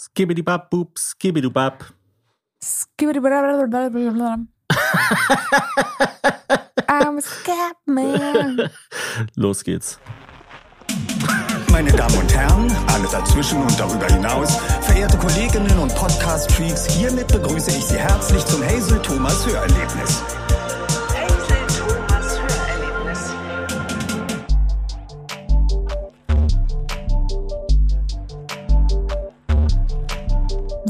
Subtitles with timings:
[0.00, 1.84] Skibbidi-bap, boop, skibbidi-bap.
[6.88, 8.70] I'm a Scatman.
[9.36, 9.98] Los geht's.
[11.70, 17.70] Meine Damen und Herren, alle dazwischen und darüber hinaus, verehrte Kolleginnen und Podcast-Freaks, hiermit begrüße
[17.70, 20.22] ich Sie herzlich zum Hazel Thomas Hörerlebnis.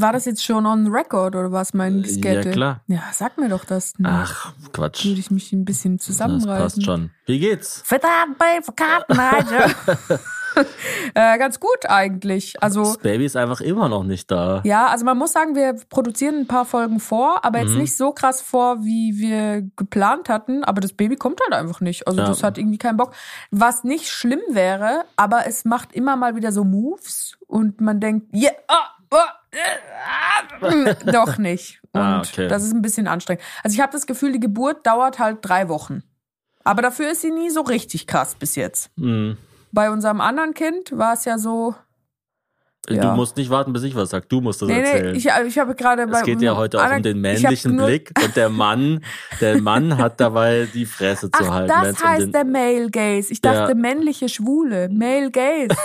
[0.01, 2.49] War das jetzt schon on record oder was, mein Skette?
[2.49, 2.81] ja, klar.
[2.87, 3.93] Ja, sag mir doch das.
[3.99, 5.05] Dann Ach, Quatsch.
[5.05, 6.57] Würde ich mich ein bisschen Das zusammenreißen.
[6.63, 7.11] passt schon.
[7.27, 7.83] Wie geht's?
[7.85, 8.37] Verdammt,
[11.15, 12.61] äh, ganz gut eigentlich.
[12.63, 14.61] Also Das Baby ist einfach immer noch nicht da.
[14.65, 17.67] ja, also man muss sagen, wir produzieren ein paar Folgen vor, aber Mhm.
[17.69, 20.65] jetzt nicht so krass vor, wie wir geplant hatten.
[20.65, 22.07] Aber das Baby kommt halt einfach nicht.
[22.07, 22.27] Also Ja.
[22.27, 23.13] das hat irgendwie keinen Bock.
[23.51, 28.35] Was nicht schlimm wäre, aber es macht immer mal wieder so Moves und man denkt,
[28.35, 29.57] yeah, ah, ah, äh,
[30.07, 31.81] ah, doch nicht.
[31.93, 32.49] Und Ah, okay.
[32.49, 33.43] das ist ein bisschen anstrengend.
[33.65, 36.03] Also ich habe das Gefühl, die Geburt dauert halt drei Wochen.
[36.63, 38.91] Aber dafür ist sie nie so richtig krass bis jetzt.
[38.99, 39.37] Hm.
[39.73, 41.75] Bei unserem anderen Kind war es ja so.
[42.89, 43.03] Ja.
[43.03, 44.29] Du musst nicht warten, bis ich was sag.
[44.29, 45.15] Du musst das Nee, nee, erzählen.
[45.15, 46.19] ich, ich habe gerade bei.
[46.19, 49.05] es geht ja heute auch um den männlichen Blick und der Mann,
[49.41, 51.69] der Mann hat dabei die Fresse zu Ach, halten.
[51.69, 53.33] das um heißt den, der Male Gaze.
[53.33, 53.75] Ich dachte Ja.
[53.75, 54.89] männliche Schwule.
[54.91, 55.69] Male Gaze.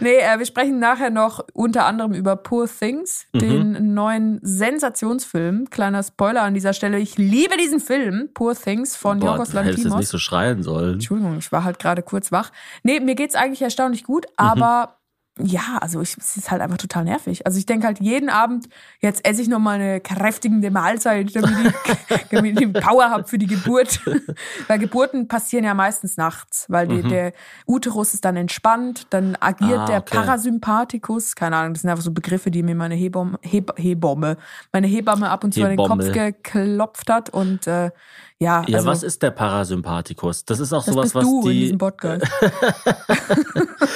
[0.00, 3.38] nee, äh, wir sprechen nachher noch unter anderem über Poor Things, Mhm.
[3.38, 5.70] den neuen Sensationsfilm.
[5.70, 6.98] Kleiner Spoiler an dieser Stelle.
[6.98, 9.98] Ich liebe diesen Film, Poor Things von Boah, Yorgos du hättest jetzt Lanthimos.
[10.00, 10.94] nicht so schreien sollen.
[10.94, 12.50] Entschuldigung, ich war halt gerade kurz wach.
[12.82, 14.32] Nee, mir geht's eigentlich erstaunlich gut, Mhm.
[14.36, 14.96] aber
[15.38, 17.46] ja, also ich, es ist halt einfach total nervig.
[17.46, 18.68] Also ich denke halt jeden Abend,
[19.00, 23.38] jetzt esse ich noch mal eine kräftigende Mahlzeit, damit ich, damit ich Power habe für
[23.38, 24.00] die Geburt.
[24.68, 27.32] weil Geburten passieren ja meistens nachts, weil die, der
[27.66, 29.78] Uterus ist dann entspannt, dann agiert Mhm.
[29.78, 30.16] Ah, der okay.
[30.16, 34.36] Parasympathikus, keine Ahnung, das sind einfach so Begriffe, die mir meine Hebamme, Heb, Hebamme,
[34.72, 36.32] meine Hebamme ab und zu an den Kopf Hebamme.
[36.32, 37.90] geklopft hat und äh,
[38.42, 40.44] ja, Ja, also, was ist der Parasympathikus?
[40.44, 41.60] Das ist auch das sowas, was du in die.
[41.60, 42.26] diesem Podcast.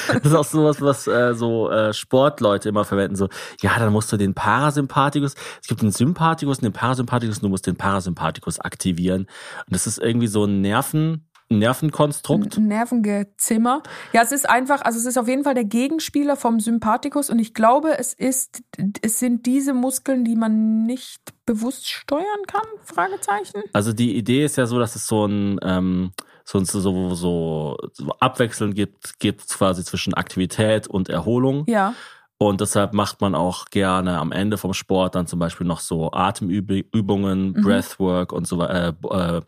[0.06, 3.16] Das ist auch sowas, was äh, so äh, Sportleute immer verwenden.
[3.16, 3.28] So,
[3.60, 7.48] ja, dann musst du den Parasympathikus, es gibt den Sympathikus und den Parasympathikus, und du
[7.48, 9.22] musst den Parasympathikus aktivieren.
[9.22, 12.58] Und das ist irgendwie so ein Nerven, ein Nervenkonstrukt.
[12.58, 13.82] Nervengezimmer.
[14.12, 17.38] Ja, es ist einfach, also es ist auf jeden Fall der Gegenspieler vom Sympathikus und
[17.38, 18.62] ich glaube, es ist,
[19.02, 22.66] es sind diese Muskeln, die man nicht bewusst steuern kann?
[22.82, 23.62] Fragezeichen.
[23.72, 26.12] Also die Idee ist ja so, dass es so ein ähm,
[26.46, 31.64] so, so, so, so abwechselnd gibt, gibt quasi zwischen Aktivität und Erholung.
[31.66, 31.94] Ja.
[32.38, 36.12] Und deshalb macht man auch gerne am Ende vom Sport dann zum Beispiel noch so
[36.12, 37.62] Atemübungen, Mhm.
[37.62, 38.94] Breathwork und so weiter.
[39.10, 39.40] Äh, äh,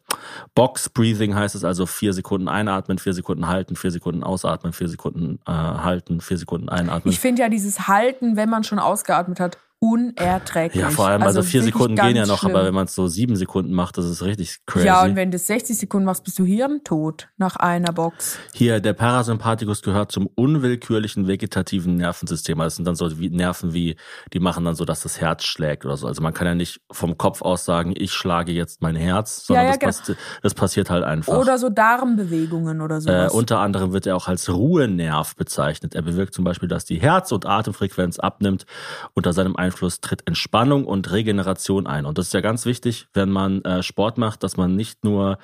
[0.54, 4.88] Box Breathing heißt es, also vier Sekunden einatmen, vier Sekunden halten, vier Sekunden ausatmen, vier
[4.88, 7.12] Sekunden äh, halten, vier Sekunden einatmen.
[7.12, 10.82] Ich finde ja dieses Halten, wenn man schon ausgeatmet hat, unerträglich.
[10.82, 12.54] ja, vor allem, also, vier wirklich Sekunden gehen ja noch, schlimm.
[12.56, 14.86] aber wenn man es so sieben Sekunden macht, das ist richtig crazy.
[14.86, 18.38] Ja, und wenn du 60 Sekunden machst, bist du hirntot nach einer Box.
[18.54, 22.60] Hier, der Parasympathikus gehört zum unwillkürlichen vegetativen Nervensystem.
[22.60, 23.96] Also Das sind dann so wie Nerven wie,
[24.32, 26.06] die machen dann so, dass das Herz schlägt oder so.
[26.08, 29.66] Also man kann ja nicht vom Kopf aus sagen, ich schlage jetzt mein Herz, sondern
[29.66, 31.32] Ja, ja, das, passi- das passiert halt einfach.
[31.38, 33.32] Oder so Darmbewegungen oder äh, sowas.
[33.32, 35.94] unter anderem wird er auch als Ruhenerv bezeichnet.
[35.94, 38.66] Er bewirkt zum Beispiel, dass die Herz- und Atemfrequenz abnimmt.
[39.14, 42.06] Unter seinem Einfluss tritt Entspannung und Regeneration ein.
[42.06, 45.38] Und das ist ja ganz wichtig, wenn man äh, Sport macht, dass man nicht nur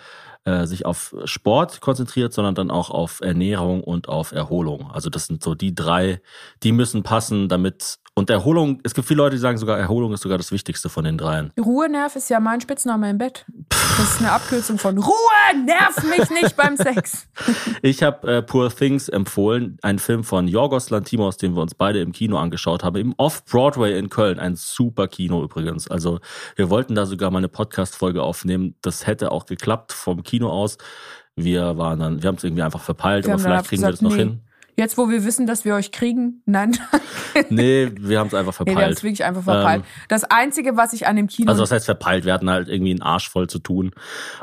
[0.45, 4.91] äh, sich auf Sport konzentriert, sondern dann auch auf Ernährung und auf Erholung.
[4.91, 6.21] Also das sind so die drei,
[6.63, 10.23] die müssen passen, damit und Erholung, es gibt viele Leute, die sagen sogar, Erholung ist
[10.23, 11.51] sogar das Wichtigste von den dreien.
[11.59, 13.45] Ruhenerv ist ja mein Spitzname im Bett.
[13.71, 17.27] Das ist eine Abkürzung von Ruhe, nerv mich nicht beim Sex.
[17.83, 22.01] Ich habe äh, Poor Things empfohlen, ein Film von Yorgos Lantimos, den wir uns beide
[22.01, 24.39] im Kino angeschaut haben, im Off-Broadway in Köln.
[24.39, 25.89] Ein super Kino übrigens.
[25.89, 26.21] Also
[26.57, 28.75] wir wollten da sogar mal eine Podcast-Folge aufnehmen.
[28.81, 30.79] Das hätte auch geklappt vom Kino aus.
[31.37, 33.99] Wir waren dann, wir haben es irgendwie einfach verpeilt, Wir aber vielleicht kriegen wir das
[34.01, 34.31] gesagt, noch nee.
[34.31, 34.41] hin.
[34.77, 36.77] Jetzt, wo wir wissen, dass wir euch kriegen, nein,
[37.51, 39.03] Nee, wir haben es einfach nee, wir haben es verpeilt.
[39.03, 39.83] wirklich einfach verpeilt.
[39.83, 42.25] Ähm, das Einzige, was ich an dem Kino also was heißt verpeilt?
[42.25, 43.93] Wir hatten halt irgendwie einen Arsch voll zu tun.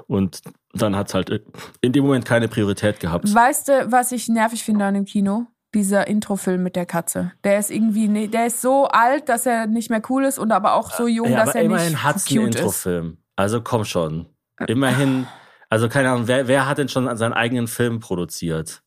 [0.07, 0.41] Und
[0.73, 1.41] dann hat es halt
[1.81, 3.33] in dem Moment keine Priorität gehabt.
[3.33, 5.47] Weißt du, was ich nervig finde an dem Kino?
[5.73, 7.31] Dieser Introfilm mit der Katze.
[7.45, 10.51] Der ist irgendwie, ne, der ist so alt, dass er nicht mehr cool ist und
[10.51, 12.59] aber auch so jung, Ja, dass aber er immerhin nicht hat's einen cute ist.
[12.61, 13.17] Introfilm.
[13.37, 14.25] Also komm schon.
[14.67, 15.27] Immerhin,
[15.69, 18.81] also keine Ahnung, wer, wer hat denn schon seinen eigenen Film produziert?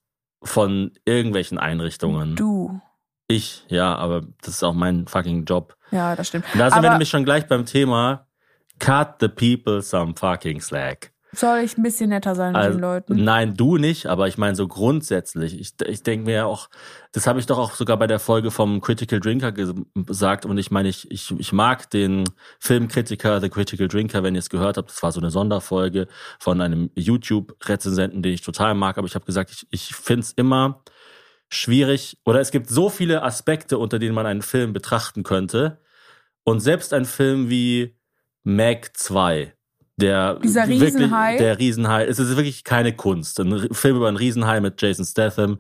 [0.45, 2.37] Von irgendwelchen Einrichtungen.
[2.37, 2.81] Du.
[3.27, 5.77] Ich, ja, aber das ist auch mein fucking Job.
[5.91, 6.45] Ja, das stimmt.
[6.53, 8.27] Und da sind wir aber nämlich schon gleich beim Thema
[8.79, 11.14] Cut the people some fucking slack.
[11.35, 13.25] Soll ich ein bisschen netter sein mit Also, den Leuten?
[13.25, 15.59] Nein, du nicht, aber ich meine so grundsätzlich.
[15.61, 16.69] Ich, ich denke mir ja auch,
[17.13, 19.75] das habe ich doch auch sogar bei der Folge vom Critical Drinker ges-
[20.07, 22.25] gesagt und ich meine, ich, ich, ich mag den
[22.61, 26.07] Filmkritiker, The Critical Drinker, wenn ihr es gehört habt, das war so eine Sonderfolge
[26.39, 30.33] von einem YouTube-Rezensenten, den ich total mag, aber ich habe gesagt, ich, ich finde es
[30.33, 30.83] immer
[31.51, 35.81] schwierig oder es gibt so viele Aspekte, unter denen man einen Film betrachten könnte
[36.43, 37.97] und selbst ein Film wie
[38.43, 39.55] Meg 2,
[39.97, 41.37] der Dieser wirklich, Riesenhai?
[41.37, 43.39] der Riesenhai, es ist wirklich keine Kunst.
[43.41, 45.59] Ein Film über einen Riesenhai mit Jason Statham,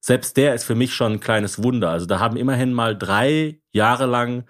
[0.00, 1.90] selbst der ist für mich schon ein kleines Wunder.
[1.90, 4.44] Also da haben immerhin mal drei Jahre lang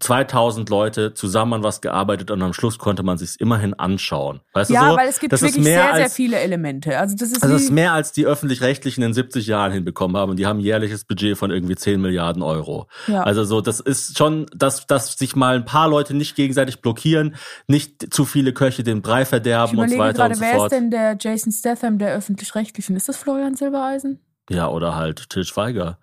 [0.00, 4.40] 2000 Leute zusammen an was gearbeitet und am Schluss konnte man sich immerhin anschauen.
[4.52, 4.96] Weißt Ja, du so?
[4.96, 6.96] weil es gibt das ist wirklich mehr sehr, sehr als, viele Elemente.
[6.96, 10.30] Also das ist also das ist mehr als die öffentlich-rechtlichen in 70 Jahren hinbekommen haben
[10.30, 12.86] und die haben ein jährliches Budget von irgendwie 10 Milliarden Euro.
[13.08, 13.24] Ja.
[13.24, 17.34] Also so, das ist schon, dass, dass sich mal ein paar Leute nicht gegenseitig blockieren,
[17.66, 20.56] nicht zu viele Köche den Brei verderben und so weiter gerade, und so wer ist
[20.58, 20.72] fort.
[20.72, 22.94] denn der Jason Statham der öffentlich-rechtlichen?
[22.94, 24.20] Ist das Florian Silbereisen?
[24.48, 25.98] Ja, oder halt Til Schweiger.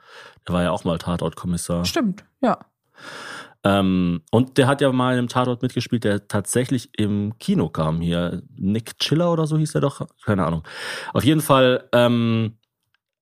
[0.48, 1.86] Der war ja auch mal Tatortkommissar.
[1.86, 2.60] Stimmt, ja.
[3.66, 8.00] Ähm, und der hat ja mal in einem Tatort mitgespielt, der tatsächlich im Kino kam
[8.00, 8.44] hier.
[8.56, 10.08] Nick Chiller oder so hieß er doch.
[10.24, 10.64] Keine Ahnung.
[11.14, 12.58] Auf jeden Fall, ähm,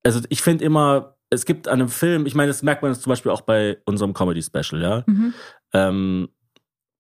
[0.03, 3.03] also ich finde immer, es gibt an einem Film, ich meine, das merkt man jetzt
[3.03, 5.03] zum Beispiel auch bei unserem Comedy-Special, ja.
[5.07, 5.33] Mhm.
[5.71, 6.29] Ähm,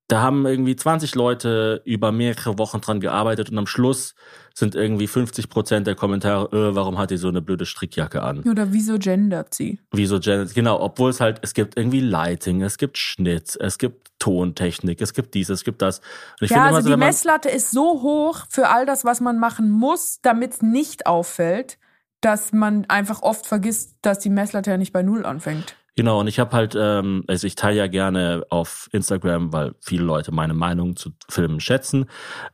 [0.07, 4.15] da haben irgendwie 20 Leute über mehrere Wochen dran gearbeitet und am Schluss
[4.53, 8.39] sind irgendwie 50 Prozent der Kommentare, äh, warum hat die so eine blöde Strickjacke an?
[8.41, 9.79] Oder wieso gendert sie?
[9.91, 10.53] Wieso Janet?
[10.53, 15.13] Genau, obwohl es halt, es gibt irgendwie Lighting, es gibt Schnitt, es gibt Tontechnik, es
[15.13, 16.01] gibt dies, es gibt das.
[16.41, 20.19] Ja, also so, die Messlatte ist so hoch für all das, was man machen muss,
[20.21, 21.77] damit es nicht auffällt,
[22.21, 25.75] dass man einfach oft vergisst, dass die Messlatte ja nicht bei Null anfängt.
[25.95, 30.03] Genau, und ich habe halt, ähm, also ich teile ja gerne auf Instagram, weil viele
[30.03, 32.07] Leute meine Meinung zu Filmen schätzen.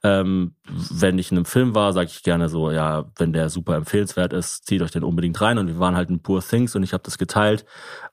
[0.04, 3.76] Ähm, wenn ich in einem Film war, sage ich gerne so, ja, wenn der super
[3.78, 5.58] empfehlenswert ist, zieht euch den unbedingt rein.
[5.58, 7.64] Und wir waren halt in Poor Things und ich habe das geteilt.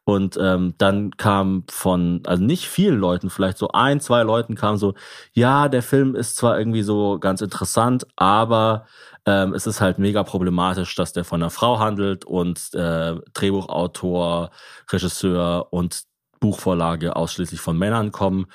[0.05, 4.76] Und ähm, dann kam von, also nicht vielen Leuten, vielleicht so ein, zwei Leuten kam
[4.76, 4.94] so,
[5.32, 8.87] ja, der Film ist zwar irgendwie so ganz interessant, aber
[9.26, 14.50] ähm, es ist halt mega problematisch, dass der von einer Frau handelt und äh, Drehbuchautor,
[14.90, 16.05] Regisseur und
[16.38, 18.46] Buchvorlage ausschließlich von Männern kommen.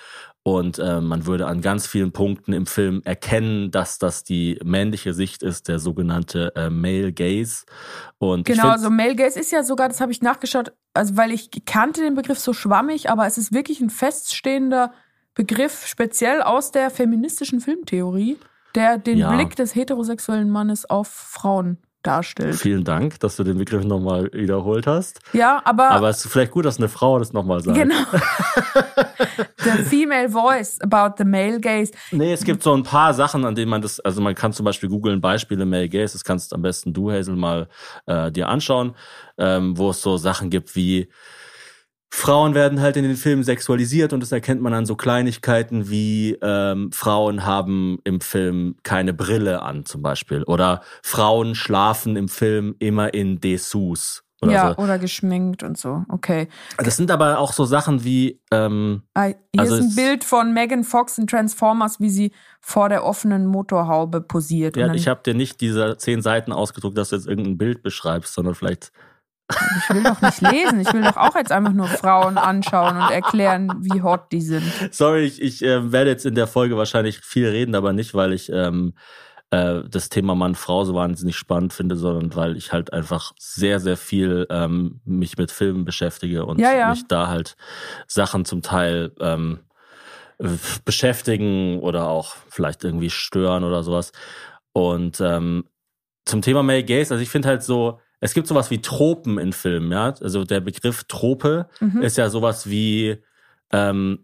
[0.44, 5.14] Und äh, man würde an ganz vielen Punkten im Film erkennen, dass das die männliche
[5.14, 7.66] Sicht ist, der sogenannte äh, Male Gaze.
[8.18, 11.52] Und Genau, also Male Gaze ist ja sogar, das habe ich nachgeschaut, also weil ich
[11.66, 14.94] kannte den Begriff so schwammig, aber es ist wirklich ein feststehender
[15.36, 18.38] Begriff, speziell aus der feministischen Filmtheorie,
[18.76, 19.34] der den Ja.
[19.36, 22.56] Blick des heterosexuellen Mannes auf Frauen darstellt.
[22.56, 25.20] Vielen Dank, dass du den Begriff nochmal wiederholt hast.
[25.34, 27.78] Ja, aber, Aber es ist vielleicht gut, dass eine Frau das nochmal sagt.
[27.78, 27.96] genau.
[29.58, 31.92] the female voice about the male gaze.
[32.12, 34.66] Nee, es gibt so ein paar Sachen, an denen man das, also man kann zum
[34.66, 37.68] Beispiel googeln Beispiele Male Gaze, das kannst am besten du, Hazel, mal
[38.08, 38.96] äh, dir anschauen,
[39.38, 41.08] ähm, wo es so Sachen gibt wie
[42.14, 46.38] Frauen werden halt in den Filmen sexualisiert und das erkennt man an so Kleinigkeiten wie
[46.42, 52.76] ähm, Frauen haben im Film keine Brille an zum Beispiel oder Frauen schlafen im Film
[52.80, 54.84] immer in Dessous oder ja, so.
[54.84, 56.04] oder geschminkt und so.
[56.10, 56.48] Okay.
[56.78, 60.54] Das sind aber auch so Sachen wie ähm, Ah, Hier Also ist ein Bild von
[60.54, 64.76] Megan Fox in Transformers, wie sie vor der offenen Motorhaube posiert.
[64.76, 68.34] Ja, ich habe dir nicht diese zehn Seiten ausgedruckt, dass du jetzt irgendein Bild beschreibst,
[68.34, 68.92] sondern vielleicht
[69.78, 70.80] Ich will doch nicht lesen.
[70.80, 74.64] Ich will doch auch jetzt einfach nur Frauen anschauen und erklären, wie hot die sind.
[74.92, 78.34] Sorry, ich, ich äh, werde jetzt in der Folge wahrscheinlich viel reden, aber nicht, weil
[78.34, 78.94] ich ähm,
[79.52, 83.98] äh, das Thema Mann-Frau so wahnsinnig spannend finde, sondern weil ich halt einfach sehr, sehr
[83.98, 86.90] viel ähm, mich mit Filmen beschäftige und Ja, ja.
[86.90, 87.56] mich da halt
[88.08, 89.60] Sachen zum Teil ähm,
[90.40, 90.48] äh,
[90.86, 94.12] beschäftigen oder auch vielleicht irgendwie stören oder sowas.
[94.74, 95.66] Und ähm,
[96.26, 99.52] zum Thema Male Gaze, also ich finde halt so, es gibt sowas wie Tropen in
[99.54, 100.14] Filmen, ja.
[100.22, 102.02] Also der Begriff Trope Mhm.
[102.02, 103.18] ist ja sowas wie
[103.74, 104.20] ähm,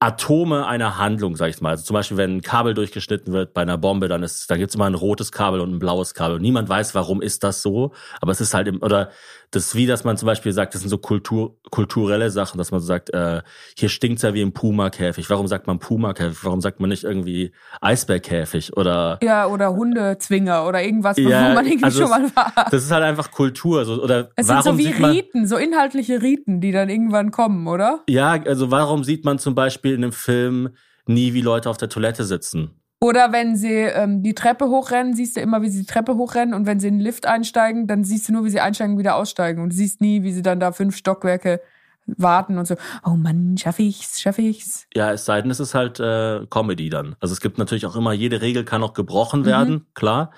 [0.00, 1.70] Atome einer Handlung, sag ich mal.
[1.70, 4.74] Also zum Beispiel, wenn ein Kabel durchgeschnitten wird bei einer Bombe, dann ist, da gibt's
[4.74, 6.36] immer ein rotes Kabel und ein blaues Kabel.
[6.36, 7.92] Und niemand weiß, warum ist das so.
[8.20, 9.10] Aber es ist halt im, oder
[9.54, 12.70] das ist wie, dass man zum Beispiel sagt, das sind so Kultur, kulturelle Sachen, dass
[12.70, 13.42] man so sagt, äh,
[13.76, 15.28] hier stinkt's ja wie im Puma-Käfig.
[15.30, 16.38] Warum sagt man Puma-Käfig?
[16.42, 18.76] Warum sagt man nicht irgendwie Eisbärkäfig?
[18.76, 22.52] Oder Ja, oder Hundezwinger oder irgendwas, Ja, wo man irgendwie also schon mal war.
[22.70, 23.84] das ist halt einfach Kultur.
[23.84, 28.00] So, oder Es sind so wie Riten, so inhaltliche Riten, die dann irgendwann kommen, oder?
[28.08, 30.70] Ja, also warum sieht man zum Beispiel in einem Film
[31.06, 32.80] nie, wie Leute auf der Toilette sitzen?
[33.04, 36.54] Oder wenn sie ähm, die Treppe hochrennen, siehst du immer, wie sie die Treppe hochrennen.
[36.54, 38.98] Und wenn sie in den Lift einsteigen, dann siehst du nur, wie sie einsteigen und
[38.98, 39.62] wieder aussteigen.
[39.62, 41.60] Und du siehst nie, wie sie dann da fünf Stockwerke
[42.06, 44.86] warten und so, oh Mann, schaff ich's, schaff ich's.
[44.94, 47.14] Ja, es sei denn, es ist halt äh, Comedy dann.
[47.20, 50.30] Also es gibt natürlich auch immer, jede Regel kann auch gebrochen werden, klar.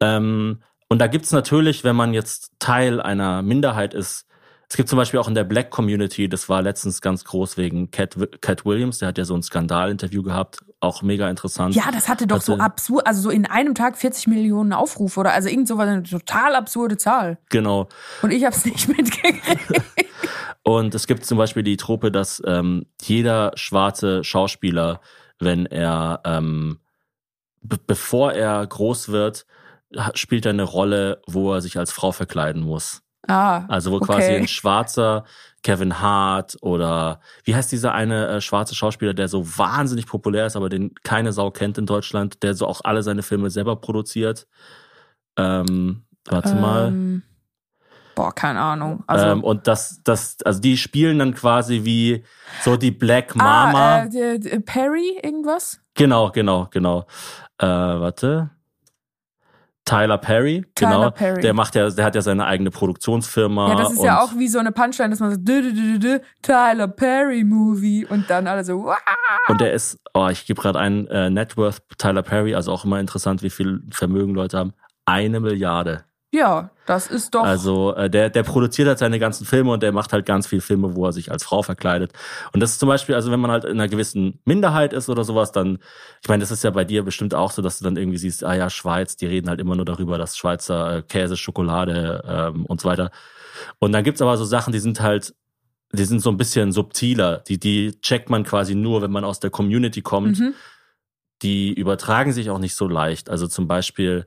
[0.00, 4.26] Ähm, und da gibt's natürlich, wenn man jetzt Teil einer Minderheit ist,
[4.70, 7.90] es gibt zum Beispiel auch in der Black Community, das war letztens ganz groß wegen
[7.90, 11.74] Cat, Cat Williams, der hat ja so ein Skandalinterview gehabt, auch mega interessant.
[11.74, 15.18] Ja, das hatte doch so Hatte- absurd, also so in einem Tag 40 Millionen Aufrufe
[15.18, 17.38] oder also irgend so was, eine total absurde Zahl.
[17.48, 17.88] Genau.
[18.22, 19.82] Und ich hab's nicht mitgekriegt.
[20.62, 25.00] Und es gibt zum Beispiel die Trope, dass ähm, jeder schwarze Schauspieler,
[25.40, 26.78] wenn er, ähm,
[27.60, 29.46] be bevor er groß wird,
[30.14, 33.02] spielt er eine Rolle, wo er sich als Frau verkleiden muss.
[33.30, 34.36] Ah, Also wo quasi okay.
[34.38, 35.24] ein schwarzer
[35.62, 40.56] Kevin Hart oder wie heißt dieser eine äh, schwarze Schauspieler, der so wahnsinnig populär ist,
[40.56, 44.46] aber den keine Sau kennt in Deutschland, der so auch alle seine Filme selber produziert.
[45.36, 46.88] Ähm, warte mal.
[46.88, 47.22] Ähm,
[48.14, 49.04] boah, keine Ahnung.
[49.06, 52.24] Also, ähm, und das, das, also die spielen dann quasi wie
[52.62, 54.02] so die Black ah, Mama.
[54.04, 55.80] äh, der- der Perry, irgendwas?
[55.94, 57.06] genau, genau, genau.
[57.58, 58.50] Äh, warte.
[59.90, 61.10] Tyler Perry, Tyler genau.
[61.10, 61.40] Perry.
[61.40, 63.70] Der macht ja, der hat ja seine eigene Produktionsfirma.
[63.70, 65.98] Ja, das ist ja auch wie so eine Punchline, dass man so dü, dü, dü,
[65.98, 68.96] dü, Tyler Perry Movie und dann alle so, "Wah."
[69.48, 72.84] Und der ist, oh, ich gebe gerade ein äh, Net Worth Tyler Perry, also auch
[72.84, 74.72] immer interessant, wie viel Vermögen Leute haben.
[75.06, 76.04] Eine Milliarde.
[76.32, 77.42] Ja, das ist doch.
[77.42, 80.60] Also äh, der, der produziert halt seine ganzen Filme und der macht halt ganz viele
[80.62, 82.12] Filme, wo er sich als Frau verkleidet.
[82.52, 85.24] Und das ist zum Beispiel, also wenn man halt in einer gewissen Minderheit ist oder
[85.24, 85.80] sowas, dann,
[86.22, 88.44] ich meine, das ist ja bei dir bestimmt auch so, dass du dann irgendwie siehst,
[88.44, 92.64] ah ja, Schweiz, die reden halt immer nur darüber, dass Schweizer äh, Käse, Schokolade ähm,
[92.66, 93.10] und so weiter.
[93.80, 95.34] Und dann gibt's aber so Sachen, die sind halt,
[95.92, 97.38] die sind so ein bisschen subtiler.
[97.48, 100.54] Die, die checkt man quasi nur, wenn man aus der Community kommt mhm.
[101.42, 103.30] die übertragen sich auch nicht so leicht.
[103.30, 104.26] Also zum Beispiel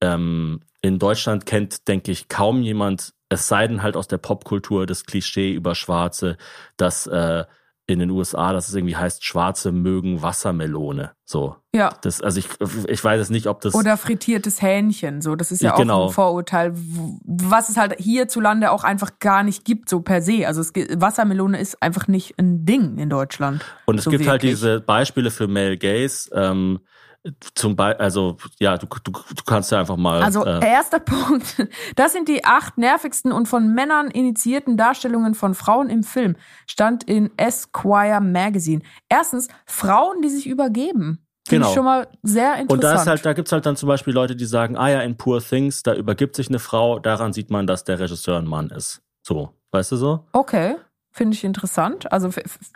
[0.00, 4.86] ähm, in Deutschland kennt, denke ich, kaum jemand, es sei denn halt aus der Popkultur,
[4.86, 6.36] das Klischee über Schwarze,
[6.76, 7.44] dass äh,
[7.88, 11.12] in den USA, dass es irgendwie heißt, Schwarze mögen Wassermelone.
[11.24, 11.56] So.
[11.74, 11.90] Ja.
[12.02, 12.46] Das, also ich,
[12.86, 13.74] ich weiß es nicht, ob das.
[13.74, 15.36] Oder frittiertes Hähnchen, so.
[15.36, 16.08] Das ist ja auch genau.
[16.08, 16.74] ein Vorurteil,
[17.24, 20.46] was es halt hierzulande auch einfach gar nicht gibt, so per se.
[20.46, 23.64] Also es, Wassermelone ist einfach nicht ein Ding in Deutschland.
[23.86, 24.60] Und es so gibt halt wirklich.
[24.60, 26.28] diese Beispiele für Male Gays.
[26.34, 26.80] Ähm,
[27.54, 30.22] zum Beispiel, also ja, du, du, du kannst ja einfach mal.
[30.22, 31.66] Also äh, erster Punkt.
[31.96, 36.36] Das sind die acht nervigsten und von Männern initiierten Darstellungen von Frauen im Film.
[36.66, 38.82] Stand in Esquire Magazine.
[39.08, 41.24] Erstens, Frauen, die sich übergeben.
[41.48, 41.68] Finde Genau.
[41.68, 42.72] ich schon mal sehr interessant.
[42.72, 45.00] Und da ist halt, da gibt's halt dann zum Beispiel Leute, die sagen, ah ja,
[45.00, 48.46] in Poor Things, da übergibt sich eine Frau, daran sieht man, dass der Regisseur ein
[48.46, 49.00] Mann ist.
[49.22, 50.26] So, weißt du so?
[50.32, 50.76] Okay,
[51.10, 52.10] finde ich interessant.
[52.12, 52.30] Also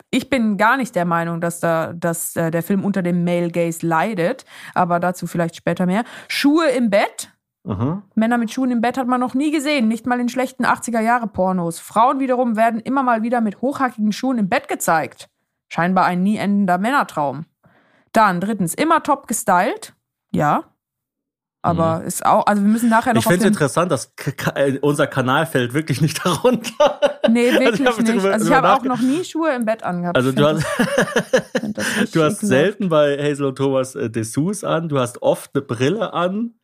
[0.09, 3.51] ich bin gar nicht der Meinung, dass da dass äh, der Film unter dem Male
[3.51, 6.03] Gaze leidet, aber dazu vielleicht später mehr.
[6.27, 7.29] Schuhe im Bett.
[7.65, 8.03] Mhm.
[8.15, 10.99] Männer mit Schuhen im Bett hat man noch nie gesehen, nicht mal in schlechten 80er
[10.99, 11.79] Jahre Pornos.
[11.79, 15.29] Frauen wiederum werden immer mal wieder mit hochhackigen Schuhen im Bett gezeigt.
[15.69, 17.45] Scheinbar ein nie endender Männertraum.
[18.11, 19.93] Dann drittens immer top gestylt.
[20.31, 20.65] Ja.
[21.65, 23.31] Aber ist auch, also wir müssen nachher noch Mhm.
[23.31, 24.13] Ich finde es interessant, dass
[24.55, 26.99] äh, unser Kanal fällt wirklich nicht darunter.
[27.29, 28.25] Nee, Also ich wirklich hab nicht.
[28.25, 30.17] Also ich drüber habe auch noch nie Schuhe im Bett angehabt.
[30.17, 30.65] Also du hast,
[31.53, 35.63] das du hast selten bei Hazel und Thomas äh, Dessous an, du hast oft eine
[35.63, 36.55] Brille an.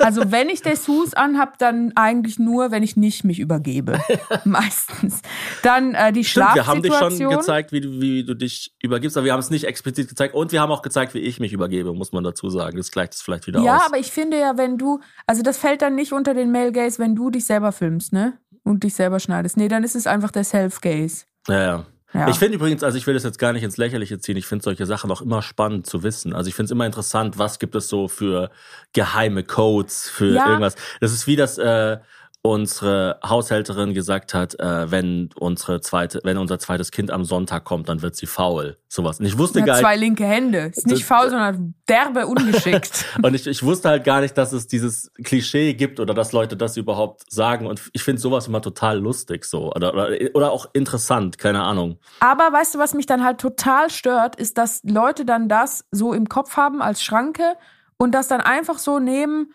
[0.00, 4.00] Also wenn ich Dessous anhab, dann eigentlich nur, wenn ich nicht mich übergebe.
[4.44, 5.22] Meistens.
[5.62, 7.38] Dann äh, die Stimmt, wir haben dich schon Schlafsituation.
[7.40, 10.50] gezeigt, wie du, wie du dich übergibst, aber wir haben es nicht explizit gezeigt und
[10.50, 12.76] wir haben auch gezeigt, wie ich mich übergebe, muss man dazu sagen.
[12.76, 13.86] Das gleicht es vielleicht wieder Ja, aus.
[13.86, 16.98] aber ich finde ja, wenn du, also das fällt dann nicht unter den Male Gaze,
[16.98, 18.38] wenn du dich selber filmst, ne?
[18.64, 19.56] Und dich selber schneidest.
[19.56, 21.24] Nee, dann ist es einfach der Self-Gaze.
[21.48, 21.86] Ja, ja.
[22.14, 22.28] Ja.
[22.28, 24.62] Ich finde übrigens, also ich will das jetzt gar nicht ins Lächerliche ziehen, ich finde
[24.62, 26.32] solche Sachen auch immer spannend zu wissen.
[26.32, 28.50] Also ich finde es immer interessant, was gibt es so für
[28.94, 30.46] geheime Codes, für Ja.
[30.46, 30.74] irgendwas.
[31.00, 31.98] Das ist wie das äh,
[32.42, 37.88] unsere Haushälterin gesagt hat, äh, wenn unsere zweite, wenn unser zweites Kind am Sonntag kommt,
[37.88, 38.76] dann wird sie faul.
[38.88, 39.18] Sowas.
[39.18, 40.72] Und ich wusste gar nicht, zwei linke Hände.
[40.74, 43.04] Ist nicht faul, sondern derbe ungeschickt.
[43.22, 46.56] Und ich, ich wusste halt gar nicht, dass es dieses Klischee gibt oder dass Leute
[46.56, 47.66] das überhaupt sagen.
[47.66, 49.72] Und ich finde sowas immer total lustig so.
[49.74, 51.98] Oder, oder, oder auch interessant, keine Ahnung.
[52.20, 56.12] Aber weißt du, was mich dann halt total stört, ist, dass Leute dann das so
[56.12, 57.56] im Kopf haben als Schranke
[57.98, 59.52] und das dann einfach so nehmen,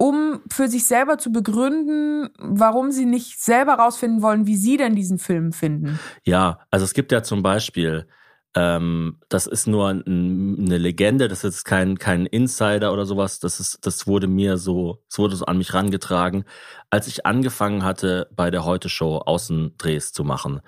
[0.00, 4.96] um für sich selber zu begründen, warum sie nicht selber rausfinden wollen, wie sie denn
[4.96, 6.00] diesen Film finden.
[6.24, 8.06] Ja, also es gibt ja zum Beispiel,
[8.54, 13.60] ähm, das ist nur ein, eine Legende, das ist kein, kein Insider oder sowas, das
[13.60, 16.44] ist, das wurde mir so, es wurde so an mich rangetragen,
[16.88, 20.62] als ich angefangen hatte, bei der Heute-Show Außendrehs zu machen.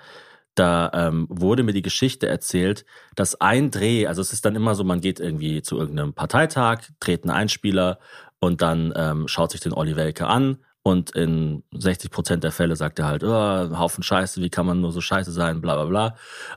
[0.53, 2.85] Da ähm, wurde mir die Geschichte erzählt,
[3.15, 6.83] dass ein Dreh, also es ist dann immer so, man geht irgendwie zu irgendeinem Parteitag,
[6.99, 7.97] dreht einen Einspieler
[8.43, 12.75] und dann ähm, schaut sich den Olli Welke an Und in 60 Prozent der Fälle
[12.75, 15.85] sagt er halt, oh, Haufen Scheiße, wie kann man nur so scheiße sein, bla bla
[15.85, 16.15] bla.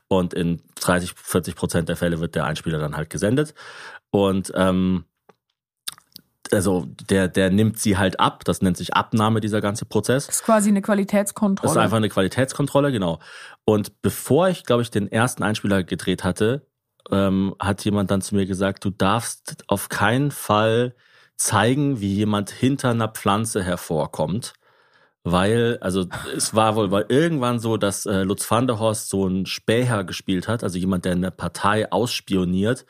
[0.09, 3.55] Und in 30, 40 Prozent der Fälle wird der Einspieler dann halt gesendet.
[4.11, 5.05] Und ähm,
[6.51, 8.45] also der, der nimmt sie halt ab.
[8.45, 10.27] Das nennt sich Abnahme, dieser ganze Prozess.
[10.27, 11.71] Das ist quasi eine Das Qualitätskontrolle.
[11.71, 13.21] ist einfach eine Qualitätskontrolle, genau.
[13.65, 16.67] Und bevor ich, glaube ich, den ersten Einspieler gedreht hatte,
[17.13, 20.97] ähm, hat jemand dann zu mir gesagt, du darfst auf keinen Fall
[21.37, 24.55] zeigen, wie jemand hinter einer Pflanze hervorkommt.
[25.29, 29.27] Weil, also es war wohl weil irgendwann so, dass äh, Lutz van der Horst so
[29.27, 32.87] einen Späher gespielt hat, also jemand, der eine Partei ausspioniert.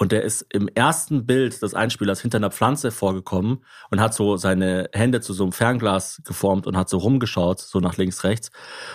[0.00, 4.38] Und der ist im ersten Bild des Einspielers hinter einer Pflanze vorgekommen und hat so
[4.38, 8.50] seine Hände zu so einem Fernglas geformt und hat so rumgeschaut, so nach links, rechts.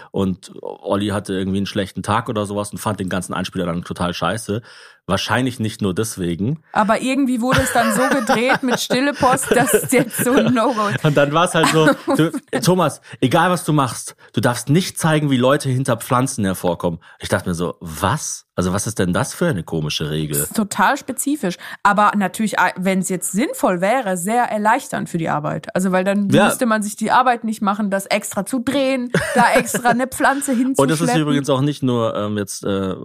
[0.10, 3.84] Und Olli hatte irgendwie einen schlechten Tag oder sowas und fand den ganzen Einspieler dann
[3.84, 4.64] total scheiße.
[5.06, 6.64] Wahrscheinlich nicht nur deswegen.
[6.72, 10.56] Aber irgendwie wurde es dann so gedreht mit Stille Post, dass es jetzt so ein
[10.56, 11.06] No-Go ist.
[11.06, 12.32] Und dann war es halt so, du,
[12.64, 17.00] Thomas, egal was du machst, du darfst nicht zeigen, wie Leute hinter Pflanzen hervorkommen.
[17.20, 18.45] Ich dachte mir so, was?
[18.56, 20.38] Also was ist denn das für eine komische Regel?
[20.40, 21.58] Das ist total spezifisch.
[21.84, 25.76] Aber natürlich, wenn es jetzt sinnvoll wäre, sehr erleichternd für die Arbeit.
[25.76, 26.46] Also, weil dann Ja.
[26.46, 30.52] müsste man sich die Arbeit nicht machen, das extra zu drehen, da extra eine Pflanze
[30.54, 30.78] hinzuschleppen.
[30.84, 32.96] Und das ist übrigens auch nicht nur ähm, jetzt äh,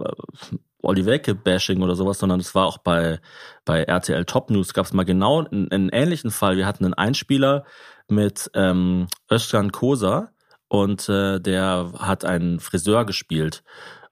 [0.83, 3.19] Olli Welke-Bashing oder sowas, sondern es war auch bei,
[3.65, 6.57] bei RTL Top News, gab es mal genau einen, einen ähnlichen Fall.
[6.57, 7.65] Wir hatten einen Einspieler
[8.07, 10.29] mit ähm, Özcan Kosa
[10.69, 13.63] und äh, der hat einen Friseur gespielt.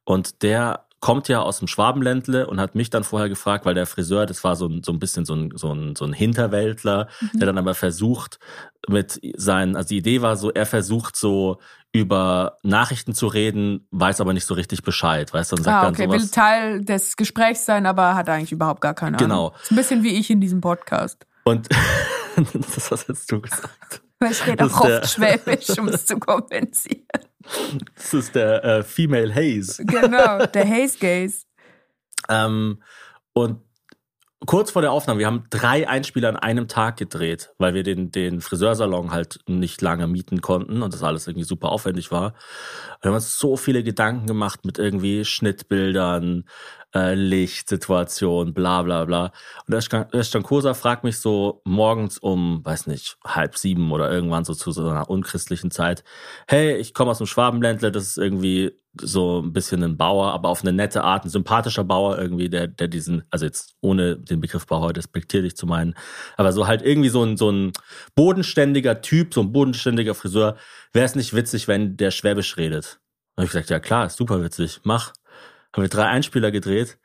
[0.03, 3.85] Und der kommt ja aus dem Schwabenländle und hat mich dann vorher gefragt, weil der
[3.85, 7.07] Friseur, das war so ein, so ein bisschen so ein, so ein, so ein Hinterwäldler,
[7.33, 8.39] der dann aber versucht,
[8.87, 11.59] mit seinen, also die Idee war so, er versucht so
[11.91, 15.93] über Nachrichten zu reden, weiß aber nicht so richtig Bescheid, weißt du, sagt Ah, dann
[15.93, 16.21] okay, sowas.
[16.21, 19.47] will Teil des Gesprächs sein, aber hat eigentlich überhaupt gar keine Genau.
[19.47, 19.59] Ahnung.
[19.63, 21.25] Ist ein bisschen wie ich in diesem Podcast.
[21.45, 21.67] Und
[22.75, 24.01] das hast jetzt du gesagt.
[24.19, 27.05] Weil ich rede auch oft Schwäbisch, um es zu kompensieren.
[27.95, 29.83] Das ist der äh, Female Haze.
[29.85, 31.45] Genau, der Haze Gaze.
[32.27, 32.81] Ähm,
[33.33, 33.61] und
[34.45, 38.11] kurz vor der Aufnahme, wir haben drei Einspieler an einem Tag gedreht, weil wir den,
[38.11, 42.33] den Friseursalon halt nicht lange mieten konnten und das alles irgendwie super aufwendig war.
[43.01, 46.45] Wir haben uns so viele Gedanken gemacht mit irgendwie Schnittbildern,
[46.96, 49.32] äh, Lichtsituation, bla bla bla.
[49.67, 54.45] Und Özcan Özcan Kosa fragt mich so morgens um, weiß nicht, halb sieben oder irgendwann
[54.45, 56.04] so zu so einer unchristlichen Zeit,
[56.47, 60.49] hey, ich komme aus dem Schwabenländle, das ist irgendwie so ein bisschen ein Bauer, aber
[60.49, 64.41] auf eine nette Art, ein sympathischer Bauer irgendwie, der, der diesen, also jetzt ohne den
[64.41, 65.93] Begriff Bauer despektierlich zu meinen,
[66.38, 67.71] aber so halt irgendwie so ein, so ein
[68.15, 70.58] bodenständiger Typ, so ein bodenständiger Friseur,
[70.91, 72.99] wäre es nicht witzig, wenn der Schwäbisch redet.
[73.36, 75.13] Und ich gesagt, ja klar, ist super witzig, mach.
[75.75, 76.97] Haben wir drei Einspieler gedreht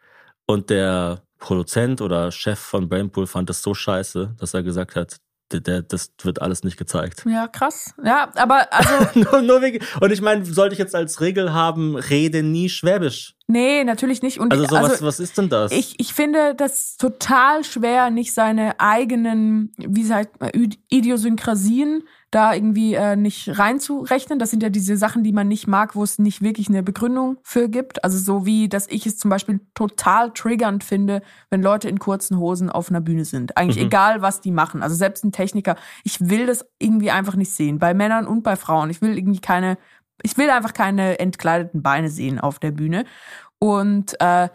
[0.46, 5.16] und der Produzent oder Chef von Brainpool fand das so scheiße, dass er gesagt hat,
[5.53, 7.22] der, der, das wird alles nicht gezeigt.
[7.29, 7.92] Ja, krass.
[8.03, 11.96] Ja, aber also, nur, nur wegen, und ich meine, sollte ich jetzt als Regel haben,
[11.96, 13.37] rede nie Schwäbisch.
[13.46, 14.40] nee, natürlich nicht.
[14.40, 15.70] Und Also so, was, was ist denn das?
[15.70, 22.53] Ich, ich finde das total schwer, nicht seine eigenen, wie sagt man, Id- Idiosynkrasien da
[22.53, 24.38] irgendwie äh, nicht reinzurechnen.
[24.38, 27.37] Das sind ja diese Sachen, die man nicht mag, wo es nicht wirklich eine Begründung
[27.42, 28.03] für gibt.
[28.03, 32.38] Also so wie, dass ich es zum Beispiel total triggernd finde, wenn Leute in kurzen
[32.38, 33.57] Hosen auf einer Bühne sind.
[33.57, 33.87] Eigentlich Mhm.
[33.87, 34.83] egal, was die machen.
[34.83, 35.77] Also selbst ein Techniker.
[36.03, 37.79] Ich will das irgendwie einfach nicht sehen.
[37.79, 38.90] Bei Männern und bei Frauen.
[38.90, 39.79] Ich will irgendwie keine,
[40.23, 43.05] ich will einfach keine entkleideten Beine sehen auf der Bühne.
[43.59, 44.49] Und äh,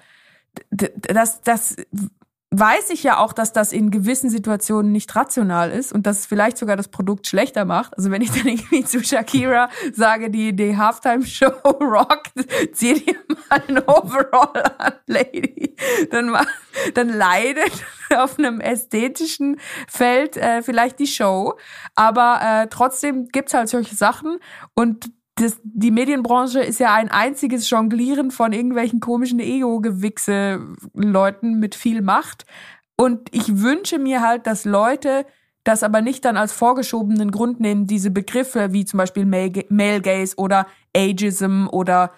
[0.72, 1.78] das, das
[2.52, 6.26] weiß ich ja auch, dass das in gewissen Situationen nicht rational ist und dass es
[6.26, 7.96] vielleicht sogar das Produkt schlechter macht.
[7.96, 12.34] Also wenn ich dann irgendwie zu Shakira sage, die, die Halftime-Show rockt,
[12.74, 13.16] zieh dir
[13.50, 15.76] mal ein Overall an, Lady,
[16.10, 16.36] dann,
[16.96, 17.72] dann leidet
[18.18, 21.54] auf einem ästhetischen Feld äh, vielleicht die Show.
[21.94, 24.40] Aber äh, trotzdem gibt's halt solche Sachen
[24.74, 32.02] und das, die Medienbranche ist ja ein einziges Jonglieren von irgendwelchen komischen Ego-Gewichse-Leuten mit viel
[32.02, 32.46] Macht.
[32.96, 35.26] Und ich wünsche mir halt, dass Leute
[35.64, 40.36] das aber nicht dann als vorgeschobenen Grund nehmen, diese Begriffe wie zum Beispiel Male Gaze
[40.38, 42.12] oder Ageism oder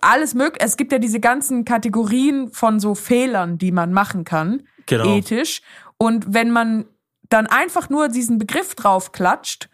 [0.00, 0.64] alles mögliche.
[0.64, 5.16] Es gibt ja diese ganzen Kategorien von so Fehlern, die man machen kann, Genau.
[5.16, 5.62] ethisch.
[5.98, 6.86] Und wenn man
[7.28, 9.68] dann einfach nur diesen Begriff drauf klatscht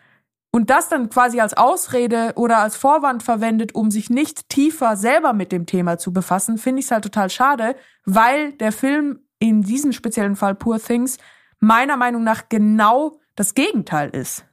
[0.55, 5.33] und das dann quasi als Ausrede oder als Vorwand verwendet, um sich nicht tiefer selber
[5.33, 9.63] mit dem Thema zu befassen, finde ich es halt total schade, weil der Film in
[9.63, 11.19] diesem speziellen Fall Poor Things
[11.59, 14.45] meiner Meinung nach genau das Gegenteil ist.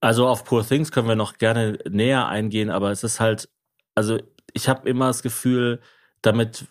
[0.00, 3.48] Also auf Poor Things können wir noch gerne näher eingehen, aber es ist halt,
[3.94, 4.18] also
[4.54, 5.80] ich habe immer das Gefühl,
[6.20, 6.66] damit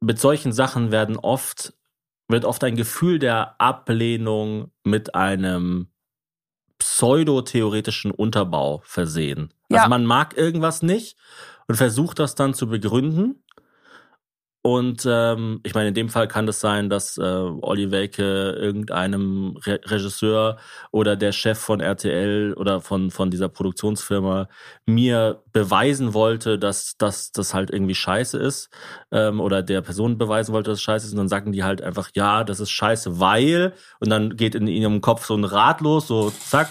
[0.00, 1.72] mit solchen Sachen werden oft
[2.26, 5.86] wird oft ein Gefühl der Ablehnung mit einem
[7.00, 9.54] pseudo-theoretischen Unterbau versehen.
[9.70, 9.78] Ja.
[9.78, 11.16] Also man mag irgendwas nicht
[11.66, 13.42] und versucht das dann zu begründen.
[14.62, 19.56] Und ähm, ich meine, in dem Fall kann es sein, dass äh, Olli Welke irgendeinem
[19.64, 20.58] Re Regisseur
[20.90, 24.48] oder der Chef von RTL oder von, von dieser Produktionsfirma
[24.84, 28.68] mir beweisen wollte, dass, dass das halt irgendwie scheiße ist
[29.12, 31.12] ähm, oder der Person beweisen wollte, dass es scheiße ist.
[31.12, 34.66] Und dann sagen die halt einfach, ja, das ist scheiße, weil und dann geht in
[34.66, 36.70] ihrem Kopf so ein Rad los, so zack.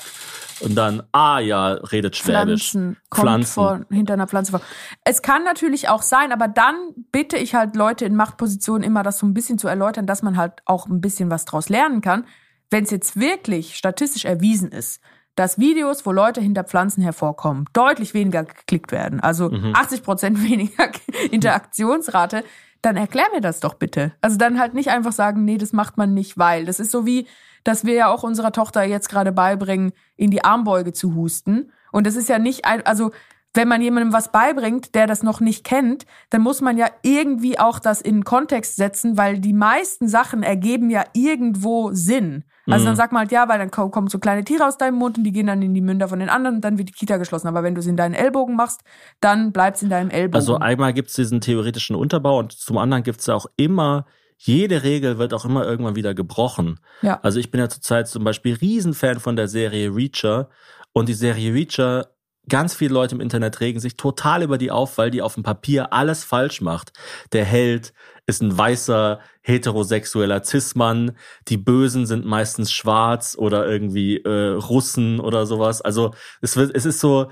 [0.62, 2.72] Und dann, ah ja, redet Schwäbisch.
[2.72, 4.62] Pflanzen kommt Vor, hinter einer Pflanze vor.
[5.04, 6.76] Es kann natürlich auch sein, aber dann
[7.12, 10.38] bitte ich halt Leute in Machtpositionen immer das so ein bisschen zu erläutern, dass man
[10.38, 12.26] halt auch ein bisschen was draus lernen kann.
[12.69, 15.02] Wenn es jetzt wirklich statistisch erwiesen ist,
[15.36, 20.91] dass Videos, wo Leute hinter Pflanzen hervorkommen, deutlich weniger geklickt werden, also 80 Prozent weniger
[21.32, 22.43] Interaktionsrate,
[22.82, 24.13] dann erklär mir das doch bitte.
[24.22, 26.65] Also dann halt nicht einfach sagen, nee, das macht man nicht, weil.
[26.65, 27.28] Das ist so wie,
[27.63, 31.72] dass wir ja auch unserer Tochter jetzt gerade beibringen, in die Armbeuge zu husten.
[31.91, 33.12] Und das ist ja nicht ein, also
[33.56, 37.60] wenn man jemandem was beibringt, der das noch nicht kennt, dann muss man ja irgendwie
[37.60, 42.43] auch das in Kontext setzen, weil die meisten Sachen ergeben ja irgendwo Sinn.
[42.67, 44.93] Also dann sagt man halt, ja, weil dann ko- kommen so kleine Tiere aus deinem
[45.00, 46.93] Mund und die gehen dann in die Münder von den anderen und dann wird die
[46.93, 47.48] Kita geschlossen.
[47.48, 48.82] Aber wenn du es in deinen Ellbogen machst,
[49.22, 50.36] dann bleibt's in deinem Ellbogen.
[50.36, 54.06] Also einmal gibt's diesen theoretischen Unterbau und zum anderen gibt's ja auch immer,
[54.41, 56.80] jede Regel wird auch immer irgendwann wieder gebrochen.
[57.02, 57.19] ja.
[57.21, 60.49] Also ich bin ja zurzeit zum Beispiel Riesenfan von der Serie Reacher
[60.93, 62.08] und die Serie Reacher,
[62.47, 65.43] ganz viele Leute im Internet regen sich total über die auf, weil die auf dem
[65.43, 66.93] Papier alles falsch macht.
[67.34, 67.93] Der Held
[68.28, 71.17] ist ein weißer, heterosexueller Cis-Mann,
[71.49, 75.82] die Bösen sind meistens schwarz oder irgendwie äh, Russen oder sowas.
[75.82, 77.30] Also es wird, es ist so,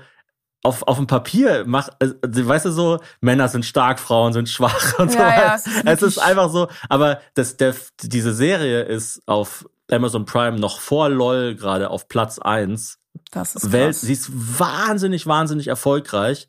[0.62, 4.98] auf, auf dem Papier macht, also, weißt du so, Männer sind stark, Frauen sind schwach
[4.98, 5.54] und so Ja, ja, weiter.
[5.56, 10.58] es ist es ist einfach so, aber das, der, diese Serie ist auf Amazon Prime
[10.58, 12.98] noch vor LOL gerade auf Platz eins
[13.30, 14.00] das ist Welt, krass.
[14.02, 16.48] sie ist wahnsinnig, wahnsinnig erfolgreich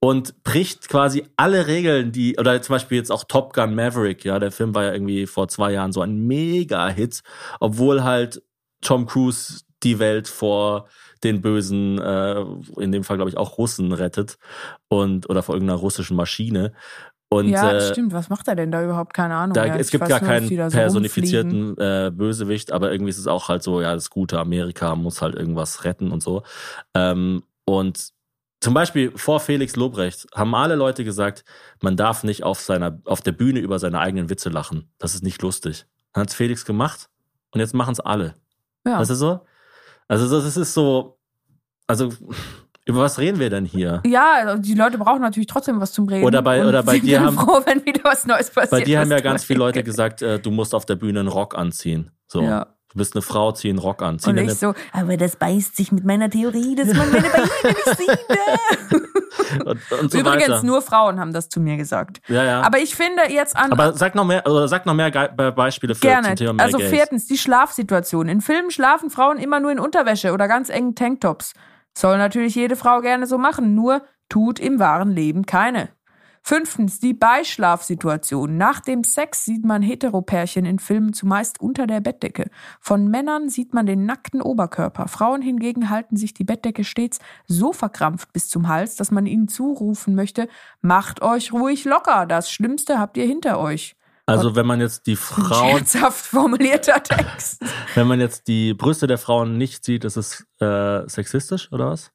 [0.00, 4.38] und bricht quasi alle Regeln, die, oder zum Beispiel jetzt auch Top Gun Maverick, ja,
[4.38, 7.22] der Film war ja irgendwie vor zwei Jahren so ein Mega-Hit,
[7.60, 8.42] obwohl halt
[8.80, 10.88] Tom Cruise die Welt vor
[11.24, 12.44] den bösen, äh,
[12.78, 14.38] in dem Fall glaube ich auch Russen rettet
[14.88, 16.72] und oder vor irgendeiner russischen Maschine.
[17.30, 18.12] Und ja, äh, stimmt.
[18.12, 19.12] Was macht er denn da überhaupt?
[19.12, 19.54] Keine Ahnung.
[19.54, 23.48] da, es gibt gar nur, keinen so personifizierten äh, Bösewicht, aber irgendwie ist es auch
[23.48, 26.44] halt so, ja, das gute Amerika muss halt irgendwas retten und so.
[26.94, 28.12] Ähm, und
[28.60, 31.44] zum Beispiel vor Felix Lobrecht haben alle Leute gesagt,
[31.82, 34.90] man darf nicht auf seiner, auf der Bühne über seine eigenen Witze lachen.
[34.98, 35.86] Das ist nicht lustig.
[36.12, 37.10] Dann hat's Felix gemacht
[37.50, 38.36] und jetzt machen es alle.
[38.86, 39.00] Ja.
[39.00, 39.40] Weißt du so?
[40.08, 41.18] Also das das ist so,
[41.86, 42.10] also
[42.86, 44.02] über was reden wir denn hier?
[44.06, 46.24] Ja, die Leute brauchen natürlich trotzdem was zum Reden.
[46.24, 48.70] Oder bei- oder bei dir haben- froh, wenn wieder was Neues passiert.
[48.70, 51.28] Bei dir haben ja ganz viele Leute gesagt, äh, du musst auf der Bühne einen
[51.28, 52.10] Rock anziehen.
[52.26, 52.42] So.
[52.42, 52.73] Ja.
[52.94, 54.20] Du bist eine Frau, zieh einen Rock an.
[54.20, 57.48] Zieh Und ich so, aber das beißt sich mit meiner Theorie, dass man meine Beine
[57.64, 58.08] nicht sieht.
[58.08, 59.00] ne?
[59.64, 60.62] und, und so Übrigens, weiter.
[60.62, 62.20] nur Frauen haben das zu mir gesagt.
[62.28, 62.60] ja, ja.
[62.62, 63.72] Aber ich finde jetzt an.
[63.72, 66.28] Aber sag noch mehr, oder sag noch mehr Beispiele für Gerne.
[66.28, 66.90] zum Thema mehr Also Gays.
[66.90, 68.28] viertens, die Schlafsituation.
[68.28, 71.54] In Filmen schlafen Frauen immer nur in Unterwäsche oder ganz engen Tanktops.
[71.98, 75.88] Soll natürlich jede Frau gerne so machen, nur tut im wahren Leben keine.
[76.46, 78.58] Fünftens, die Beischlafsituation.
[78.58, 82.50] Nach dem Sex sieht man Heteropärchen in Filmen zumeist unter der Bettdecke.
[82.80, 85.08] Von Männern sieht man den nackten Oberkörper.
[85.08, 89.48] Frauen hingegen halten sich die Bettdecke stets so verkrampft bis zum Hals, dass man ihnen
[89.48, 90.48] zurufen möchte,
[90.82, 93.96] macht euch ruhig locker, das Schlimmste habt ihr hinter euch.
[94.26, 97.62] Also wenn man jetzt die Frauen, Scherzhaft formulierter Text.
[97.94, 102.10] wenn man jetzt die Brüste der Frauen nicht sieht, ist es äh, sexistisch oder was?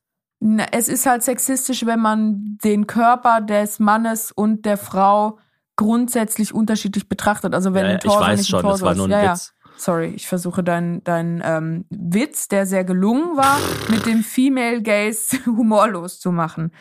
[0.72, 5.38] Es ist halt sexistisch, wenn man den Körper des Mannes und der Frau
[5.76, 7.54] grundsätzlich unterschiedlich betrachtet.
[7.54, 8.98] Also wenn Ja, ein ich Torso weiß nicht schon, ein Torso das war ist.
[8.98, 9.54] nur ein ja, Witz.
[9.66, 9.72] Ja.
[9.78, 13.58] Sorry, ich versuche deinen dein, ähm, Witz, der sehr gelungen war,
[13.90, 16.72] mit dem Female Gaze humorlos zu machen.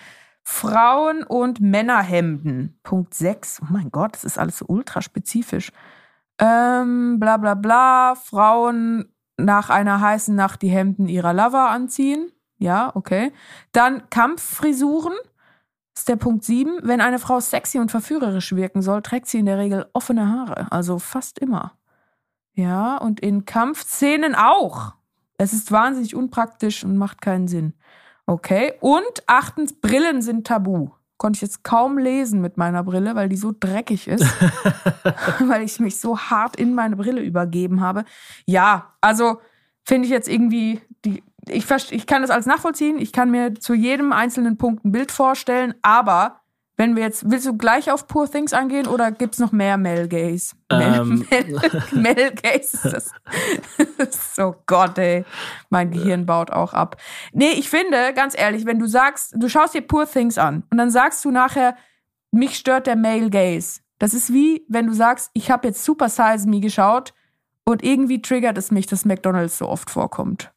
[0.43, 2.79] Frauen- und Männerhemden.
[2.83, 3.61] Punkt 6.
[3.63, 5.71] Oh mein Gott, das ist alles so ultra spezifisch.
[6.41, 8.15] Ähm, bla bla bla.
[8.15, 12.33] Frauen nach einer heißen Nacht die Hemden ihrer Lover anziehen.
[12.59, 13.33] Ja, okay.
[13.73, 15.15] Dann Kampffrisuren.
[15.97, 16.81] Ist der Punkt 7.
[16.83, 20.71] Wenn eine Frau sexy und verführerisch wirken soll, trägt sie in der Regel offene Haare.
[20.71, 21.73] Also fast immer.
[22.55, 24.95] Ja, und in Kampfszenen auch.
[25.39, 27.75] Es ist wahnsinnig unpraktisch und macht keinen Sinn.
[28.27, 28.75] Okay.
[28.81, 30.91] Und achtens, Brillen sind tabu.
[31.17, 34.25] Konnte ich jetzt kaum lesen mit meiner Brille, weil die so dreckig ist.
[35.41, 38.05] weil ich mich so hart in meine Brille übergeben habe.
[38.45, 39.41] Ja, also
[39.85, 41.23] finde ich jetzt irgendwie die.
[41.51, 42.99] Ich, ich kann das alles nachvollziehen.
[42.99, 46.41] Ich kann mir zu jedem einzelnen Punkt ein Bild vorstellen, aber
[46.81, 50.07] Wenn wir jetzt, willst du gleich auf Poor Things angehen oder gibt's noch mehr Mel
[50.07, 50.55] Gays?
[50.71, 51.27] Ähm.
[51.31, 53.11] Mel, Mel Gays ist das.
[54.37, 55.25] so Gott, ey.
[55.71, 56.97] Mein Gehirn baut auch ab.
[57.33, 60.79] Nee, ich finde, ganz ehrlich, wenn du sagst, du schaust dir Poor Things an und
[60.79, 61.77] dann sagst du nachher,
[62.31, 63.81] mich stört der Male Gaze.
[63.99, 67.13] Das ist wie, wenn du sagst, ich habe jetzt Super Size Me geschaut
[67.65, 70.53] und irgendwie triggert es mich, dass McDonalds so oft vorkommt.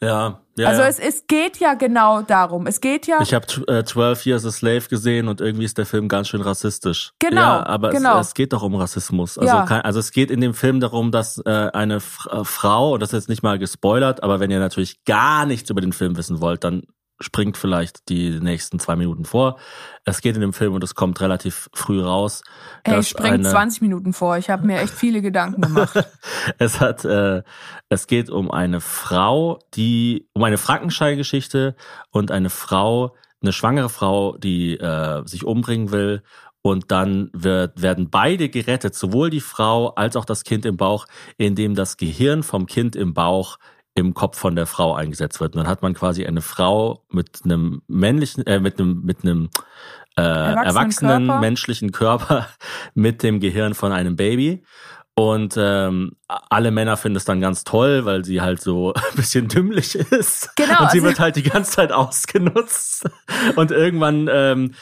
[0.00, 0.68] Ja, ja.
[0.68, 0.88] also ja.
[0.88, 2.66] Es, es geht ja genau darum.
[2.66, 3.20] Es geht ja.
[3.22, 6.40] Ich habe äh, 12 Years a Slave gesehen und irgendwie ist der Film ganz schön
[6.40, 7.12] rassistisch.
[7.18, 8.20] Genau, Ja, aber genau.
[8.20, 9.38] Es, es geht doch um Rassismus.
[9.38, 9.64] Also, Ja.
[9.64, 13.00] kein, also es geht in dem Film darum, dass äh, eine F äh, Frau, und
[13.00, 16.16] das ist jetzt nicht mal gespoilert, aber wenn ihr natürlich gar nichts über den Film
[16.16, 16.82] wissen wollt, dann
[17.24, 19.58] springt vielleicht die nächsten zwei Minuten vor.
[20.04, 22.42] Es geht in dem Film und es kommt relativ früh raus.
[22.84, 24.36] Ey, dass ich spring eine- 20 Minuten vor.
[24.36, 26.04] Ich habe mir echt viele Gedanken gemacht.
[26.58, 27.42] es hat, äh,
[27.88, 31.74] es geht um eine Frau, die, um eine Frankenstein-Geschichte
[32.10, 36.22] und eine Frau, eine schwangere Frau, die äh, sich umbringen will.
[36.66, 41.06] Und dann wird, werden beide gerettet, sowohl die Frau als auch das Kind im Bauch,
[41.36, 43.58] indem das Gehirn vom Kind im Bauch
[43.94, 45.54] im Kopf von der Frau eingesetzt wird.
[45.54, 49.50] Und dann hat man quasi eine Frau mit einem männlichen, äh, mit einem, mit einem
[50.16, 51.40] äh, Erwachsenen erwachsenen Körper.
[51.40, 52.48] menschlichen Körper
[52.94, 54.64] mit dem Gehirn von einem Baby.
[55.16, 59.46] Und ähm, alle Männer finden es dann ganz toll, weil sie halt so ein bisschen
[59.46, 60.50] dümmlich ist.
[60.56, 63.08] Genau, Und sie also- wird halt die ganze Zeit ausgenutzt.
[63.56, 64.74] Und irgendwann ähm,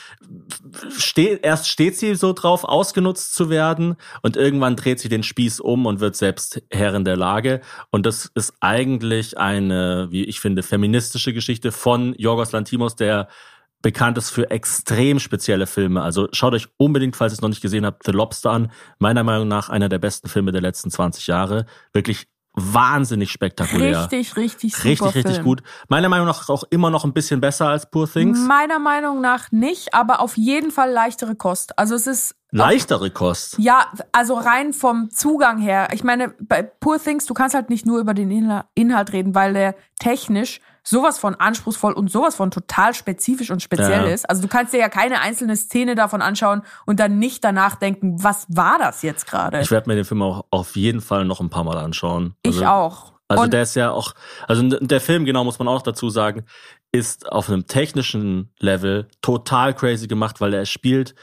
[0.97, 3.97] steht, erst steht sie so drauf, ausgenutzt zu werden.
[4.23, 7.61] Und irgendwann dreht sie den Spieß um und wird selbst Herrin der Lage.
[7.91, 13.29] Und das ist eigentlich eine, wie ich finde, feministische Geschichte von Yorgos Lantimos, der
[13.83, 16.03] bekannt ist für extrem spezielle Filme.
[16.03, 18.71] Also schaut euch unbedingt, falls ihr es noch nicht gesehen habt, The Lobster an.
[18.99, 21.67] Meiner Meinung nach einer der besten Filme der letzten 20 Jahre.
[21.93, 24.03] Wirklich wahnsinnig spektakulär.
[24.03, 25.45] Richtig, richtig super richtig, richtig Film.
[25.45, 25.63] gut.
[25.89, 28.39] Meiner Meinung nach auch immer noch ein bisschen besser als Poor Things.
[28.41, 31.79] Meiner Meinung nach nicht, aber auf jeden Fall leichtere Kost.
[31.79, 33.57] Also es ist Leichtere Kost.
[33.59, 35.89] Ja, also rein vom Zugang her.
[35.95, 39.35] Ich meine, bei Poor Things, du kannst halt nicht nur über den Inhal- Inhalt reden,
[39.35, 44.13] weil der technisch sowas von anspruchsvoll und sowas von total spezifisch und speziell Ja.
[44.13, 44.29] ist.
[44.29, 48.23] Also du kannst dir ja keine einzelne Szene davon anschauen und dann nicht danach denken,
[48.23, 49.61] was war das jetzt gerade?
[49.61, 52.35] Ich werde mir den Film auch auf jeden Fall noch ein paar Mal anschauen.
[52.43, 53.13] Ich Also- auch.
[53.29, 54.13] Also und der ist ja auch,
[54.47, 56.45] also der Film, genau muss man auch dazu sagen,
[56.91, 61.15] ist auf einem technischen Level total crazy gemacht, weil er spielt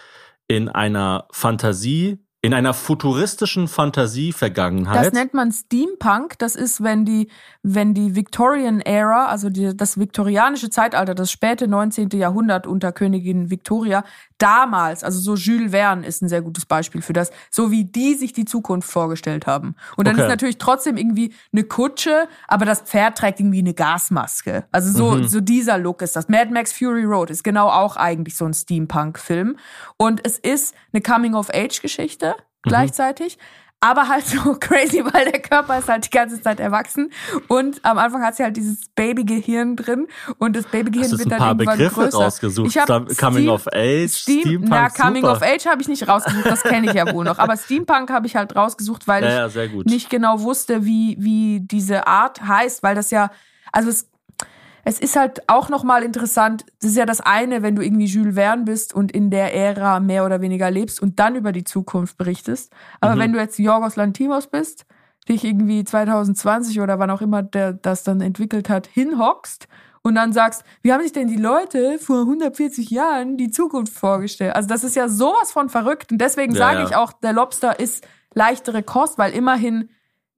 [0.48, 5.06] in einer Fantasie, in einer futuristischen Fantasie-Vergangenheit.
[5.06, 6.38] Das nennt man Steampunk.
[6.39, 7.30] Das ist, wenn die,
[7.63, 12.10] wenn die Victorian Era, also die, das viktorianische Zeitalter, das späte 19.
[12.13, 14.06] Jahrhundert unter Königin Victoria,
[14.38, 18.13] damals, also so Jules Verne ist ein sehr gutes Beispiel für das, so wie die
[18.15, 19.75] sich die Zukunft vorgestellt haben.
[19.97, 20.23] Und dann Okay.
[20.23, 24.65] ist natürlich trotzdem irgendwie eine Kutsche, aber das Pferd trägt irgendwie eine Gasmaske.
[24.71, 25.28] Also so, Mhm.
[25.28, 26.30] so dieser Look ist das.
[26.30, 29.58] Mad Max Fury Road ist genau auch eigentlich so ein Steampunk-Film.
[29.97, 32.30] Und es ist eine Coming-of-Age-Geschichte
[32.65, 32.69] Mhm.
[32.69, 33.38] gleichzeitig.
[33.82, 37.13] Aber halt so crazy, weil der Körper ist halt die ganze Zeit erwachsen.
[37.48, 40.08] Und am Anfang hat sie halt dieses Babygehirn drin.
[40.38, 42.17] Und das Babygehirn wird ein dann paar irgendwann Begriffe größer.
[42.17, 42.67] rausgesucht?
[42.67, 45.32] Ich hab Stam- Coming of Age, Steam, Steampunk, na, Coming super.
[45.38, 47.39] of Age habe ich nicht rausgesucht, das kenne ich ja wohl noch.
[47.39, 49.86] Aber Steampunk habe ich halt rausgesucht, weil Ja, ich ja, sehr gut.
[49.86, 53.32] nicht genau wusste, wie, wie diese Art heißt, weil das ja,
[53.72, 54.10] also es,
[54.89, 58.34] es ist halt auch nochmal interessant, das ist ja das eine, wenn du irgendwie Jules
[58.34, 62.17] Verne bist und in der Ära mehr oder weniger lebst und dann über die Zukunft
[62.17, 62.73] berichtest.
[62.99, 63.19] Aber Mhm.
[63.19, 64.88] wenn du jetzt Yorgos Lantimos bist,
[65.28, 69.67] dich irgendwie 2020 oder wann auch immer der das dann entwickelt hat, hinhockst
[70.02, 74.56] und dann sagst, wie haben sich denn die Leute vor 140 Jahren die Zukunft vorgestellt?
[74.56, 76.86] Also das ist ja sowas von verrückt und deswegen Ja, sage ja.
[76.88, 79.89] ich auch, der Lobster ist leichtere Kost, weil immerhin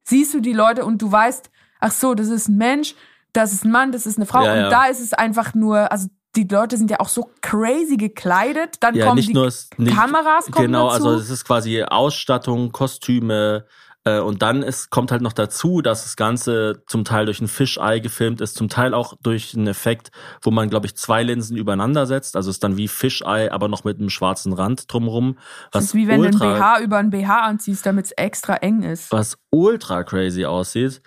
[0.03, 2.95] siehst du die Leute und du weißt, ach so, das ist ein Mensch,
[3.33, 4.69] das ist ein Mann, das ist eine Frau Ja, und ja.
[4.69, 8.95] da ist es einfach nur, also die Leute sind ja auch so crazy gekleidet, dann
[8.95, 11.07] ja, kommen nicht die nur nicht, Kameras kommen genau, dazu.
[11.07, 13.65] also es ist quasi Ausstattung, Kostüme
[14.03, 17.47] äh, und dann ist, kommt halt noch dazu, dass das Ganze zum Teil durch ein
[17.47, 20.09] Fischei gefilmt ist, zum Teil auch durch einen Effekt,
[20.41, 22.35] wo man, glaube ich, zwei Linsen übereinander setzt.
[22.35, 25.37] Also es ist dann wie Fischei, aber noch mit einem schwarzen Rand drumrum.
[25.71, 28.81] das ist wie wenn du ein BH über ein BH anziehst, damit es extra eng
[28.81, 29.11] ist.
[29.11, 31.01] was ultra crazy aussieht.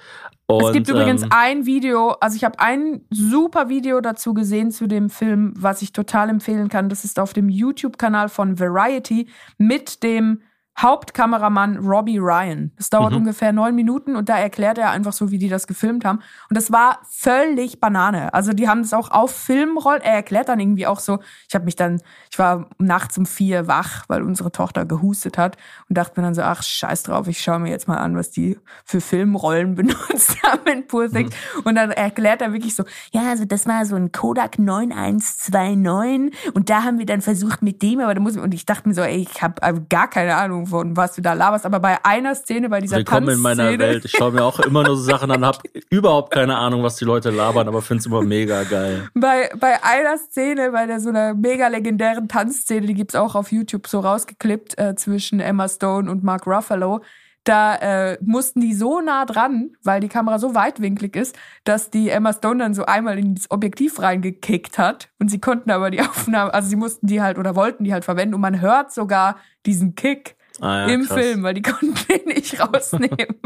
[0.46, 4.70] Und, es gibt übrigens ähm, ein Video, also ich habe ein super Video dazu gesehen
[4.70, 6.88] zu dem Film, was ich total empfehlen kann.
[6.90, 10.42] Das ist auf dem YouTube-Kanal von Variety mit dem
[10.76, 12.72] Hauptkameramann Robbie Ryan.
[12.76, 13.18] Das dauert Mhm.
[13.18, 16.18] ungefähr neun Minuten und da erklärt er einfach so, wie die das gefilmt haben.
[16.50, 18.34] Und das war völlig Banane.
[18.34, 20.00] Also die haben das auch auf Filmroll.
[20.02, 22.02] Er erklärt dann irgendwie auch so, ich habe mich dann,
[22.34, 25.56] ich war nachts um vier wach, weil unsere Tochter gehustet hat
[25.88, 28.32] und dachte mir dann so, ach scheiß drauf, ich schaue mir jetzt mal an, was
[28.32, 31.32] die für Filmrollen benutzt haben in Poor Things.
[31.62, 36.70] Und dann erklärt er wirklich so, ja, also das war so ein Kodak 9129 und
[36.70, 39.02] da haben wir dann versucht mit dem, aber da muss und ich dachte mir so,
[39.02, 42.68] ey, ich habe gar keine Ahnung von was du da laberst, aber bei einer Szene,
[42.68, 44.04] bei dieser Willkommen in meiner Tanzszene, Welt.
[44.06, 47.04] Ich schaue mir auch immer nur so Sachen an, habe überhaupt keine Ahnung, was die
[47.04, 49.08] Leute labern, aber finde es immer mega geil.
[49.14, 53.52] bei, bei einer Szene, bei der so einer mega legendären Tanzszene, die gibt's auch auf
[53.52, 57.00] YouTube so rausgeklippt äh, zwischen Emma Stone und Mark Ruffalo.
[57.44, 62.08] Da äh, mussten die so nah dran, weil die Kamera so weitwinklig ist, dass die
[62.08, 66.00] Emma Stone dann so einmal in das Objektiv reingekickt hat und sie konnten aber die
[66.02, 69.36] Aufnahme, also sie mussten die halt oder wollten die halt verwenden und man hört sogar
[69.66, 71.18] diesen Kick Ah, ja, im krass.
[71.18, 73.40] Film, weil die konnten den nicht rausnehmen.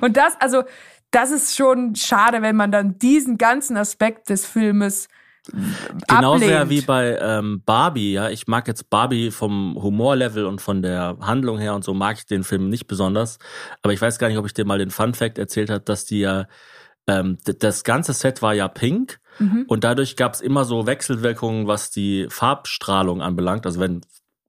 [0.00, 0.64] Und das, also,
[1.10, 5.08] das ist schon schade, wenn man dann diesen ganzen Aspekt des Filmes
[6.06, 8.30] Genauso ja wie bei ähm, Barbie, ja.
[8.30, 12.26] Ich mag jetzt Barbie vom Humorlevel und von der Handlung her und so mag ich
[12.26, 13.38] den Film nicht besonders.
[13.82, 16.04] Aber ich weiß gar nicht, ob ich dir mal den Fun Fact erzählt habe, dass
[16.04, 16.46] die ja,
[17.06, 19.66] ähm, das ganze Set war ja pink Mhm.
[19.68, 23.66] und dadurch gab es immer so Wechselwirkungen, was die Farbstrahlung anbelangt.
[23.66, 24.00] Also wenn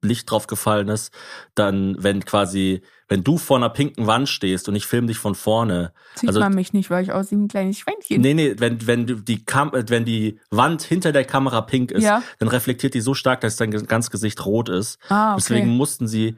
[0.01, 1.11] Licht drauf gefallen ist,
[1.55, 5.35] dann wenn quasi, wenn du vor einer pinken Wand stehst und ich film dich von
[5.35, 8.21] vorne, Sieht also man mich nicht, weil ich aussehe wie ein kleines Schwänzchen.
[8.21, 12.23] Nee, nee, wenn, wenn die Kam wenn die Wand hinter der Kamera pink ist, Ja.
[12.39, 14.99] dann reflektiert die so stark, dass dein ganz Gesicht rot ist.
[15.09, 15.35] Ah, okay.
[15.41, 16.37] Deswegen mussten sie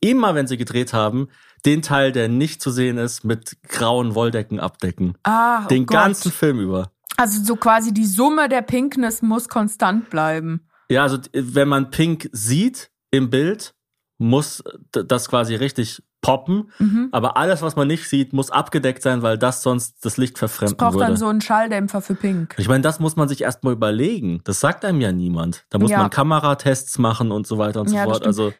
[0.00, 1.28] immer, wenn sie gedreht haben,
[1.66, 5.18] den Teil, der nicht zu sehen ist, mit grauen Wolldecken abdecken.
[5.24, 5.94] ah, oh den Gott.
[5.98, 6.90] ganzen Film über.
[7.18, 10.66] Also so quasi die Summe der Pinkness muss konstant bleiben.
[10.90, 13.74] Ja, also wenn man Pink sieht im Bild,
[14.18, 16.70] muss das quasi richtig poppen.
[16.78, 17.08] Mhm.
[17.12, 20.38] Aber alles, was man nicht sieht, muss abgedeckt sein, weil das sonst das Licht Es
[20.40, 21.06] verfremden braucht würde.
[21.06, 22.54] dann so einen Schalldämpfer für Pink.
[22.58, 24.42] Ich meine, das muss man sich erstmal überlegen.
[24.44, 25.64] Das sagt einem ja niemand.
[25.70, 25.98] Da muss Ja.
[26.00, 28.26] man Kameratests machen und so weiter und so Ja, fort.
[28.26, 28.52] Also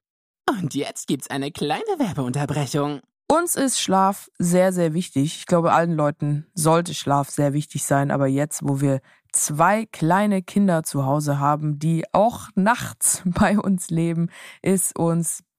[0.48, 3.00] Und jetzt gibt's eine kleine Werbeunterbrechung.
[3.28, 5.36] Uns ist Schlaf sehr, sehr wichtig.
[5.36, 8.10] Ich glaube, allen Leuten sollte Schlaf sehr wichtig sein.
[8.10, 9.00] Aber jetzt, wo wir
[9.32, 14.28] zwei kleine Kinder zu Hause haben, die auch nachts bei uns leben,
[14.62, 15.44] ist uns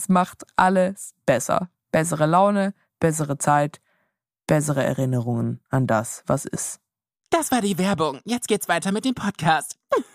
[0.00, 1.68] Es macht alles besser.
[1.92, 3.82] Bessere Laune, bessere Zeit,
[4.46, 6.80] bessere Erinnerungen an das, was ist.
[7.28, 8.18] Das war die Werbung.
[8.24, 9.78] Jetzt geht's weiter mit dem Podcast.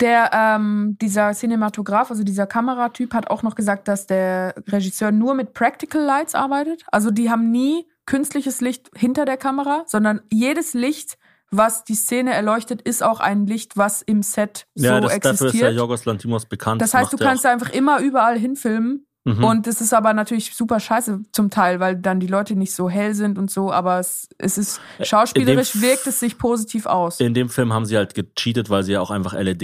[0.00, 5.34] Der, ähm, dieser Cinematograph, also dieser Kameratyp, hat auch noch gesagt, dass der Regisseur nur
[5.34, 6.82] mit Practical Lights arbeitet.
[6.90, 11.18] Also die haben nie künstliches Licht hinter der Kamera, sondern jedes Licht,
[11.52, 15.20] was die Szene erleuchtet, ist auch ein Licht, was im Set so ja, das, dafür
[15.20, 15.74] ist ja existiert.
[15.74, 16.80] Jorgos Lantimos bekannt.
[16.80, 19.06] das heißt, du ja kannst da einfach immer überall hinfilmen.
[19.24, 19.44] Mhm.
[19.44, 22.90] Und es ist aber natürlich super scheiße zum Teil, weil dann die Leute nicht so
[22.90, 26.38] hell sind und so, aber es, es ist schauspielerisch in dem F- wirkt es sich
[26.38, 27.20] positiv aus.
[27.20, 29.62] In dem Film haben sie halt gecheatet, weil sie ja auch einfach LED,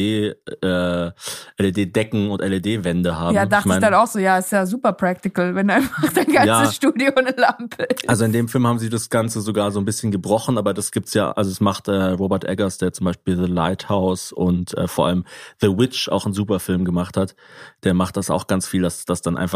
[0.63, 1.11] äh,
[1.59, 3.35] LED-Decken und LED-Wände haben.
[3.35, 6.27] Ja, dachte ich, mein, dann auch so, ja, ist ja super practical, wenn einfach dein
[6.33, 6.73] ganzes Ja.
[6.73, 8.09] Studio eine Lampe ist.
[8.09, 10.93] Also in dem Film haben sie das Ganze sogar so ein bisschen gebrochen, aber das
[10.93, 14.87] gibt's ja, also es macht äh, Robert Eggers, der zum Beispiel The Lighthouse und äh,
[14.87, 15.25] vor allem
[15.61, 17.35] The Witch auch einen super Film gemacht hat,
[17.83, 19.48] der macht das auch ganz viel, dass das dann einfach,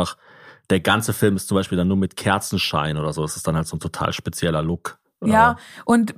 [0.71, 3.57] der ganze Film ist zum Beispiel dann nur mit Kerzenschein oder so, das ist dann
[3.57, 4.99] halt so ein total spezieller Look.
[5.25, 6.15] Ja, und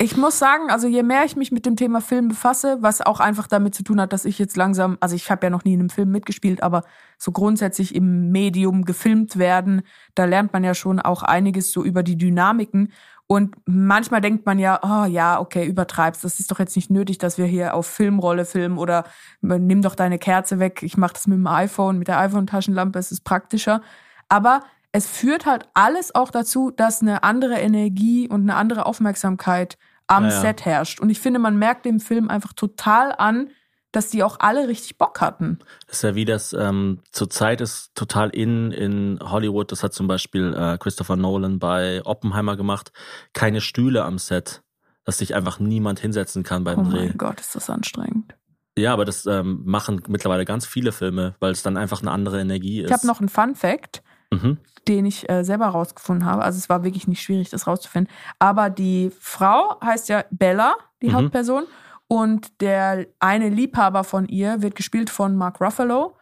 [0.00, 3.18] ich muss sagen, also je mehr ich mich mit dem Thema Film befasse, was auch
[3.18, 5.74] einfach damit zu tun hat, dass ich jetzt langsam, also ich habe ja noch nie
[5.74, 6.84] in einem Film mitgespielt, aber
[7.18, 9.82] so grundsätzlich im Medium gefilmt werden,
[10.14, 12.92] da lernt man ja schon auch einiges so über die Dynamiken.
[13.30, 16.24] Und manchmal denkt man ja, oh ja, okay, übertreibst.
[16.24, 19.04] Das ist doch jetzt nicht nötig, dass wir hier auf Filmrolle filmen oder
[19.42, 20.82] nimm doch deine Kerze weg.
[20.82, 23.82] Ich mache das mit dem iPhone, mit der iPhone-Taschenlampe, es ist praktischer.
[24.30, 24.62] Aber
[24.92, 29.76] es führt halt alles auch dazu, dass eine andere Energie und eine andere Aufmerksamkeit
[30.06, 30.40] am Ja, ja.
[30.40, 30.98] Set herrscht.
[30.98, 33.50] Und ich finde, man merkt dem Film einfach total an,
[33.98, 35.58] dass die auch alle richtig Bock hatten.
[35.86, 39.72] Das ist ja wie das ähm, zurzeit ist total in in Hollywood.
[39.72, 42.92] Das hat zum Beispiel äh, Christopher Nolan bei Oppenheimer gemacht.
[43.32, 44.62] Keine Stühle am Set,
[45.04, 47.08] dass sich einfach niemand hinsetzen kann beim Oh Dreh.
[47.08, 48.34] mein Gott, ist das anstrengend.
[48.78, 52.40] Ja, aber das ähm, machen mittlerweile ganz viele Filme, weil es dann einfach eine andere
[52.40, 52.86] Energie ist.
[52.90, 54.58] Ich habe noch einen Fun Fact, Mhm.
[54.86, 56.42] den ich äh, selber rausgefunden habe.
[56.44, 58.12] Also es war wirklich nicht schwierig, das rauszufinden.
[58.38, 61.14] Aber die Frau heißt ja Bella, die Mhm.
[61.14, 61.64] Hauptperson.
[62.08, 66.16] Und der eine Liebhaber von ihr wird gespielt von Mark Ruffalo.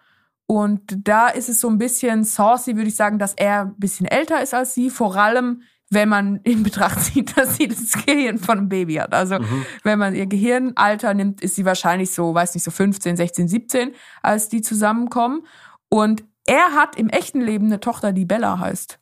[0.47, 4.07] Und da ist es so ein bisschen saucy, würde ich sagen, dass er ein bisschen
[4.07, 4.91] älter ist als sie.
[4.91, 9.15] Vor allem, wenn man in Betracht zieht, dass sie das Gehirn von einem Baby hat.
[9.15, 9.39] Also
[9.85, 13.93] wenn man ihr Gehirnalter nimmt, ist sie wahrscheinlich so, weiß nicht, so 15, 16, 17,
[14.23, 15.47] als die zusammenkommen.
[15.89, 18.99] Und er hat im echten Leben eine Tochter, die Bella heißt.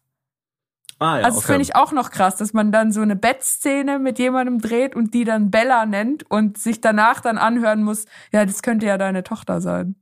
[0.99, 1.53] Ah ja, also das okay.
[1.55, 5.15] finde ich auch noch krass, dass man dann so eine Bettszene mit jemandem dreht und
[5.15, 9.23] die dann Bella nennt und sich danach dann anhören muss, ja, das könnte ja deine
[9.25, 9.97] Tochter sein.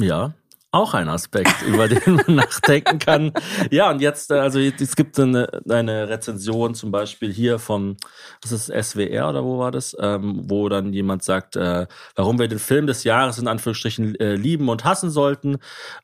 [0.00, 0.32] Ja,
[0.76, 3.32] auch ein Aspekt, über den man nachdenken kann.
[3.70, 7.96] Ja, und jetzt, äh, also es gibt eine, eine Rezension zum Beispiel hier vom,
[8.42, 12.48] was ist SWR oder wo war das, ähm, wo dann jemand sagt, äh, warum wir
[12.48, 15.58] den Film des Jahres in Anführungsstrichen äh, lieben und hassen sollten.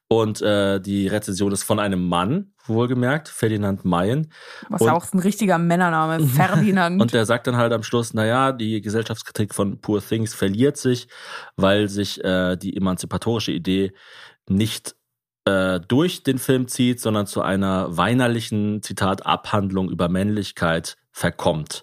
[0.09, 4.31] Und äh, die Rezension ist von einem Mann, wohlgemerkt, Ferdinand Mayen.
[4.69, 7.01] Was Und- auch ein richtiger Männername, Ferdinand.
[7.01, 11.09] Und der sagt dann halt am Schluss, naja, die Gesellschaftskritik von Poor Things verliert sich,
[11.57, 13.93] weil sich äh, die emanzipatorische Idee
[14.49, 14.95] nicht
[15.45, 21.83] äh, durch den Film zieht, sondern zu einer weinerlichen, Zitat, Abhandlung über Männlichkeit verkommt.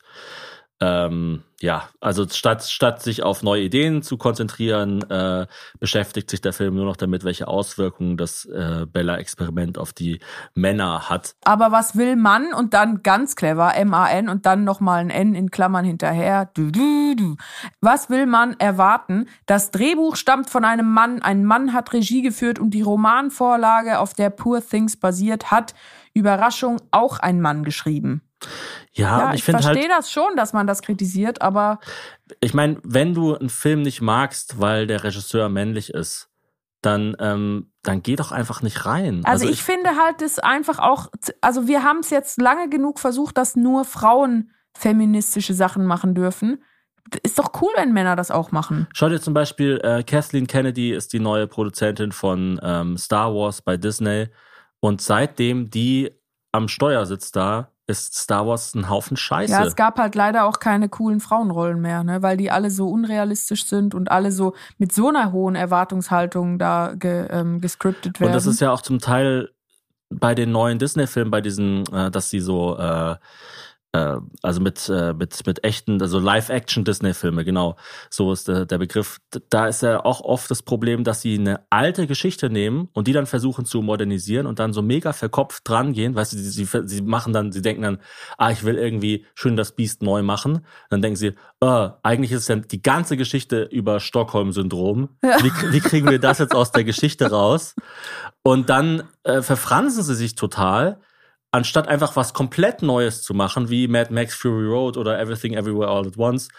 [0.82, 5.46] Ähm, ja, also statt, statt sich auf neue Ideen zu konzentrieren, äh,
[5.80, 10.20] beschäftigt sich der Film nur noch damit, welche Auswirkungen das äh, Bella-Experiment auf die
[10.54, 11.36] Männer hat.
[11.44, 12.54] Aber was will man?
[12.54, 16.50] Und dann ganz clever, M-A-N und dann nochmal ein N in Klammern hinterher.
[16.54, 17.36] Du, du, du.
[17.82, 19.28] Was will man erwarten?
[19.48, 21.22] Das Drehbuch stammt von einem Mann.
[21.22, 25.74] Ein Mann hat Regie geführt und die Romanvorlage, auf der Poor Things basiert, hat
[26.14, 28.22] Überraschung auch ein Mann geschrieben.
[28.94, 31.80] Ja, Ja, ich, ich halt, verstehe das schon, dass man das kritisiert, aber
[32.42, 36.30] ich meine, wenn du einen Film nicht magst, weil der Regisseur männlich ist,
[36.82, 39.22] dann, ähm, dann geh doch einfach nicht rein.
[39.26, 41.08] Also, ich, finde halt es einfach auch,
[41.42, 46.64] also wir haben es jetzt lange genug versucht, dass nur Frauen feministische Sachen machen dürfen.
[47.24, 48.88] Ist doch cool, wenn Männer das auch machen.
[48.94, 53.62] Schau dir zum Beispiel, äh, Kathleen Kennedy ist die neue Produzentin von ähm, Star Wars
[53.62, 54.28] bei Disney.
[54.80, 56.12] Und seitdem die
[56.52, 59.52] am Steuer sitzt da, ist Star Wars ein Haufen Scheiße.
[59.52, 62.22] Ja, es gab halt leider auch keine coolen Frauenrollen mehr, ne?
[62.22, 66.94] weil die alle so unrealistisch sind und alle so mit so einer hohen Erwartungshaltung da
[66.96, 68.30] ge, ähm, gescriptet werden.
[68.30, 69.50] Und das ist ja auch zum Teil
[70.10, 73.16] bei den neuen Disney-Filmen, bei diesen, äh, dass sie so, äh,
[73.92, 77.76] äh, also mit, äh, mit, mit echten, also Live-Action-Disney-Filme, genau,
[78.10, 79.20] so ist der, der Begriff.
[79.50, 83.14] Da ist ja auch oft das Problem, dass sie eine alte Geschichte nehmen und die
[83.14, 86.82] dann versuchen zu modernisieren und dann so mega verkopft dran gehen, weißt du, sie, sie,
[86.86, 87.98] sie machen dann, sie denken dann,
[88.38, 90.66] ah, ich will irgendwie schön das Biest neu machen.
[90.90, 95.10] Dann denken sie, äh, eigentlich ist es ja die ganze Geschichte über Stockholm-Syndrom.
[95.22, 97.76] Wie, wie kriegen wir das jetzt aus der Geschichte raus?
[98.44, 101.00] Und dann äh, verfransen sie sich total,
[101.52, 105.90] anstatt einfach was komplett Neues zu machen, wie Mad Max Fury Road oder Everything Everywhere
[105.90, 106.50] All at Once.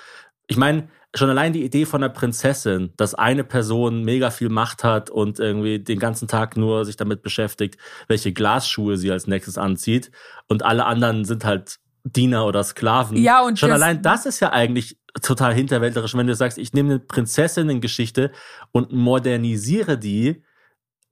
[0.49, 4.83] Ich meine, schon allein die Idee von der Prinzessin, dass eine Person mega viel Macht
[4.83, 7.79] hat und irgendwie den ganzen Tag nur sich damit beschäftigt,
[8.09, 10.11] welche Glasschuhe sie als nächstes anzieht
[10.49, 13.17] und alle anderen sind halt Diener oder Sklaven.
[13.19, 16.73] Ja, und schon das- allein das ist ja eigentlich total hinterwäldlerisch, wenn du sagst, ich
[16.73, 18.31] nehme eine Prinzessinnengeschichte
[18.73, 20.43] und modernisiere die.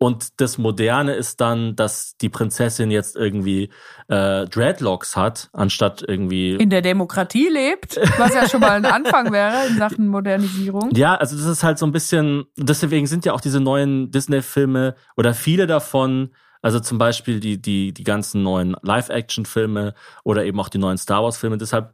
[0.01, 3.71] Und das Moderne ist dann, dass die Prinzessin jetzt irgendwie
[4.07, 6.55] äh, Dreadlocks hat, anstatt irgendwie.
[6.55, 10.91] In der Demokratie lebt, was ja schon mal ein Anfang wäre in Sachen Modernisierung.
[10.95, 14.95] Ja, also das ist halt so ein bisschen, deswegen sind ja auch diese neuen Disney-Filme
[15.17, 16.31] oder viele davon,
[16.63, 21.25] also zum Beispiel die, die, die ganzen neuen Live-Action-Filme oder eben auch die neuen Star
[21.25, 21.93] Wars-Filme, deshalb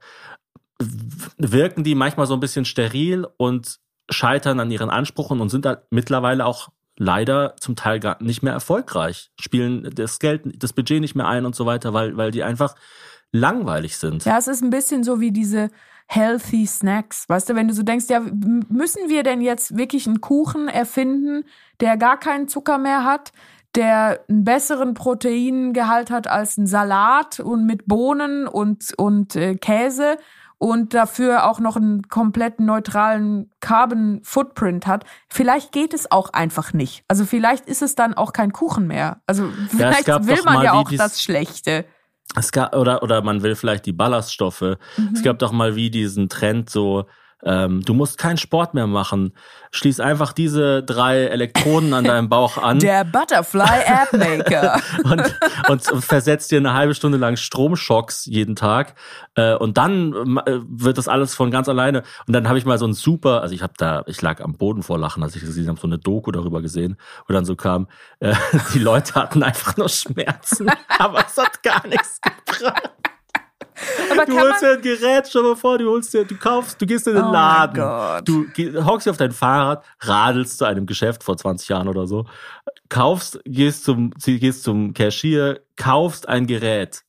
[1.39, 3.79] wirken die manchmal so ein bisschen steril und
[4.11, 8.53] scheitern an ihren Ansprüchen und sind da mittlerweile auch leider zum Teil gar nicht mehr
[8.53, 12.43] erfolgreich, spielen das Geld, das Budget nicht mehr ein und so weiter, weil, weil die
[12.43, 12.75] einfach
[13.33, 14.25] langweilig sind.
[14.25, 15.71] Ja, es ist ein bisschen so wie diese
[16.07, 17.29] healthy Snacks.
[17.29, 21.45] Weißt du, wenn du so denkst, ja, müssen wir denn jetzt wirklich einen Kuchen erfinden,
[21.81, 23.33] der gar keinen Zucker mehr hat,
[23.75, 30.17] der einen besseren Proteingehalt hat als ein Salat und mit Bohnen und, und äh, Käse
[30.59, 35.05] und dafür auch noch einen komplett neutralen Carbon Footprint hat.
[35.29, 37.05] Vielleicht geht es auch einfach nicht.
[37.09, 39.21] Also vielleicht ist es dann auch kein Kuchen mehr.
[39.27, 41.85] Also vielleicht gab will man ja auch dies- das Schlechte.
[42.37, 44.63] Es gab, oder, oder man will vielleicht die Ballaststoffe.
[44.97, 45.11] Mhm.
[45.15, 47.07] Es gab doch mal wie diesen Trend so,
[47.43, 49.33] ähm, du musst keinen Sport mehr machen.
[49.73, 54.81] Schließ einfach diese drei Elektroden an deinem Bauch an Der Butterfly App Maker.
[55.05, 58.95] und, und, und versetzt dir eine halbe Stunde lang Stromschocks jeden Tag.
[59.35, 62.03] Äh, und dann äh, wird das alles von ganz alleine.
[62.27, 64.55] Und dann habe ich mal so ein super, also ich habe da, ich lag am
[64.55, 67.57] Boden vor Lachen, als ich gesehen habe, so eine Doku darüber gesehen, wo dann so
[67.57, 67.89] kam,
[68.21, 68.35] äh,
[68.75, 72.91] die Leute hatten einfach nur Schmerzen, aber es hat gar nichts gebracht.
[74.11, 76.87] Aber Du holst dir ein Gerät, stell mal vor, du holst dir, du kaufst, du
[76.87, 78.25] gehst in den Oh Laden.
[78.25, 78.47] Du
[78.85, 82.27] hockst dir auf dein Fahrrad, radelst zu einem Geschäft vor 20 Jahren oder so,
[82.89, 87.03] kaufst, gehst zum, gehst zum Cashier, kaufst ein Gerät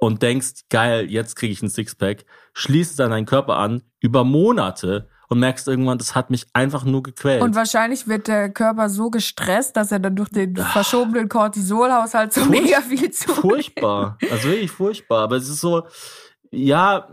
[0.00, 2.24] und denkst, geil, jetzt kriege ich ein Sixpack,
[2.54, 6.84] schließt es an deinen Körper an, über Monate und merkst irgendwann, das hat mich einfach
[6.84, 7.42] nur gequält.
[7.42, 12.44] und wahrscheinlich wird der Körper so gestresst, dass er dann durch den verschobenen Cortisolhaushalt so
[12.46, 13.32] mega viel zu.
[13.34, 14.18] furchtbar.
[14.30, 15.24] Also wirklich furchtbar.
[15.24, 15.86] Aber es ist so,
[16.50, 17.08] ja,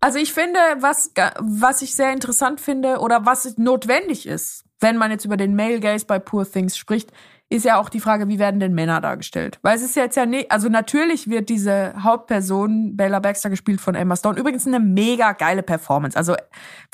[0.00, 5.10] Also ich finde, was, was ich sehr interessant finde oder was notwendig ist, wenn man
[5.10, 7.12] jetzt über den Male Gaze bei Poor Things spricht,
[7.52, 9.58] ist ja auch die Frage, wie werden denn Männer dargestellt?
[9.60, 13.94] Weil es ist jetzt ja nicht, also natürlich wird diese Hauptperson, Bella Baxter, gespielt von
[13.94, 16.16] Emma Stone, übrigens eine mega geile Performance.
[16.16, 16.34] Also,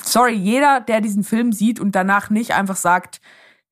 [0.01, 3.21] sorry, jeder, der diesen Film sieht und danach nicht einfach sagt,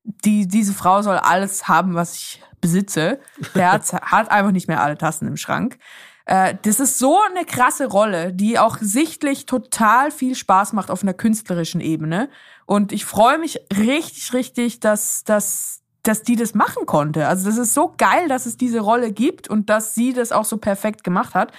[0.02, 3.20] die, diese Frau soll alles haben, was ich besitze,
[3.54, 5.78] der hat, hat einfach nicht mehr alle Tassen im Schrank.
[6.24, 11.02] Äh, das ist so eine krasse Rolle, die auch sichtlich total viel Spaß macht auf
[11.02, 12.30] einer künstlerischen Ebene.
[12.64, 17.26] Und ich freue mich richtig, richtig, dass, dass, dass die das machen konnte.
[17.26, 20.44] Also das ist so geil, dass es diese Rolle gibt und dass sie das auch
[20.44, 21.52] so perfekt gemacht hat.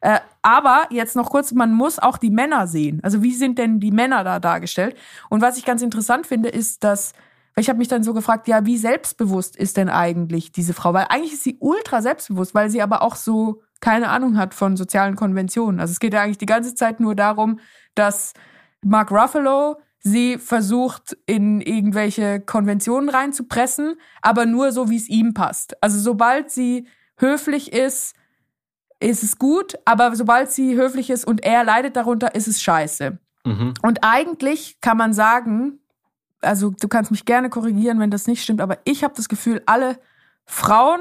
[0.00, 3.00] Äh, aber jetzt noch kurz, man muss auch die Männer sehen.
[3.02, 4.96] Also wie sind denn die Männer da dargestellt?
[5.30, 7.12] Und was ich ganz interessant finde, ist, dass
[7.58, 10.92] ich habe mich dann so gefragt, ja, wie selbstbewusst ist denn eigentlich diese Frau?
[10.92, 14.76] Weil eigentlich ist sie ultra selbstbewusst, weil sie aber auch so keine Ahnung hat von
[14.76, 15.80] sozialen Konventionen.
[15.80, 17.60] Also es geht ja eigentlich die ganze Zeit nur darum,
[17.94, 18.34] dass
[18.82, 19.76] Mark Ruffalo
[20.06, 25.82] sie versucht, in irgendwelche Konventionen reinzupressen, aber nur so, wie es ihm passt.
[25.82, 26.86] Also sobald sie
[27.16, 28.14] höflich ist,
[29.00, 33.18] ist es gut, aber sobald sie höflich ist und er leidet darunter, ist es scheiße.
[33.44, 33.74] mhm.
[33.82, 35.80] Und eigentlich kann man sagen,
[36.40, 39.60] also du kannst mich gerne korrigieren, wenn das nicht stimmt, aber ich habe das Gefühl,
[39.66, 39.98] alle
[40.44, 41.00] Frauen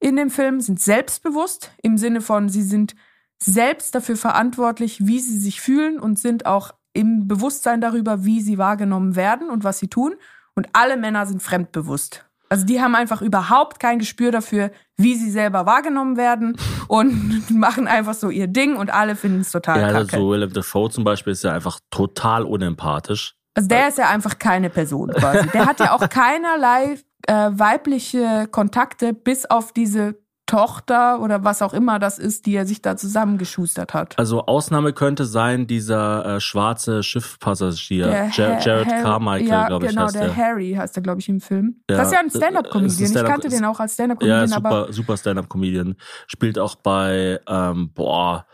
[0.00, 2.94] in dem Film sind selbstbewusst im Sinne von, sie sind
[3.36, 8.58] selbst dafür verantwortlich, wie sie sich fühlen und sind auch im Bewusstsein darüber, wie sie
[8.58, 10.14] wahrgenommen werden und was sie tun.
[10.54, 12.24] Und alle Männer sind fremdbewusst.
[12.50, 16.56] Also die haben einfach überhaupt kein Gespür dafür, wie sie selber wahrgenommen werden
[16.88, 20.16] und machen einfach so ihr Ding und alle finden es total Ja, kacke.
[20.16, 23.34] so Willem Dafoe zum Beispiel ist ja einfach total unempathisch.
[23.54, 25.48] Also der ist ja einfach keine Person quasi.
[25.48, 30.16] Der hat ja auch keinerlei äh, weibliche Kontakte, bis auf diese
[30.48, 34.18] Tochter oder was auch immer das ist, die er sich da zusammengeschustert hat.
[34.18, 39.90] Also Ausnahme könnte sein, dieser äh, schwarze Schiffpassagier, Der Jared Harry- Carmichael, ja, glaube ich,
[39.92, 40.36] genau, heißt der der.
[40.36, 41.76] Harry heißt er, glaube ich, im Film.
[41.88, 43.02] Ja, das ist ja ein äh, Stand-up-Comedian.
[43.04, 45.96] Ich Stand-up- kannte den auch als Ja, Stand-up-Comedian, aber super, super Stand-up-Comedian.
[46.26, 48.46] Spielt auch bei, ähm, boah,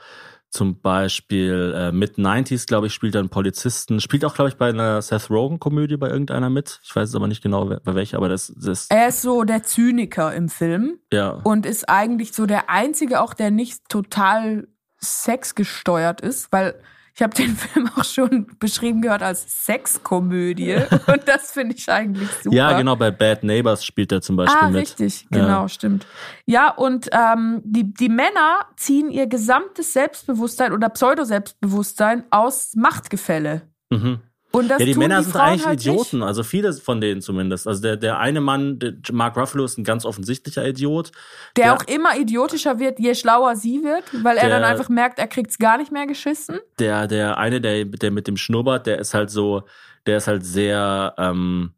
[0.55, 3.98] zum Beispiel äh, Mid-90s, glaube ich, spielt er einen Polizisten.
[4.00, 6.80] Spielt auch, glaube ich, bei einer Seth Rogen-Komödie bei irgendeiner mit.
[6.84, 9.42] Ich weiß es aber nicht genau, wer- bei welcher, aber das, das er ist so
[9.42, 11.40] der Zyniker im Film ja.
[11.42, 14.68] und ist eigentlich so der einzige auch, der nicht total
[15.02, 16.74] sexgesteuert ist, weil
[17.16, 20.74] Ich habe den Film auch schon beschrieben gehört als Sexkomödie
[21.06, 22.54] und das finde ich eigentlich super.
[22.56, 24.80] Ja, genau, bei Bad Neighbors spielt er zum Beispiel Ah, mit.
[24.82, 25.40] richtig, Ja.
[25.40, 26.06] genau, stimmt.
[26.46, 33.62] Ja, und ähm, die, die Männer ziehen ihr gesamtes Selbstbewusstsein oder Pseudo-Selbstbewusstsein aus Machtgefälle.
[33.90, 34.20] Mhm.
[34.55, 37.66] Und das Ja, die Männer die sind eigentlich halt Idioten, also viele von denen zumindest.
[37.66, 41.07] Also der, der eine Mann, der Mark Ruffalo, ist ein ganz offensichtlicher Idiot.
[41.07, 41.16] Nicht.
[41.57, 44.88] Der der- auch immer idiotischer wird, je schlauer sie wird, weil er Der- dann einfach
[44.88, 46.59] merkt, er kriegt's gar nicht mehr geschissen.
[46.78, 49.62] Der, der eine, der, der mit dem Schnurrbart, der ist halt so,
[50.07, 51.72] der ist halt sehr, ähm,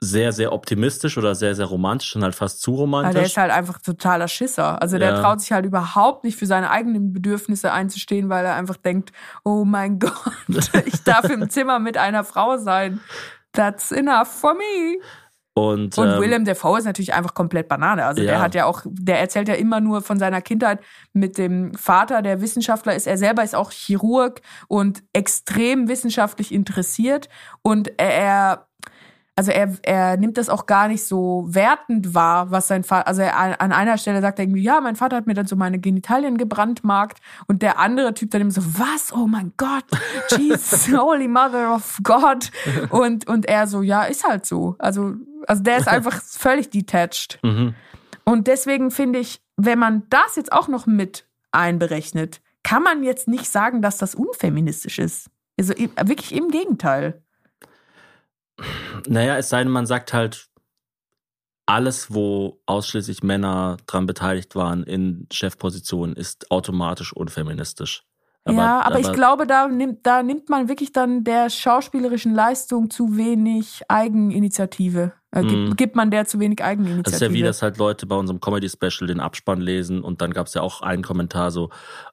[0.00, 3.14] sehr, sehr optimistisch oder sehr, sehr romantisch und halt fast zu Weil romantisch.
[3.14, 4.80] der ist halt einfach totaler Schisser.
[4.82, 5.20] Also der Ja.
[5.22, 9.12] traut sich halt überhaupt nicht für seine eigenen Bedürfnisse einzustehen, weil er einfach denkt,
[9.44, 10.12] oh mein Gott,
[10.84, 13.00] ich darf im Zimmer mit einer Frau sein.
[13.52, 14.98] That's enough for me.
[15.54, 18.04] und Und ähm, Willem Dafoe ist natürlich einfach komplett Banane.
[18.04, 18.40] Also der Ja.
[18.40, 20.80] hat ja auch, der erzählt ja immer nur von seiner Kindheit
[21.12, 23.06] mit dem Vater, der Wissenschaftler ist.
[23.06, 27.28] Er selber ist auch Chirurg und extrem wissenschaftlich interessiert.
[27.62, 28.66] Und er, er
[29.36, 33.22] also er, er nimmt das auch gar nicht so wertend wahr, was sein Vater, also
[33.22, 35.80] er, an einer Stelle sagt er irgendwie, ja, mein Vater hat mir dann so meine
[35.80, 37.18] Genitalien gebrandmarkt
[37.48, 39.12] und der andere Typ dann immer so, was?
[39.12, 39.84] Oh mein Gott,
[40.38, 42.50] Jesus, Holy Mother of God
[42.90, 44.76] und, und er so, ja, ist halt so.
[44.78, 45.14] Also,
[45.48, 47.40] also der ist einfach völlig detached.
[47.42, 47.74] mhm.
[48.26, 53.28] Und deswegen finde ich, wenn man das jetzt auch noch mit einberechnet, kann man jetzt
[53.28, 55.30] nicht sagen, dass das unfeministisch ist.
[55.58, 57.22] Also wirklich im Gegenteil.
[59.06, 60.48] Naja, es sei denn, man sagt halt,
[61.66, 68.04] alles, wo ausschließlich Männer dran beteiligt waren in Chefpositionen, ist automatisch unfeministisch.
[68.46, 73.16] ja, aber, ich glaube, da nimmt, da nimmt man wirklich dann der schauspielerischen Leistung zu
[73.16, 75.12] wenig Eigeninitiative.
[75.30, 75.76] Äh, gibt, Mm.
[75.76, 77.14] gibt man der zu wenig Das Eigeninitiative.
[77.16, 80.46] ist ja wie, dass halt Leute bei unserem Comedy-Special den Abspann lesen und dann gab
[80.48, 81.70] es ja auch einen Kommentar so,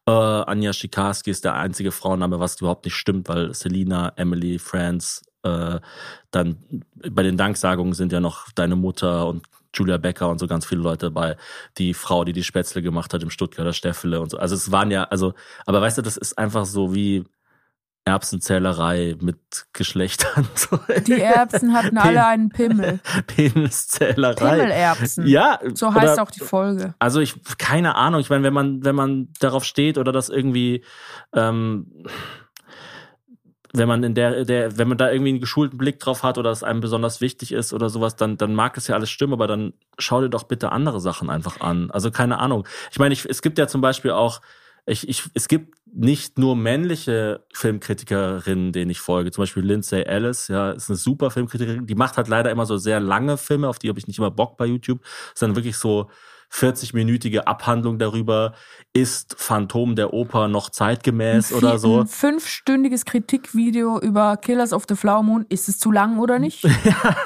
[0.07, 5.21] äh, Anja Schikarski ist der einzige Frauenname, was überhaupt nicht stimmt, weil Selina, Emily, Franz,
[5.43, 5.79] äh,
[6.31, 6.57] dann
[7.09, 10.81] bei den Danksagungen sind ja noch deine Mutter und Julia Becker und so ganz viele
[10.81, 11.37] Leute dabei.
[11.77, 14.37] Die Frau, die die Spätzle gemacht hat im Stuttgarter Steffele und so.
[14.37, 15.33] Also es waren ja, also,
[15.65, 17.23] aber weißt du, das ist einfach so wie
[18.03, 19.37] Erbsenzählerei mit
[19.73, 20.47] Geschlechtern.
[21.07, 22.99] Die Erbsen hatten alle einen Pimmel.
[23.27, 24.33] Peniszählerei.
[24.55, 25.27] Pimmelerbsen.
[25.27, 26.95] Ja, So heißt oder- auch die Folge.
[26.99, 30.83] also ich, keine Ahnung, ich meine, wenn man, wenn man darauf steht oder das irgendwie,
[31.33, 32.05] ähm,
[33.73, 36.51] wenn man in der, der, wenn man da irgendwie einen geschulten Blick drauf hat oder
[36.51, 39.47] es einem besonders wichtig ist oder sowas, dann, dann mag es ja alles stimmen, aber
[39.47, 41.89] dann schau dir doch bitte andere Sachen einfach an.
[41.91, 42.67] Also keine Ahnung.
[42.91, 44.41] Ich meine, ich, es gibt ja zum Beispiel auch,
[44.85, 49.31] ich, ich, es gibt nicht nur männliche Filmkritikerinnen, denen ich folge.
[49.31, 51.85] Zum Beispiel Lindsay Ellis, ja, ist eine super Filmkritikerin.
[51.85, 54.31] Die macht halt leider immer so sehr lange Filme, auf die habe ich nicht immer
[54.31, 55.01] Bock bei YouTube.
[55.33, 56.09] Ist dann wirklich so
[56.51, 58.53] 40-minütige Abhandlung darüber,
[58.93, 62.01] ist Phantom der Oper noch zeitgemäß oder so.
[62.01, 65.45] Ein fünfstündiges Kritikvideo über Killers of the Flower Moon.
[65.47, 66.65] Ist es zu lang oder nicht?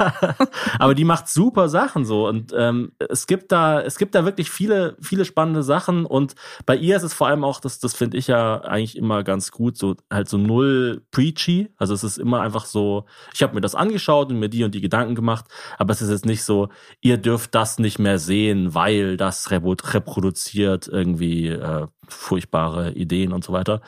[0.79, 4.51] Aber die macht super Sachen so und ähm, es gibt da es gibt da wirklich
[4.51, 6.35] viele viele spannende Sachen und
[6.67, 9.51] bei ihr ist es vor allem auch das das finde ich ja eigentlich immer ganz
[9.51, 13.61] gut so halt so null preachy also es ist immer einfach so ich habe mir
[13.61, 15.45] das angeschaut und mir die und die Gedanken gemacht
[15.79, 16.69] aber es ist jetzt nicht so
[17.01, 23.53] ihr dürft das nicht mehr sehen weil das reproduziert irgendwie äh, furchtbare Ideen und so
[23.53, 23.81] weiter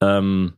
[0.00, 0.54] ähm,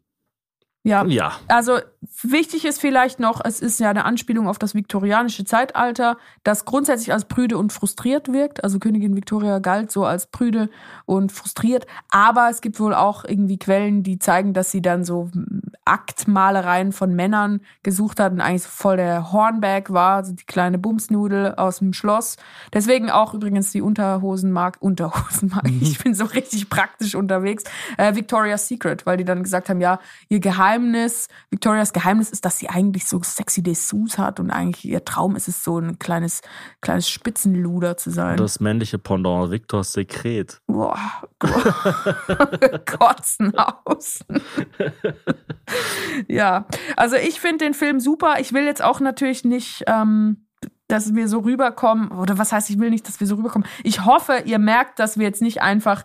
[0.85, 1.05] Ja.
[1.07, 1.79] ja Also
[2.23, 7.13] wichtig ist vielleicht noch, es ist ja eine Anspielung auf das viktorianische Zeitalter, das grundsätzlich
[7.13, 8.65] als prüde und frustriert wirkt.
[8.65, 10.71] Also Königin Victoria galt so als prüde
[11.05, 11.87] und frustriert.
[12.11, 15.31] Aber es gibt wohl auch irgendwie Quellen, die zeigen, dass sie dann so
[15.85, 20.79] Aktmalereien von Männern gesucht hat und eigentlich so voll der Hornbag war, also die kleine
[20.79, 22.37] Bumsnudel aus dem Schloss.
[22.73, 27.65] Deswegen auch übrigens die Unterhosenmark, Unterhosenmark, ich bin so richtig praktisch unterwegs,
[27.97, 29.99] äh, Victoria's Secret, weil die dann gesagt haben, ja,
[30.29, 35.05] ihr Geheimnis, Victorias Geheimnis ist, dass sie eigentlich so sexy Dessous hat und eigentlich ihr
[35.05, 36.41] Traum ist es so ein kleines,
[36.81, 38.37] kleines Spitzenluder zu sein.
[38.37, 40.99] das männliche Pendant Victors Sekret Boah,
[42.87, 44.25] kotzen aus.
[46.29, 46.67] ja,
[46.97, 48.37] also ich finde den Film super.
[48.41, 50.47] Ich will jetzt auch natürlich nicht, ähm,
[50.89, 53.69] dass wir so rüberkommen, oder was heißt, ich will nicht, dass wir so rüberkommen.
[53.85, 56.05] Ich hoffe, ihr merkt, dass wir jetzt nicht einfach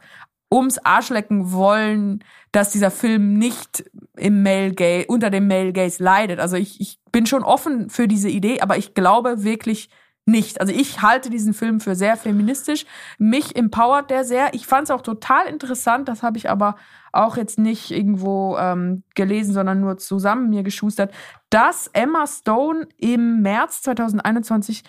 [0.52, 2.24] ums Arschlecken wollen,
[2.56, 3.84] dass dieser Film nicht
[4.16, 6.40] im Male Gaze, unter dem Male Gaze leidet.
[6.40, 9.90] Also ich, ich bin schon offen für diese Idee, aber ich glaube wirklich
[10.26, 10.62] nicht.
[10.62, 12.86] Also ich halte diesen Film für sehr feministisch.
[13.18, 14.54] Mich empowert der sehr.
[14.54, 16.08] Ich fand es auch total interessant.
[16.08, 16.78] Das habe ich aber
[17.12, 21.14] auch jetzt nicht irgendwo ähm, gelesen, sondern nur zusammen mir geschustert,
[21.50, 24.84] dass Emma Stone im März 2021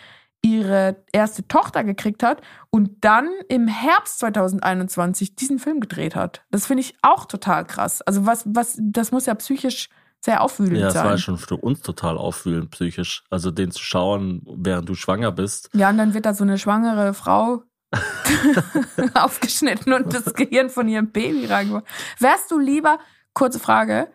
[0.55, 2.41] ihre erste Tochter gekriegt hat
[2.71, 6.45] und dann im Herbst 2021 diesen Film gedreht hat.
[6.51, 8.03] Das finde ich auch total krass.
[8.03, 9.89] Also was, was, das muss ja psychisch
[10.25, 11.05] sehr aufwühlend Ja, das sein.
[11.05, 13.25] war schon für uns total auffühlend psychisch.
[13.31, 15.69] Also den zu schauen, während du schwanger bist.
[15.75, 17.63] Ja, und dann wird da so eine schwangere Frau
[19.15, 21.85] aufgeschnitten und das Gehirn von ihrem Baby reingemacht.
[22.19, 22.99] Wärst du lieber,
[23.35, 24.09] kurze Frage,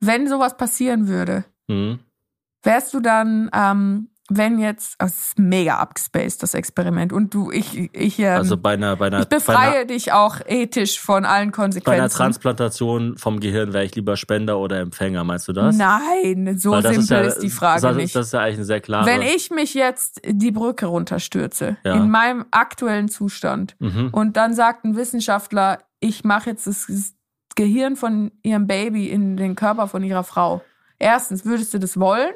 [0.00, 1.98] wenn sowas passieren würde, Hm?
[2.62, 7.50] wärst du dann, ähm, wenn jetzt, oh, es ist mega abgespaced, das Experiment, und du,
[7.50, 11.26] ich, ich, ähm, Also bei einer, bei einer, ich befreie einer, dich auch ethisch von
[11.26, 12.16] allen bei einer Konsequenzen.
[12.16, 15.76] Transplantation vom Gehirn wäre ich lieber Spender oder Empfänger, meinst du das?
[15.76, 18.16] Nein, so simpel ja, ist die Frage das, nicht.
[18.16, 19.06] Das ist ja eigentlich eine sehr klare.
[19.06, 21.94] Wenn ich mich jetzt die Brücke runterstürze, Ja.
[21.94, 24.08] in meinem aktuellen Zustand, mhm.
[24.10, 26.86] und dann sagt ein Wissenschaftler, ich mache jetzt das
[27.56, 30.62] Gehirn von ihrem Baby in den Körper von ihrer Frau.
[30.98, 32.32] Erstens, würdest du das wollen?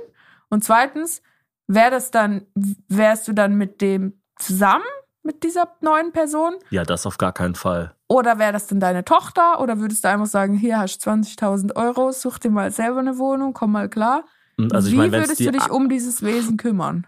[0.51, 1.22] Und zweitens,
[1.68, 2.46] wär das dann,
[2.88, 4.84] wärst du dann mit dem zusammen,
[5.22, 6.54] mit dieser neuen Person?
[6.70, 7.94] Ja, das auf gar keinen Fall.
[8.08, 9.60] Oder wäre das dann deine Tochter?
[9.60, 13.18] Oder würdest du einfach sagen, hier hast du 20.000 Euro, such dir mal selber eine
[13.18, 14.24] Wohnung, komm mal klar.
[14.72, 17.06] Also ich Wie wenn es würdest du dich um dieses Wesen kümmern?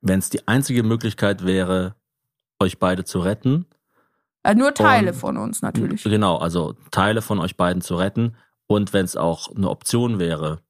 [0.00, 1.94] wenn's die einzige Möglichkeit wäre,
[2.60, 3.66] euch beide zu retten,
[4.44, 6.04] Äh, nur Teile Und- von uns natürlich.
[6.04, 8.36] Genau, also Teile von euch beiden zu retten.
[8.68, 10.60] Und wenn es auch eine Option wäre,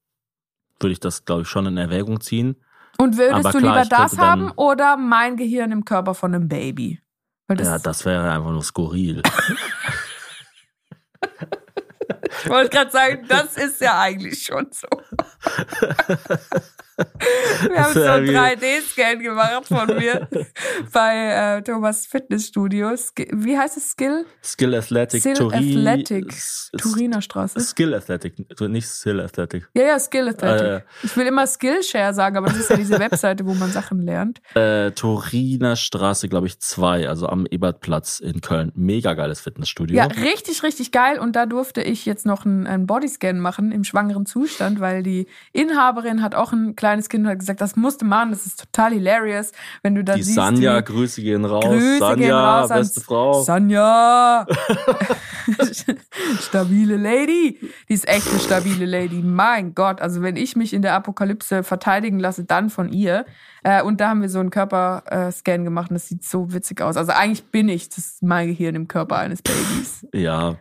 [0.80, 2.62] würde ich das, glaube ich, schon in Erwägung ziehen.
[2.98, 6.48] Und würdest Aber du klar, lieber das haben oder mein Gehirn im Körper von einem
[6.48, 7.00] Baby?
[7.46, 9.22] Das, ja, das wäre einfach nur skurril.
[12.42, 14.88] ich wollte gerade sagen, das ist ja eigentlich schon so.
[17.68, 20.28] Wir haben so einen wie- 3D-Scan gemacht von mir
[20.92, 22.90] bei äh, Thomas Fitnessstudio.
[23.32, 23.90] Wie heißt es?
[23.90, 24.26] Skill?
[24.44, 25.58] Skill Athletic, Skill Turin.
[25.86, 26.34] Athletic.
[26.76, 27.60] Turiner Straße.
[27.60, 29.68] Skill Athletic, nicht Skill Athletic.
[29.74, 30.66] Ja, ja, Skill Athletic.
[30.66, 30.80] Äh.
[31.02, 34.40] Ich will immer Skillshare sagen, aber das ist ja diese Webseite, wo man Sachen lernt.
[34.54, 38.72] Äh, Turiner Straße, glaube ich, 2, also am Ebertplatz in Köln.
[38.74, 39.96] Mega geiles Fitnessstudio.
[39.96, 41.18] Ja, richtig, richtig geil.
[41.18, 45.26] Und da durfte ich jetzt noch einen, einen Bodyscan machen im schwangeren Zustand, weil die
[45.52, 48.60] Inhaberin hat auch ein kleines Kind und hat gesagt, das musst du machen, das ist
[48.60, 50.36] total hilarious, wenn du da Die siehst.
[50.36, 51.64] Sanja, wie, Grüße gehen raus.
[51.64, 53.42] Grüße Sanja, gehen raus beste Frau.
[53.42, 54.46] Sanja!
[56.40, 57.58] stabile Lady.
[57.88, 59.22] Die ist echt eine stabile Lady.
[59.22, 60.00] Mein Gott.
[60.00, 63.26] Also wenn ich mich in der Apokalypse verteidigen lasse, dann von ihr.
[63.62, 66.96] Äh, und da haben wir so einen Körperscan gemacht und das sieht so witzig aus.
[66.96, 70.06] Also eigentlich bin ich das mein Gehirn im Körper eines Babys.
[70.14, 70.56] Ja.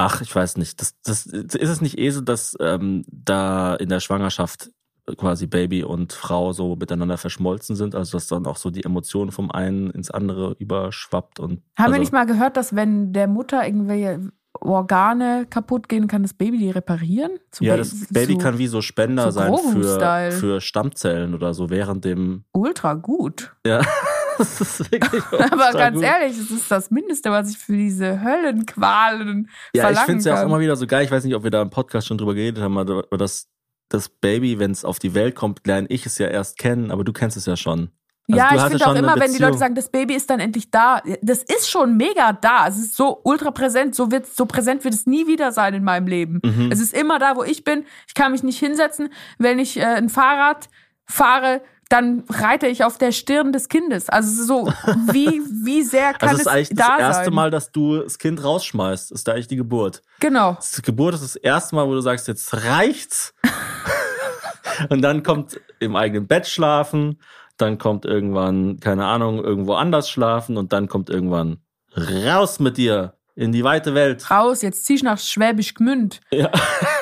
[0.00, 0.80] Ach, ich weiß nicht.
[0.80, 4.70] Das, das, ist es nicht eh so, dass ähm, da in der Schwangerschaft
[5.16, 9.32] quasi Baby und Frau so miteinander verschmolzen sind, also dass dann auch so die Emotionen
[9.32, 13.28] vom einen ins andere überschwappt und Haben also, wir nicht mal gehört, dass wenn der
[13.28, 14.30] Mutter irgendwelche
[14.60, 17.32] Organe kaputt gehen, kann das Baby die reparieren?
[17.54, 21.54] So ja, Ba- das Baby so kann wie so Spender sein für, für Stammzellen oder
[21.54, 23.54] so während dem ultra gut.
[23.66, 23.82] ja
[24.38, 26.04] das ist wirklich Aber ganz gut.
[26.04, 30.24] ehrlich, es ist das Mindeste, was ich für diese Höllenqualen Ja, ich verlangen finde es
[30.26, 31.04] ja auch immer wieder so geil.
[31.04, 33.48] Ich weiß nicht, ob wir da im Podcast schon drüber geredet haben, aber das,
[33.88, 37.04] das Baby, wenn es auf die Welt kommt, lerne ich es ja erst kennen, aber
[37.04, 37.90] du kennst es ja schon.
[38.30, 40.70] Also ja, ich finde auch immer, wenn die Leute sagen, das Baby ist dann endlich
[40.70, 42.68] da, das ist schon mega da.
[42.68, 45.82] Es ist so ultra präsent, so wird so präsent wird es nie wieder sein in
[45.82, 46.40] meinem Leben.
[46.44, 46.70] Mhm.
[46.70, 47.86] Es ist immer da, wo ich bin.
[48.06, 49.08] Ich kann mich nicht hinsetzen.
[49.38, 50.68] Wenn ich äh, ein Fahrrad
[51.06, 54.08] fahre, dann reite ich auf der Stirn des Kindes.
[54.08, 54.66] Also so
[55.10, 57.34] wie wie sehr kann Also es ist eigentlich es das da erste sein?
[57.34, 60.02] Mal, dass du das Kind rausschmeißt, ist da eigentlich die Geburt.
[60.20, 60.54] Genau.
[60.54, 63.34] Das Geburt ist das erste Mal, wo du sagst, jetzt reicht's.
[64.90, 67.20] Und dann kommt im eigenen Bett schlafen,
[67.56, 71.58] dann kommt irgendwann, keine Ahnung, irgendwo anders schlafen und dann kommt irgendwann
[71.96, 74.30] raus mit dir in die weite Welt.
[74.30, 76.20] raus, jetzt zieh ich nach Schwäbisch Gmünd.
[76.30, 76.50] Ja.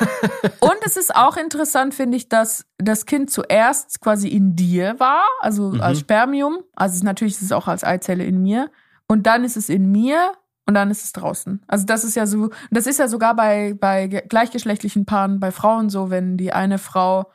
[0.59, 5.23] Und es ist auch interessant, finde ich, dass das Kind zuerst quasi in dir war,
[5.41, 5.81] also Mhm.
[5.81, 6.59] als Spermium.
[6.75, 8.69] Also es, natürlich ist es auch als Eizelle in mir.
[9.07, 10.31] Und dann ist es in mir
[10.67, 11.63] und dann ist es draußen.
[11.67, 15.51] Also das ist ja so, das ist ja sogar bei, bei ge- gleichgeschlechtlichen Paaren, bei
[15.51, 17.31] Frauen so, wenn die eine Frau,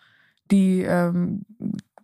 [0.51, 1.45] die ähm,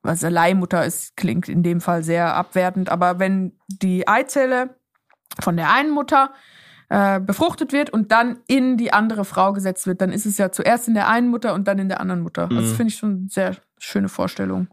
[0.03, 4.71] also Leihmutter ist, klingt in dem Fall sehr abwertend, aber wenn die Eizelle
[5.41, 6.33] von der einen Mutter
[6.91, 10.51] äh, befruchtet wird und dann in die andere Frau gesetzt wird, dann ist es ja
[10.53, 12.45] zuerst in der einen Mutter und dann in der anderen Mutter.
[12.45, 12.61] Also Mhm.
[12.63, 14.69] das finde ich schon eine sehr schöne Vorstellung.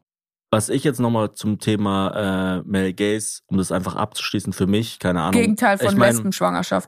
[0.51, 4.99] Was ich jetzt nochmal zum Thema äh, Male Gaze, um das einfach abzuschließen für mich,
[4.99, 5.41] keine Ahnung.
[5.41, 6.16] Gegenteil von ich mein,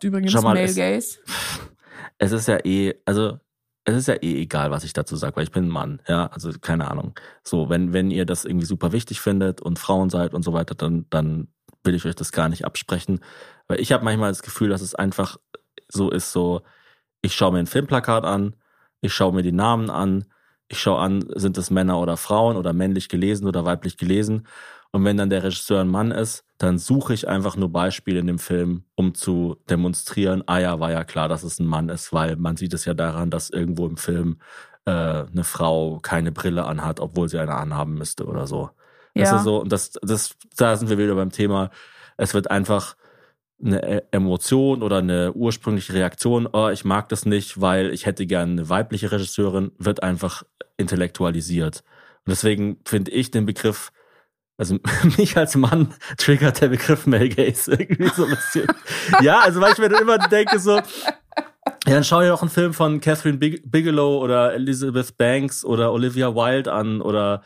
[0.05, 1.17] übrigens, mal, Male es- Gaze.
[2.19, 3.37] Es ist ja eh, also
[3.83, 6.27] es ist ja eh egal, was ich dazu sage, weil ich bin ein Mann, ja,
[6.27, 7.13] also keine Ahnung.
[7.43, 10.73] So, wenn, wenn ihr das irgendwie super wichtig findet und Frauen seid und so weiter,
[10.75, 11.47] dann, dann
[11.83, 13.19] will ich euch das gar nicht absprechen.
[13.67, 15.37] Weil ich habe manchmal das Gefühl, dass es einfach
[15.89, 16.61] so ist, so,
[17.21, 18.55] ich schaue mir ein Filmplakat an,
[19.01, 20.25] ich schaue mir die Namen an,
[20.67, 24.47] ich schaue an, sind es Männer oder Frauen oder männlich gelesen oder weiblich gelesen.
[24.91, 28.27] Und wenn dann der Regisseur ein Mann ist, dann suche ich einfach nur Beispiele in
[28.27, 32.13] dem Film, um zu demonstrieren, ah ja, war ja klar, dass es ein Mann ist,
[32.13, 34.39] weil man sieht es ja daran, dass irgendwo im Film
[34.85, 38.71] äh, eine Frau keine Brille anhat, obwohl sie eine anhaben müsste oder so.
[39.13, 39.37] Das Ja.
[39.37, 41.69] ist so, und das, das, da sind wir wieder beim Thema,
[42.17, 42.95] es wird einfach
[43.63, 48.25] eine E- Emotion oder eine ursprüngliche Reaktion, oh, ich mag das nicht, weil ich hätte
[48.25, 50.43] gerne eine weibliche Regisseurin, wird einfach
[50.77, 51.83] intellektualisiert.
[52.25, 53.91] Und deswegen finde ich den Begriff,
[54.57, 54.77] also
[55.17, 58.67] mich als Mann triggert der Begriff Male Gaze irgendwie so ein bisschen.
[59.21, 60.79] ja, also weil ich mir dann immer denke so,
[61.85, 65.91] ja, dann schau dir doch einen Film von Catherine Big Bigelow oder Elizabeth Banks oder
[65.91, 67.43] Olivia Wilde an oder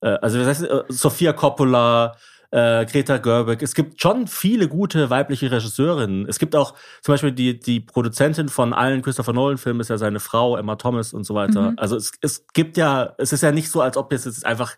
[0.00, 2.16] äh, also das heißt, äh, Sophia Coppola,
[2.54, 3.62] äh, Greta Gerwig.
[3.62, 6.26] Es gibt schon viele gute weibliche Regisseurinnen.
[6.28, 10.20] Es gibt auch zum Beispiel die, die Produzentin von allen Christopher Nolan-Filmen ist ja seine
[10.20, 11.72] Frau, Emma Thomas und so weiter.
[11.72, 11.78] Mhm.
[11.78, 14.76] Also es, es gibt ja, es ist ja nicht so, als ob jetzt jetzt einfach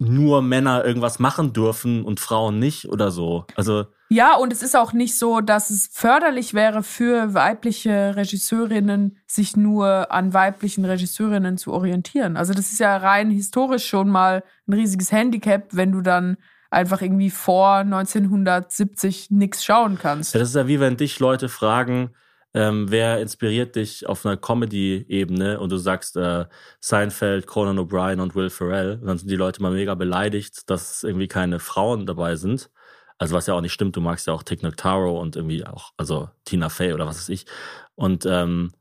[0.00, 3.44] nur Männer irgendwas machen dürfen und Frauen nicht oder so.
[3.54, 9.18] Also Ja, und es ist auch nicht so, dass es förderlich wäre für weibliche Regisseurinnen,
[9.26, 12.36] sich nur an weiblichen Regisseurinnen zu orientieren.
[12.36, 16.38] Also das ist ja rein historisch schon mal ein riesiges Handicap, wenn du dann
[16.70, 20.34] einfach irgendwie vor 1970 nichts schauen kannst.
[20.34, 22.10] Das ist ja wie wenn dich Leute fragen,
[22.54, 26.46] ähm, wer inspiriert dich auf einer Comedy-Ebene und du sagst äh,
[26.80, 28.98] Seinfeld, Conan O'Brien und Will Ferrell.
[29.00, 32.70] Und dann sind die Leute mal mega beleidigt, dass irgendwie keine Frauen dabei sind.
[33.18, 35.92] Also was ja auch nicht stimmt, du magst ja auch Tick Notaro und irgendwie auch,
[35.96, 37.46] also Tina Fey oder was weiß ich.
[37.96, 38.72] Und ähm,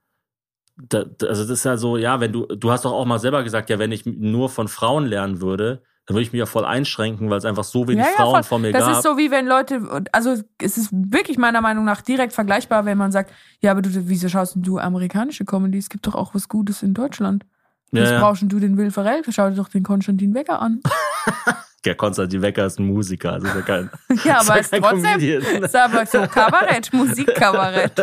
[0.77, 3.43] da- also das ist ja so, ja, wenn du, du hast doch auch mal selber
[3.43, 6.63] gesagt, ja, wenn ich nur von Frauen lernen würde, dann würde ich mich ja voll
[6.63, 8.43] einschränken, weil es einfach so wenig Frauen voll.
[8.43, 8.93] vor mir das gab.
[8.93, 12.97] ist so wie wenn Leute, also es ist wirklich meiner Meinung nach direkt vergleichbar, wenn
[12.97, 13.31] man sagt,
[13.61, 15.77] ja, aber du, wieso schaust denn du amerikanische Comedy?
[15.77, 17.45] Es gibt doch auch was Gutes in Deutschland.
[17.91, 18.19] Ja, Was ja.
[18.19, 19.21] brauchst du den Will Ferrell?
[19.29, 20.81] Schau dir doch den Konstantin Wecker an.
[21.87, 23.89] Der Konstantin Wecker ist ein Musiker, also ist ja kein,
[24.23, 25.63] Ja, ist aber ja es ist kein trotzdem, Comedian.
[25.63, 27.97] ist aber so Kabarett, Musikkabarett.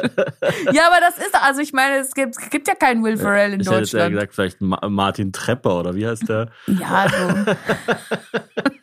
[0.72, 3.52] Ja, aber das ist, also ich meine, es gibt, es gibt ja keinen Will Ferrell
[3.52, 4.12] in ich hätte jetzt eher Deutschland.
[4.14, 6.48] gesagt, vielleicht Ma Martin Trepper oder wie heißt der?
[6.66, 7.52] Ja, so.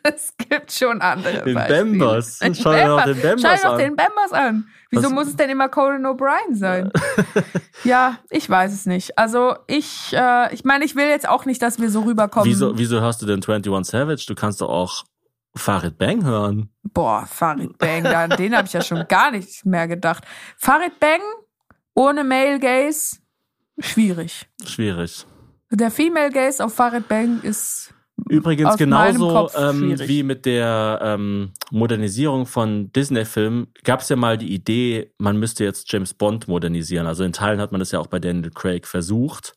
[0.04, 1.84] es gibt schon andere Den Beispiele.
[1.84, 2.38] Bembers.
[2.60, 3.22] Schau dir doch den Bembers.
[3.22, 3.78] Bembers Schau dir doch an.
[3.78, 4.66] den Bembers an.
[4.92, 6.92] Wieso Was- muss es denn immer Conan O'Brien sein?
[7.84, 9.18] ja, ich weiß es nicht.
[9.18, 12.48] Also ich, äh, ich meine, ich will jetzt auch nicht, dass wir so rüberkommen.
[12.48, 14.24] Wieso, wieso hörst du denn 21 Savage?
[14.28, 15.04] Du kannst doch auch
[15.56, 16.68] Farid Bang hören.
[16.82, 20.24] Boah, Farid Bang, an den habe ich ja schon gar nicht mehr gedacht.
[20.58, 21.20] Farid Bang
[21.94, 23.16] ohne Male Gaze,
[23.78, 24.46] schwierig.
[24.64, 25.26] Schwierig.
[25.70, 27.94] Der Female Gaze auf Farid Bang ist
[28.32, 34.38] Übrigens Aus genauso ähm, wie mit der ähm, Modernisierung von Disney-Filmen gab es ja mal
[34.38, 37.06] die Idee, man müsste jetzt James Bond modernisieren.
[37.06, 39.54] Also in Teilen hat man das ja auch bei Daniel Craig versucht.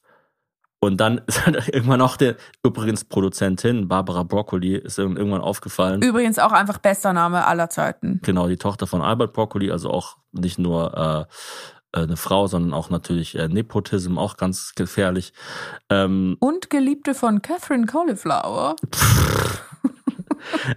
[0.79, 6.01] Und dann ist halt irgendwann auch der, übrigens Produzentin, Barbara Broccoli, ist irgendwann aufgefallen.
[6.01, 8.19] übrigens auch einfach bester Name aller Zeiten.
[8.23, 11.33] Genau, die Tochter von Albert Broccoli, also auch nicht nur äh,
[12.03, 15.33] eine Frau, sondern auch natürlich äh, Nepotism, auch ganz gefährlich.
[15.89, 18.75] Ähm, Und Geliebte von Catherine Cauliflower.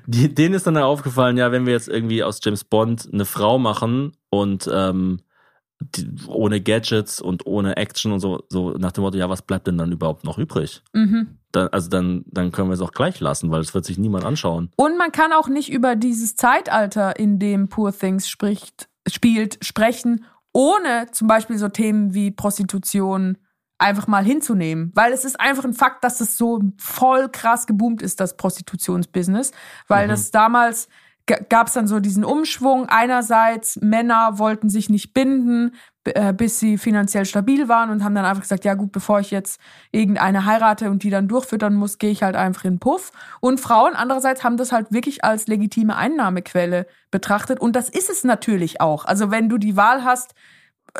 [0.07, 3.59] die, denen ist dann aufgefallen, ja, wenn wir jetzt irgendwie aus James Bond eine Frau
[3.59, 5.21] machen und ähm,
[5.81, 9.67] die, ohne Gadgets und ohne Action und so, so nach dem Motto, ja, was bleibt
[9.67, 10.83] denn dann überhaupt noch übrig?
[10.93, 11.39] Mhm.
[11.53, 14.25] Dann, also dann, dann können wir es auch gleich lassen, weil es wird sich niemand
[14.25, 14.71] anschauen.
[14.77, 20.25] Und man kann auch nicht über dieses Zeitalter, in dem Poor Things spricht, spielt, sprechen,
[20.53, 23.39] ohne zum Beispiel so Themen wie Prostitution
[23.79, 24.91] einfach mal hinzunehmen.
[24.95, 29.53] Weil es ist einfach ein Fakt, dass es so voll krass geboomt ist, das Prostitutionsbusiness.
[29.87, 30.89] Weil das damals
[31.49, 32.89] gab es dann so diesen Umschwung.
[32.89, 35.75] Einerseits, Männer wollten sich nicht binden,
[36.37, 39.61] bis sie finanziell stabil waren und haben dann einfach gesagt, ja gut, bevor ich jetzt
[39.91, 43.13] irgendeine heirate und die dann durchfüttern muss, gehe ich halt einfach in den Puff.
[43.41, 47.61] Und Frauen andererseits haben das halt wirklich als legitime Einnahmequelle betrachtet.
[47.61, 49.05] Und das ist es natürlich auch.
[49.05, 50.35] Also wenn du die Wahl hast,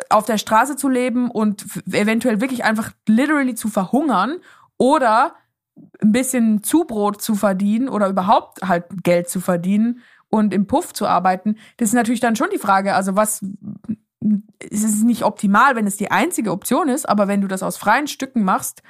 [0.09, 4.37] auf der Straße zu leben und eventuell wirklich einfach literally zu verhungern
[4.77, 5.35] oder
[6.01, 11.07] ein bisschen Zubrot zu verdienen oder überhaupt halt Geld zu verdienen und im Puff zu
[11.07, 13.43] arbeiten, das ist natürlich dann schon die Frage, also was
[14.59, 17.77] es ist nicht optimal, wenn es die einzige Option ist, aber wenn du das aus
[17.77, 18.81] freien Stücken machst,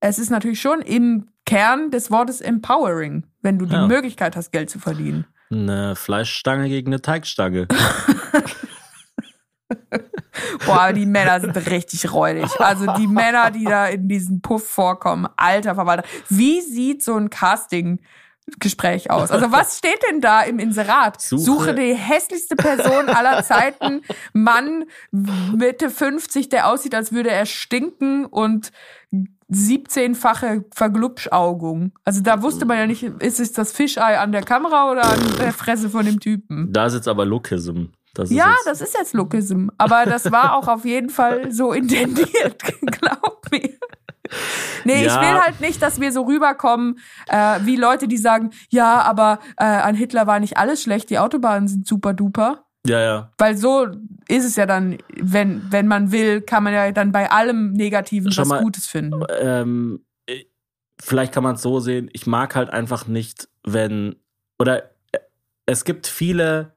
[0.00, 3.86] es ist natürlich schon im Kern des Wortes empowering, wenn du die Ja.
[3.86, 5.26] Möglichkeit hast, Geld zu verdienen.
[5.50, 7.66] Eine Fleischstange gegen eine Teigstange.
[10.66, 12.48] Boah, die Männer sind richtig räudig.
[12.60, 16.04] Also die Männer, die da in diesem Puff vorkommen, alter Verwalter.
[16.28, 17.28] Wie sieht so ein
[18.50, 19.30] Casting-Gespräch aus?
[19.30, 21.20] Also was steht denn da im Inserat?
[21.20, 27.46] Suche- Suche die hässlichste Person aller Zeiten, Mann Mitte 50, der aussieht, als würde er
[27.46, 28.70] stinken und
[29.50, 31.92] 17-fache Verglubschaugung.
[32.04, 35.20] Also da wusste man ja nicht, ist es das Fischei an der Kamera oder an
[35.38, 36.72] der Fresse von dem Typen.
[36.72, 37.86] Da ist jetzt aber Lookism.
[38.14, 39.68] Das ist Ja, jetzt, das ist jetzt Lookism.
[39.78, 42.62] Aber das war auch auf jeden Fall so intendiert,
[43.00, 43.70] glaub mir.
[44.84, 45.20] Nee, ich Ja.
[45.20, 46.98] will halt nicht, dass wir so rüberkommen,
[47.28, 51.18] äh, wie Leute, die sagen, ja, aber äh, an Hitler war nicht alles schlecht, die
[51.18, 52.64] Autobahnen sind super duper.
[52.86, 53.32] Ja, ja.
[53.38, 53.86] Weil so
[54.28, 58.30] ist es ja dann, wenn, wenn man will, kann man ja dann bei allem Negativen
[58.32, 59.20] Schau was mal, Gutes finden.
[59.40, 60.44] ähm, äh,
[61.00, 64.16] vielleicht kann man es so sehen, ich mag halt einfach nicht, wenn,
[64.58, 65.18] oder äh,
[65.66, 66.76] es gibt viele,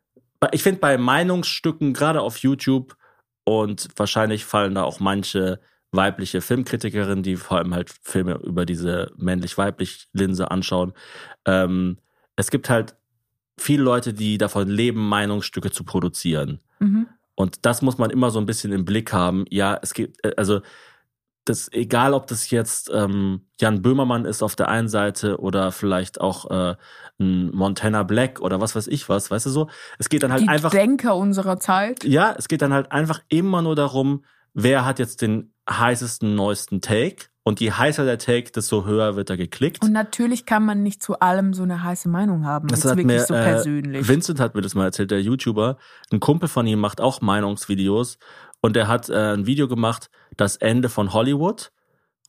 [0.51, 2.95] ich finde bei Meinungsstücken, gerade auf YouTube,
[3.43, 5.59] und wahrscheinlich fallen da auch manche
[5.91, 10.93] weibliche Filmkritikerinnen, die vor allem halt Filme über diese männlich-weiblich Linse anschauen.
[11.45, 11.97] Ähm,
[12.35, 12.95] es gibt halt
[13.57, 16.59] viele Leute, die davon leben, Meinungsstücke zu produzieren.
[16.79, 17.07] Mhm.
[17.35, 19.45] Und das muss man immer so ein bisschen im Blick haben.
[19.49, 20.61] Ja, es gibt, äh, also
[21.45, 26.21] das, egal ob das jetzt ähm, Jan Böhmermann ist auf der einen Seite oder vielleicht
[26.21, 26.75] auch äh,
[27.19, 29.69] ein Montana Black oder was weiß ich was, weißt du so?
[29.97, 30.69] Es geht dann halt Die einfach.
[30.69, 32.03] Denker unserer Zeit.
[32.03, 34.23] Ja, es geht dann halt einfach immer nur darum,
[34.53, 37.25] wer hat jetzt den heißesten, neuesten Take.
[37.43, 39.83] Und je heißer der Take, desto höher wird er geklickt.
[39.83, 42.67] Und natürlich kann man nicht zu allem so eine heiße Meinung haben.
[42.67, 44.07] Das ist wirklich so äh, persönlich.
[44.07, 45.77] Vincent hat mir das mal erzählt, der YouTuber.
[46.11, 48.19] Ein Kumpel von ihm macht auch Meinungsvideos
[48.61, 51.71] und er hat äh, ein Video gemacht, das Ende von Hollywood.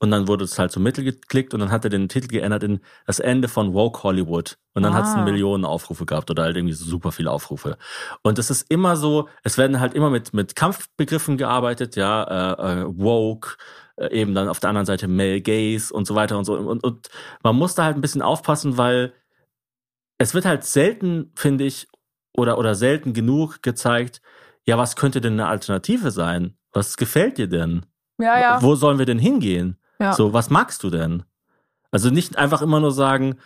[0.02, 2.80] Und dann wurde es halt so mittelgeklickt und dann hat er den Titel geändert in
[3.06, 4.58] das Ende von Woke Hollywood.
[4.74, 5.22] Und dann hat es Ah.
[5.24, 7.78] Millionen Aufrufe gehabt oder halt irgendwie so super viele Aufrufe.
[8.24, 12.80] Und es ist immer so, es werden halt immer mit, mit Kampfbegriffen gearbeitet, ja, äh,
[12.80, 13.56] äh, Woke,
[13.94, 16.54] äh, eben dann auf der anderen Seite Male Gaze und so weiter und so.
[16.54, 17.08] Und, und
[17.44, 19.12] man muss da halt ein bisschen aufpassen, weil
[20.18, 21.86] es wird halt selten, finde ich,
[22.36, 24.20] oder, oder selten genug gezeigt,
[24.66, 26.56] ja, was könnte denn eine Alternative sein?
[26.72, 27.86] Was gefällt dir denn?
[28.18, 28.62] ja, ja.
[28.62, 29.78] Wo sollen wir denn hingehen?
[30.02, 30.12] Ja.
[30.12, 31.22] So, was magst du denn?
[31.90, 33.36] Also nicht einfach immer nur sagen,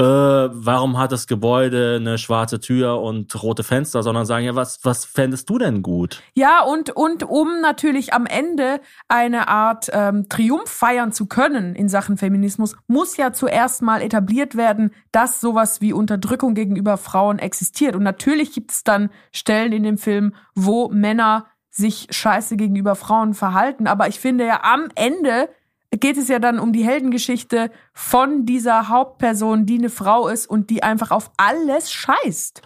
[0.00, 4.82] äh, warum hat das Gebäude eine schwarze Tür und rote Fenster, sondern sagen, ja, was,
[4.82, 6.22] was fändest du denn gut?
[6.32, 11.90] Ja, und, und um natürlich am Ende eine Art ähm, Triumph feiern zu können in
[11.90, 17.94] Sachen Feminismus, muss ja zuerst mal etabliert werden, dass sowas wie Unterdrückung gegenüber Frauen existiert.
[17.94, 23.34] Und natürlich gibt es dann Stellen in dem Film, wo Männer sich scheiße gegenüber Frauen
[23.34, 23.86] verhalten.
[23.86, 25.50] Aber ich finde ja am Ende
[25.90, 30.70] geht es ja dann um die Heldengeschichte von dieser Hauptperson, die eine Frau ist und
[30.70, 32.62] die einfach auf alles scheißt.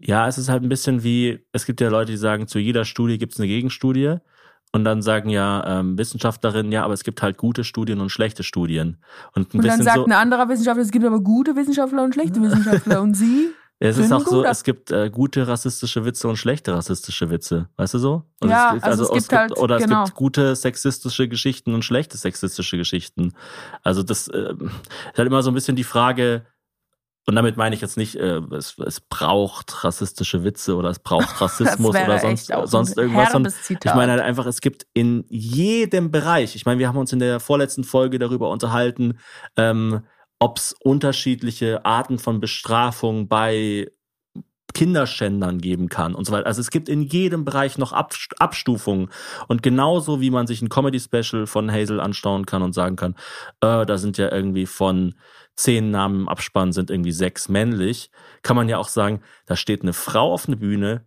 [0.00, 2.84] Ja, es ist halt ein bisschen wie, es gibt ja Leute, die sagen, zu jeder
[2.84, 4.16] Studie gibt es eine Gegenstudie.
[4.70, 8.42] Und dann sagen ja ähm, Wissenschaftlerinnen, ja, aber es gibt halt gute Studien und schlechte
[8.42, 8.98] Studien.
[9.34, 12.12] Und ein Und dann sagt so, ein anderer Wissenschaftler, es gibt aber gute Wissenschaftler und
[12.12, 13.00] schlechte Wissenschaftler.
[13.00, 13.48] Und sie?
[13.80, 17.68] Es ist auch so, es gibt äh, gute rassistische Witze und schlechte rassistische Witze.
[17.76, 18.24] Weißt du so?
[18.40, 20.04] Und Ja, also es gibt halt- oder es genau.
[20.04, 23.34] gibt gute sexistische Geschichten und schlechte sexistische Geschichten.
[23.82, 26.44] Also das äh, ist halt immer so ein bisschen die Frage,
[27.28, 31.28] und damit meine ich jetzt nicht, äh, es, es braucht rassistische Witze oder es braucht
[31.42, 33.34] Rassismus oder sonst, sonst irgendwas.
[33.34, 37.12] Und ich meine halt einfach, es gibt in jedem Bereich, ich meine, wir haben uns
[37.12, 39.18] in der vorletzten Folge darüber unterhalten,
[39.58, 40.00] ähm,
[40.38, 43.90] ob es unterschiedliche Arten von Bestrafung bei
[44.74, 46.46] Kinderschändern geben kann und so weiter.
[46.46, 49.08] Also es gibt in jedem Bereich noch Abst- Abstufungen.
[49.48, 53.14] Und genauso wie man sich ein Comedy-Special von Hazel anschauen kann und sagen kann,
[53.60, 55.14] äh, da sind ja irgendwie von
[55.56, 58.10] zehn Namen im Abspann sind irgendwie sechs männlich,
[58.42, 61.04] kann man ja auch sagen, da steht eine Frau auf einer Bühne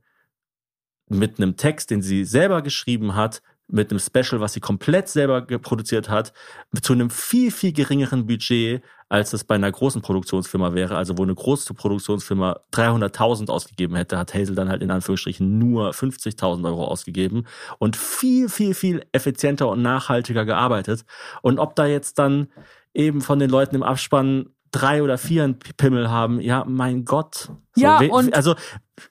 [1.07, 5.41] mit einem Text, den sie selber geschrieben hat, mit einem Special, was sie komplett selber
[5.43, 6.34] produziert hat,
[6.82, 10.95] zu einem viel, viel geringeren Budget, als es bei einer großen Produktionsfirma wäre.
[10.95, 15.91] Also wo eine große Produktionsfirma 300.000 ausgegeben hätte, hat Hazel dann halt in Anführungsstrichen nur
[15.91, 17.45] 50.000 Euro ausgegeben
[17.78, 21.03] und viel, viel, viel effizienter und nachhaltiger gearbeitet.
[21.41, 22.47] Und ob da jetzt dann
[22.93, 27.49] eben von den Leuten im Abspann drei oder vier einen Pimmel haben, ja, mein Gott.
[27.76, 28.55] So, Ja, und also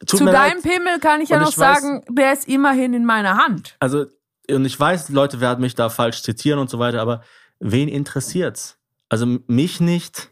[0.07, 0.53] Zu mir leid.
[0.53, 3.36] deinem Pimmel kann ich ja Und noch ich weiß- sagen, der ist immerhin in meiner
[3.36, 3.76] Hand.
[3.80, 4.07] also,
[4.51, 7.22] und ich weiß, Leute werden mich da falsch zitieren und so weiter, aber
[7.59, 8.78] wen interessiert's?
[9.11, 10.30] Also mich nicht.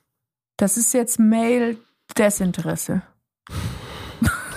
[0.56, 3.02] Das ist jetzt Mail-Desinteresse.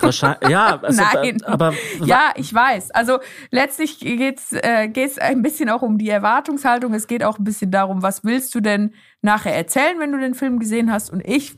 [0.01, 1.43] Wahrscheinlich, ja, also, Nein.
[1.43, 2.89] aber Ja, ich weiß.
[2.91, 3.19] Also
[3.51, 6.93] letztlich geht's äh, geht's ein bisschen auch um die Erwartungshaltung.
[6.95, 10.33] Es geht auch ein bisschen darum, was willst du denn nachher erzählen, wenn du den
[10.33, 11.11] Film gesehen hast?
[11.11, 11.51] Und ich,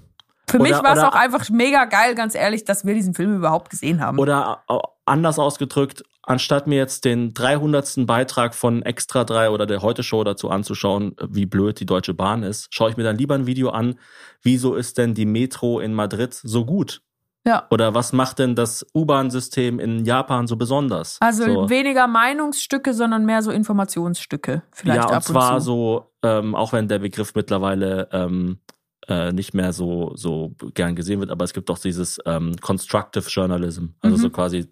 [0.50, 3.34] für Oder- mich war es auch einfach mega geil, ganz ehrlich, dass wir diesen Film
[3.38, 4.20] überhaupt gesehen haben.
[4.20, 8.06] oder äh, anders ausgedrückt, anstatt mir jetzt den 300.
[8.08, 12.44] Beitrag von Extra 3 oder der Heute Show dazu anzuschauen, wie blöd die Deutsche Bahn
[12.44, 13.96] ist, schaue ich mir dann lieber ein Video an,
[14.42, 17.02] wieso ist denn die Metro in Madrid so gut?
[17.46, 17.68] Ja.
[17.72, 21.18] Oder was macht denn das U-Bahn-System in Japan so besonders?
[21.20, 21.70] Also so.
[21.70, 24.64] weniger Meinungsstücke, sondern mehr so Informationsstücke.
[24.72, 25.66] Vielleicht ja, und ab zwar und zu.
[25.66, 28.60] so, ähm, auch wenn der Begriff mittlerweile ähm,
[29.10, 33.26] äh, nicht mehr so, so gern gesehen wird, aber es gibt doch dieses ähm, Constructive
[33.30, 33.88] Journalism.
[34.00, 34.22] Also Mhm.
[34.22, 34.70] so quasi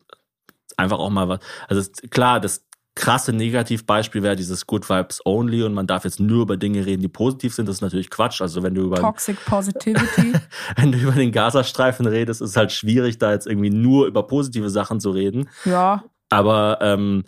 [0.81, 1.39] einfach auch mal was.
[1.67, 2.65] Also klar, das
[2.95, 7.01] krasse Negativbeispiel wäre dieses Good Vibes Only und man darf jetzt nur über Dinge reden,
[7.01, 7.67] die positiv sind.
[7.67, 8.41] Das ist natürlich Quatsch.
[8.41, 10.33] Also wenn du über Toxic Positivity.
[10.75, 14.27] wenn du über den Gazastreifen redest, ist es halt schwierig, da jetzt irgendwie nur über
[14.27, 15.49] positive Sachen zu reden.
[15.65, 16.03] ja.
[16.29, 17.25] Aber ähm,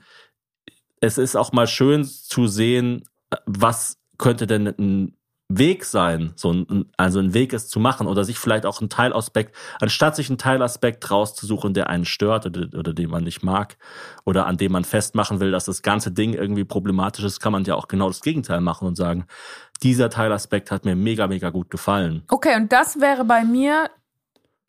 [1.02, 3.04] es ist auch mal schön zu sehen,
[3.46, 5.18] was könnte denn ein
[5.50, 8.90] Weg sein, so ein, also ein Weg ist zu machen oder sich vielleicht auch einen
[8.90, 13.78] Teilaspekt, anstatt sich einen Teilaspekt rauszusuchen, der einen stört oder, oder den man nicht mag
[14.26, 17.66] oder an dem man festmachen will, dass das ganze Ding irgendwie problematisch ist, kann man
[17.66, 19.26] ja auch genau das Gegenteil machen und sagen,
[19.84, 22.24] dieser Teilaspekt hat mir mega, mega gut gefallen.
[22.30, 23.90] Okay, und das wäre bei mir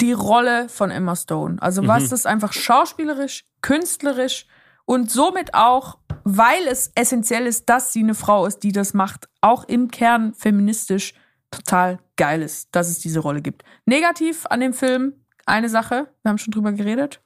[0.01, 1.57] die Rolle von Emma Stone.
[1.61, 2.09] Also was Mhm.
[2.11, 4.47] das einfach schauspielerisch, künstlerisch
[4.85, 9.29] und somit auch, weil es essentiell ist, dass sie eine Frau ist, die das macht,
[9.41, 11.15] auch im Kern feministisch
[11.51, 13.63] total geil ist, dass es diese Rolle gibt.
[13.87, 15.13] Negativ an dem Film
[15.47, 17.21] eine Sache, wir haben schon drüber geredet,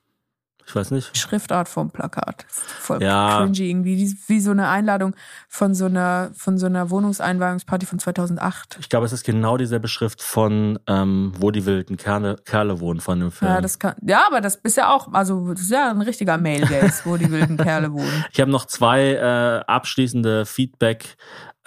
[0.68, 1.16] Ich weiß nicht.
[1.16, 2.44] Schriftart vom Plakat.
[2.48, 3.38] Voll Ja.
[3.38, 5.16] cringy irgendwie, wie so eine Einladung
[5.48, 8.76] von so einer, von so einer Wohnungseinweihungsparty von 2008.
[8.78, 13.00] Ich glaube, es ist genau dieselbe Schrift von ähm, Wo die wilden Kerle, Kerle wohnen
[13.00, 13.50] von dem Film.
[13.50, 16.36] Ja, das kann, ja, aber das ist ja auch, also das ist ja ein richtiger
[16.36, 18.24] Gaze, wo die wilden Kerle wohnen.
[18.32, 21.16] Ich habe noch zwei äh, abschließende Feedback.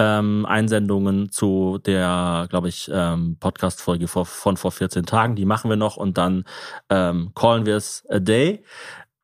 [0.03, 5.35] Ähm, Einsendungen zu der, glaube ich, ähm, Podcast-Folge von vor 14 Tagen.
[5.35, 6.43] Die machen wir noch und dann
[6.89, 8.63] ähm, callen wir es a day.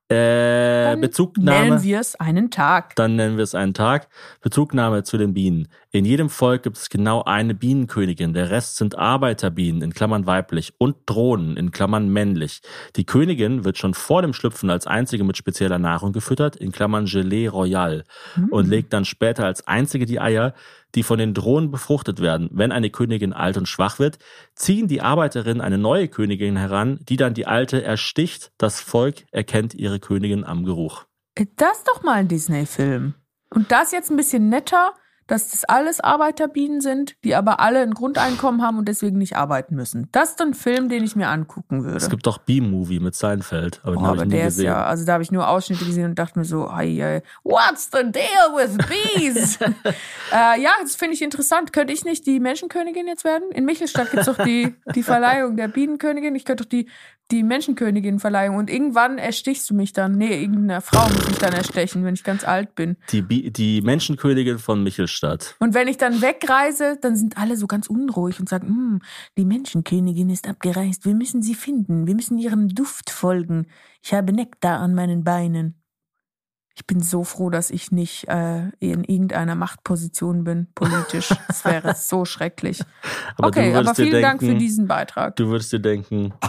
[0.09, 1.69] Äh, Dann Bezugnahme.
[1.69, 2.95] Nennen wir es einen Tag.
[2.95, 4.07] Dann nennen wir es einen Tag.
[4.41, 5.67] Bezugnahme zu den Bienen.
[5.91, 8.33] In jedem Volk gibt es genau eine Bienenkönigin.
[8.33, 12.61] Der Rest sind Arbeiterbienen, in Klammern weiblich, und Drohnen, in Klammern männlich.
[12.95, 17.05] Die Königin wird schon vor dem Schlüpfen als einzige mit spezieller Nahrung gefüttert, in Klammern
[17.05, 18.05] Gelee Royal,
[18.49, 20.53] und legt dann später als einzige die Eier,
[20.95, 22.49] die von den Drohnen befruchtet werden.
[22.51, 24.17] Wenn eine Königin alt und schwach wird,
[24.55, 28.51] ziehen die Arbeiterinnen eine neue Königin heran, die dann die alte ersticht.
[28.57, 31.05] Das Volk erkennt ihre Königin am Geruch.
[31.55, 33.13] Das ist doch mal ein Disney-Film.
[33.49, 34.93] Und das jetzt ein bisschen netter,
[35.27, 39.75] dass das alles Arbeiterbienen sind, die aber alle ein Grundeinkommen haben und deswegen nicht arbeiten
[39.75, 40.07] müssen.
[40.11, 41.97] Das ist ein Film, den ich mir angucken würde.
[41.97, 44.65] Es gibt doch B-Movie mit Seinfeld, aber den Boah, habe ich nie gesehen.
[44.65, 47.89] ja, also da habe ich nur Ausschnitte gesehen und dachte mir so, ei, ei, what's
[47.91, 49.59] the deal with bees?
[50.31, 51.73] äh, ja, das finde ich interessant.
[51.73, 53.51] Könnte ich nicht die Menschenkönigin jetzt werden?
[53.51, 56.35] In Michelstadt gibt's doch die, die Verleihung der Bienenkönigin.
[56.35, 56.87] Ich könnte doch die,
[57.31, 58.55] die Menschenkönigin-Verleihung.
[58.55, 60.17] Und irgendwann erstichst du mich dann.
[60.17, 62.97] Nee, irgendeine Frau muss mich dann erstechen, wenn ich ganz alt bin.
[63.11, 65.16] Die, Bi die Menschenkönigin von Michelstadt.
[65.59, 69.01] Und wenn ich dann wegreise, dann sind alle so ganz unruhig und sagen, "Hm,
[69.37, 73.67] die Menschenkönigin ist abgereist, wir müssen sie finden, wir müssen ihrem Duft folgen.
[74.03, 75.81] Ich habe Nektar an meinen Beinen.
[76.75, 81.33] Ich bin so froh, dass ich nicht äh, in irgendeiner Machtposition bin, politisch.
[81.47, 82.83] Das wäre so schrecklich.
[83.35, 85.35] Aber okay, aber vielen Dank denken, für diesen Beitrag.
[85.37, 86.33] Du würdest dir denken,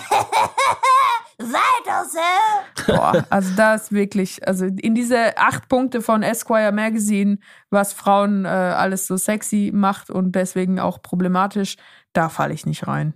[2.86, 7.38] Boah, also da ist wirklich, also in diese acht Punkte von Esquire Magazine,
[7.70, 11.76] was Frauen äh, alles so sexy macht und deswegen auch problematisch,
[12.12, 13.14] da falle ich nicht rein.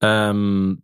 [0.00, 0.82] ähm,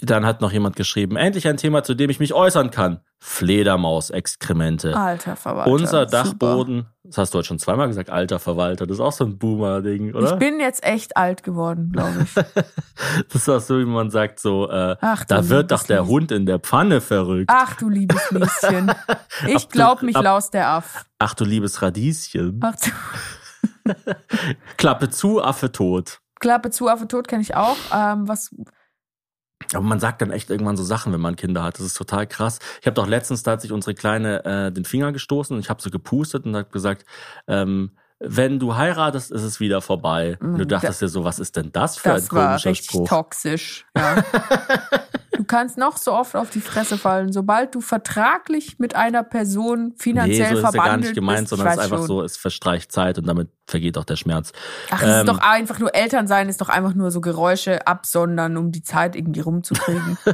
[0.00, 3.00] dann hat noch jemand geschrieben, endlich ein Thema, zu dem ich mich äußern kann.
[3.26, 4.94] Fledermaus-Exkremente.
[4.96, 5.70] Alter Verwalter.
[5.70, 6.24] Unser super.
[6.24, 9.38] Dachboden, das hast du heute schon zweimal gesagt, alter Verwalter, das ist auch so ein
[9.38, 10.36] Boomer-Ding, Ich oder?
[10.36, 12.34] bin jetzt echt alt geworden, glaube ich.
[13.32, 16.06] Das ist auch so, wie man sagt, so, äh, Ach, da wird doch der.
[16.06, 17.50] Hund in der Pfanne verrückt.
[17.52, 18.92] Ach du liebes Lieschen.
[19.46, 21.04] Ich Ab du- glaub mich ab- laus der Aff.
[21.18, 22.60] Ach du liebes Radieschen.
[22.62, 23.92] Ach du.
[24.76, 26.20] Klappe zu, Affe tot.
[26.40, 27.76] Klappe zu, Affe tot kenne ich auch.
[27.94, 28.54] Ähm, was,
[29.72, 31.78] Aber man sagt dann echt irgendwann so Sachen, wenn man Kinder hat.
[31.78, 32.58] Das ist total krass.
[32.80, 35.70] Ich habe doch letztens, da hat sich unsere Kleine äh, den Finger gestoßen und ich
[35.70, 37.04] habe so gepustet und habe gesagt,
[37.46, 37.92] ähm,
[38.26, 40.38] wenn du heiratest, ist es wieder vorbei.
[40.52, 42.70] Und du Mm, dachtest dir so, was ist denn das für das ein war komischer
[42.70, 43.08] richtig Spruch?
[43.08, 43.86] toxisch.
[43.96, 44.16] Ja.
[45.36, 47.32] du kannst noch so oft auf die Fresse fallen.
[47.32, 51.14] Sobald du vertraglich mit einer Person Nee, finanziell so ist es ja verbandelt gar nicht
[51.14, 52.06] gemeint, bist, sondern es ist einfach schon.
[52.06, 54.52] so, es verstreicht Zeit und damit vergeht auch der Schmerz.
[54.90, 57.86] Ach, es ist Ähm, doch einfach nur Eltern sein, ist doch einfach nur so Geräusche
[57.86, 60.18] absondern, um die Zeit irgendwie rumzukriegen.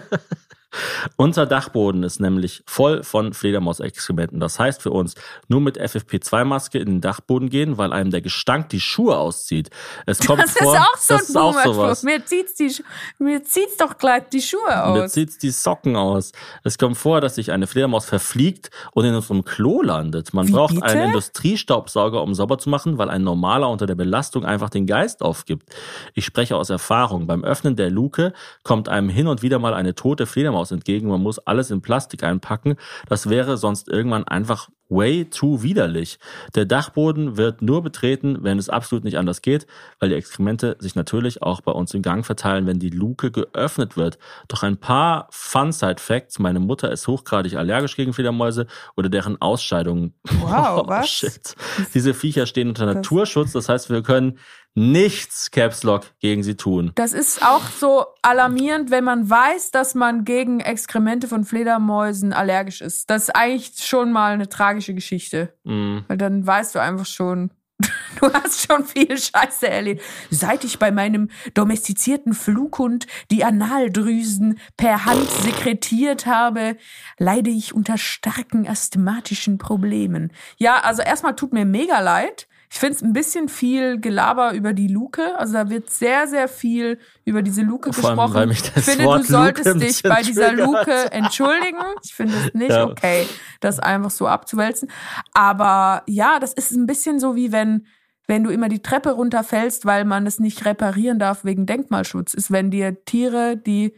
[1.17, 4.41] Unser Dachboden ist nämlich voll von Fledermausexkrementen.
[4.41, 5.15] Das heißt für uns,
[5.49, 9.71] nur mit FFP2-Maske in den Dachboden gehen, weil einem der Gestank die Schuhe auszieht.
[10.07, 11.75] Es kommt Das vor, ist auch so das ein ist auch Boomer-Spruch.
[11.75, 12.03] sowas.
[12.05, 12.73] Mir zieht's, die,
[13.19, 15.13] mir zieht's doch gleich die Schuhe Mir aus.
[15.13, 16.33] zieht's die Socken aus.
[16.63, 20.33] Es kommt vor, dass sich eine Fledermaus verfliegt und in unserem Klo landet.
[20.35, 20.87] Man Wie braucht bitte?
[20.87, 25.23] einen Industriestaubsauger, um sauber zu machen, weil ein normaler unter der Belastung einfach den Geist
[25.23, 25.69] aufgibt.
[26.15, 27.27] Ich spreche aus Erfahrung.
[27.27, 28.33] Beim Öffnen der Luke
[28.63, 31.09] kommt einem hin und wieder mal eine tote Fledermaus entgegen.
[31.09, 32.77] Man muss alles in Plastik einpacken.
[33.09, 36.19] Das wäre sonst irgendwann einfach way too widerlich.
[36.55, 39.67] Der Dachboden wird nur betreten, wenn es absolut nicht anders geht,
[40.01, 43.97] weil die Exkremente sich natürlich auch bei uns im Gang verteilen, wenn die Luke geöffnet
[43.97, 44.19] wird.
[44.49, 46.41] Doch ein paar Fun-Side-Facts.
[46.41, 48.67] Meine Mutter ist hochgradig allergisch gegen Fledermäuse
[48.97, 50.15] oder deren Ausscheidungen.
[50.41, 51.09] Wow, Oh, was?
[51.09, 51.55] Shit.
[51.95, 53.53] Diese Viecher stehen unter Naturschutz.
[53.53, 54.39] Das heißt, wir können
[54.75, 56.93] nichts Caps Lock gegen sie tun.
[56.95, 62.81] Das ist auch so alarmierend, wenn man weiß, dass man gegen Exkremente von Fledermäusen allergisch
[62.81, 63.11] ist.
[63.11, 65.55] Das ist eigentlich schon mal eine tragische Geschichte.
[65.65, 65.99] Mm.
[66.09, 67.51] Weil dann weißt du einfach schon,
[68.21, 70.03] du hast schon viel Scheiße erlebt.
[70.31, 76.77] Seit ich bei meinem domestizierten Flughund die Analdrüsen per Hand sekretiert habe,
[77.19, 80.33] leide ich unter starken asthmatischen Problemen.
[80.59, 82.47] Ja, also erstmal tut mir mega leid.
[82.73, 85.37] Ich finde es ein bisschen viel Gelaber über die Luke.
[85.37, 88.73] Also da wird sehr, sehr viel über diese Luke Vor allem, gesprochen.
[88.75, 90.53] das ich finde, Wort du solltest dich bei dieser.
[90.53, 91.83] Luke entschuldigen.
[92.05, 92.87] Ich finde es nicht Ja.
[92.87, 93.27] okay,
[93.59, 94.89] das einfach so abzuwälzen.
[95.33, 97.87] Aber ja, das ist ein bisschen so wie wenn,
[98.29, 102.35] wenn du immer die Treppe runterfällst, weil man es nicht reparieren darf wegen Denkmalschutz.
[102.35, 103.97] Ist, wenn dir Tiere, die,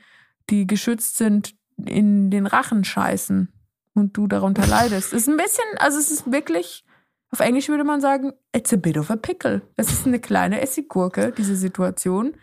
[0.49, 3.53] die geschützt sind, in den Rachen scheißen
[3.93, 5.13] und du darunter leidest.
[5.13, 6.85] Ist ein bisschen, also es ist wirklich,
[7.33, 9.63] auf Englisch würde man sagen, it's a bit of a pickle.
[9.77, 12.35] Es ist eine kleine Essiggurke, diese Situation.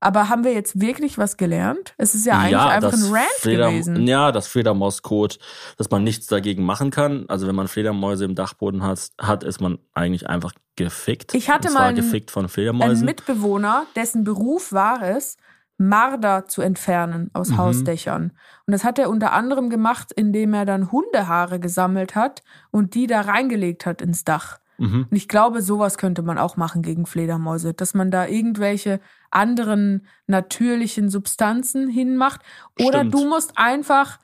[0.00, 1.94] Aber haben wir jetzt wirklich was gelernt?
[1.98, 4.06] Es ist ja eigentlich einfach das ein Rant Fleder- gewesen.
[4.06, 5.40] Ja, das Fledermauscode,
[5.76, 7.24] dass man nichts dagegen machen kann.
[7.26, 11.34] Also wenn man Fledermäuse im Dachboden hat, hat ist man eigentlich einfach gefickt.
[11.34, 13.04] Ich hatte mal einen- gefickt von Fledermäusen.
[13.06, 15.36] Mitbewohner, dessen Beruf war es,
[15.78, 17.58] Marder zu entfernen aus Mhm.
[17.58, 18.32] Hausdächern.
[18.66, 23.06] Und das hat er unter anderem gemacht, indem er dann Hundehaare gesammelt hat und die
[23.06, 24.58] da reingelegt hat ins Dach.
[24.78, 25.06] Mhm.
[25.10, 29.00] Und ich glaube, sowas könnte man auch machen gegen Fledermäuse, dass man da irgendwelche
[29.30, 32.40] anderen natürlichen Substanzen hinmacht.
[32.80, 33.14] Oder Stimmt.
[33.14, 34.18] du musst einfach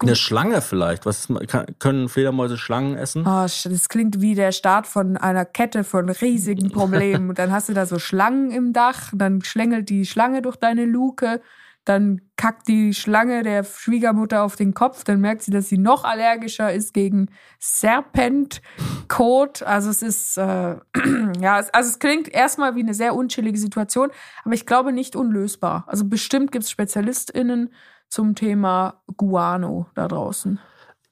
[0.00, 1.06] Eine Schlange vielleicht.
[1.06, 3.26] Was kann, können Fledermäuse Schlangen essen?
[3.26, 7.28] Oh, das klingt wie der Start von einer Kette von riesigen Problemen.
[7.28, 10.86] Und dann hast du da so Schlangen im Dach, dann schlängelt die Schlange durch deine
[10.86, 11.40] Luke,
[11.84, 16.04] dann kackt die Schlange der Schwiegermutter auf den Kopf, dann merkt sie, dass sie noch
[16.04, 17.28] allergischer ist gegen
[17.58, 19.62] Serpentkot.
[19.62, 20.76] Also es ist, äh,
[21.40, 24.10] ja, also es klingt erstmal wie eine sehr unchillige Situation,
[24.44, 25.84] aber ich glaube nicht unlösbar.
[25.86, 27.70] Also bestimmt gibt es SpezialistInnen
[28.10, 30.60] zum Thema Guano da draußen.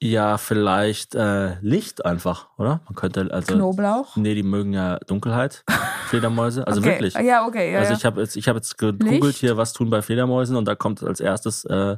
[0.01, 2.81] Ja, vielleicht äh, Licht einfach, oder?
[2.85, 3.53] Man könnte also.
[3.53, 4.15] Knoblauch.
[4.15, 5.65] Nee, die mögen ja Dunkelheit.
[6.07, 6.65] Fledermäuse.
[6.65, 6.91] Also okay.
[6.91, 7.13] wirklich.
[7.15, 7.73] Ja, okay.
[7.73, 9.39] Ja, also ich habe jetzt, ich habe jetzt gegoogelt Licht?
[9.39, 11.97] hier, was tun bei Fledermäusen und da kommt als erstes äh,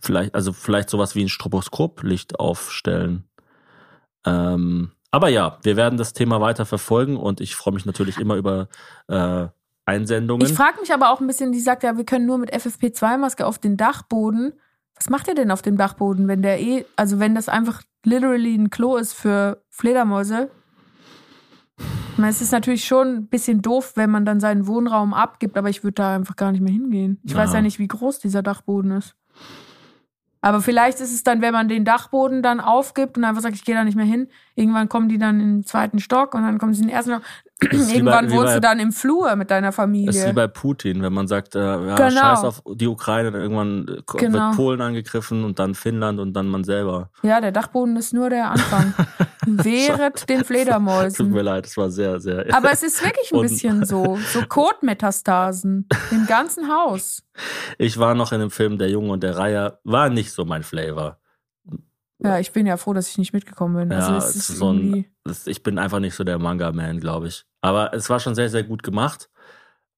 [0.00, 3.24] vielleicht, also vielleicht sowas wie ein Stroboskoplicht aufstellen.
[4.24, 8.36] Ähm, aber ja, wir werden das Thema weiter verfolgen und ich freue mich natürlich immer
[8.36, 8.68] über
[9.08, 9.48] äh,
[9.86, 10.46] Einsendungen.
[10.46, 13.46] Ich frage mich aber auch ein bisschen, die sagt ja, wir können nur mit FFP2-Maske
[13.46, 14.52] auf den Dachboden.
[14.96, 18.54] Was macht ihr denn auf dem Dachboden, wenn der eh, also wenn das einfach literally
[18.54, 20.50] ein Klo ist für Fledermäuse?
[22.12, 25.58] Ich meine, es ist natürlich schon ein bisschen doof, wenn man dann seinen Wohnraum abgibt,
[25.58, 27.20] aber ich würde da einfach gar nicht mehr hingehen.
[27.24, 27.56] Ich weiß Ja.
[27.56, 29.16] ja nicht, wie groß dieser Dachboden ist.
[30.40, 33.64] Aber vielleicht ist es dann, wenn man den Dachboden dann aufgibt und einfach sagt, ich
[33.64, 36.58] gehe da nicht mehr hin, irgendwann kommen die dann in den zweiten Stock und dann
[36.58, 37.22] kommen sie in den ersten Stock.
[37.70, 40.32] Bei- Irgendwann wohnst du dann im Flur mit deiner Das ist wie Familie.
[40.34, 42.10] bei Putin, wenn man sagt, äh, ja, Genau.
[42.20, 44.48] scheiß auf die Ukraine, dann irgendwann äh, Genau.
[44.48, 47.10] wird Polen angegriffen und dann Finnland und dann man selber.
[47.22, 48.94] Ja, der Dachboden ist nur der Anfang.
[49.46, 51.32] Wehret den Tut mir Fledermäusen.
[51.34, 52.46] leid, es war sehr, sehr.
[52.54, 54.18] Aber es ist wirklich ein bisschen so.
[54.32, 57.22] So Kotmetastasen im ganzen Haus.
[57.78, 60.62] Ich war noch in dem Film Der Junge und der Reiher, war nicht so mein
[60.62, 61.18] Flavor.
[62.24, 63.92] Ja, ich bin ja froh, dass ich nicht mitgekommen bin.
[63.92, 67.44] Also ja, ist so ein, das, ich bin einfach nicht so der Manga-Man, glaube ich.
[67.60, 69.28] Aber es war schon sehr, sehr gut gemacht.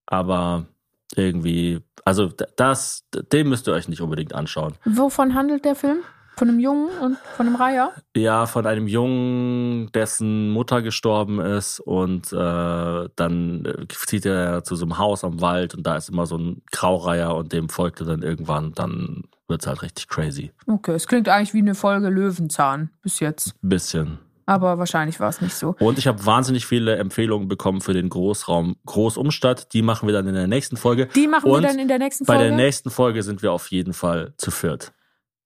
[0.06, 0.66] Aber
[1.14, 4.74] irgendwie, also das, den müsst ihr euch nicht unbedingt anschauen.
[4.84, 5.98] Wovon handelt der Film?
[6.38, 7.92] Von einem Jungen und von einem Reiher?
[8.14, 14.76] Ja, von einem Jungen, dessen Mutter gestorben ist und äh, dann äh, zieht er zu
[14.76, 18.04] so einem Haus am Wald und da ist immer so ein Graureiher und dem folgte
[18.04, 20.52] dann irgendwann, dann wird's halt richtig crazy.
[20.66, 23.54] Okay, es klingt eigentlich wie eine Folge Löwenzahn bis jetzt.
[23.62, 24.18] Ein bisschen.
[24.48, 25.74] Aber wahrscheinlich war es nicht so.
[25.80, 29.72] Und ich habe wahnsinnig viele Empfehlungen bekommen für den Großraum Großumstadt.
[29.72, 31.06] Die machen wir dann in der nächsten Folge.
[31.16, 32.48] Die machen und wir dann in der nächsten Bei Folge.
[32.50, 34.92] der nächsten Folge sind wir auf jeden Fall zu viert.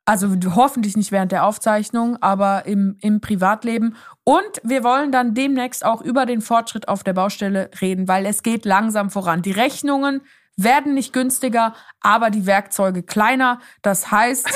[0.04, 3.94] Also hoffentlich nicht während der Aufzeichnung, aber im, im Privatleben.
[4.24, 8.42] Und wir wollen dann demnächst auch über den Fortschritt auf der Baustelle reden, weil es
[8.42, 9.40] geht langsam voran.
[9.40, 10.20] Die Rechnungen
[10.56, 13.60] werden nicht günstiger, aber die Werkzeuge kleiner.
[13.82, 14.48] Das heißt,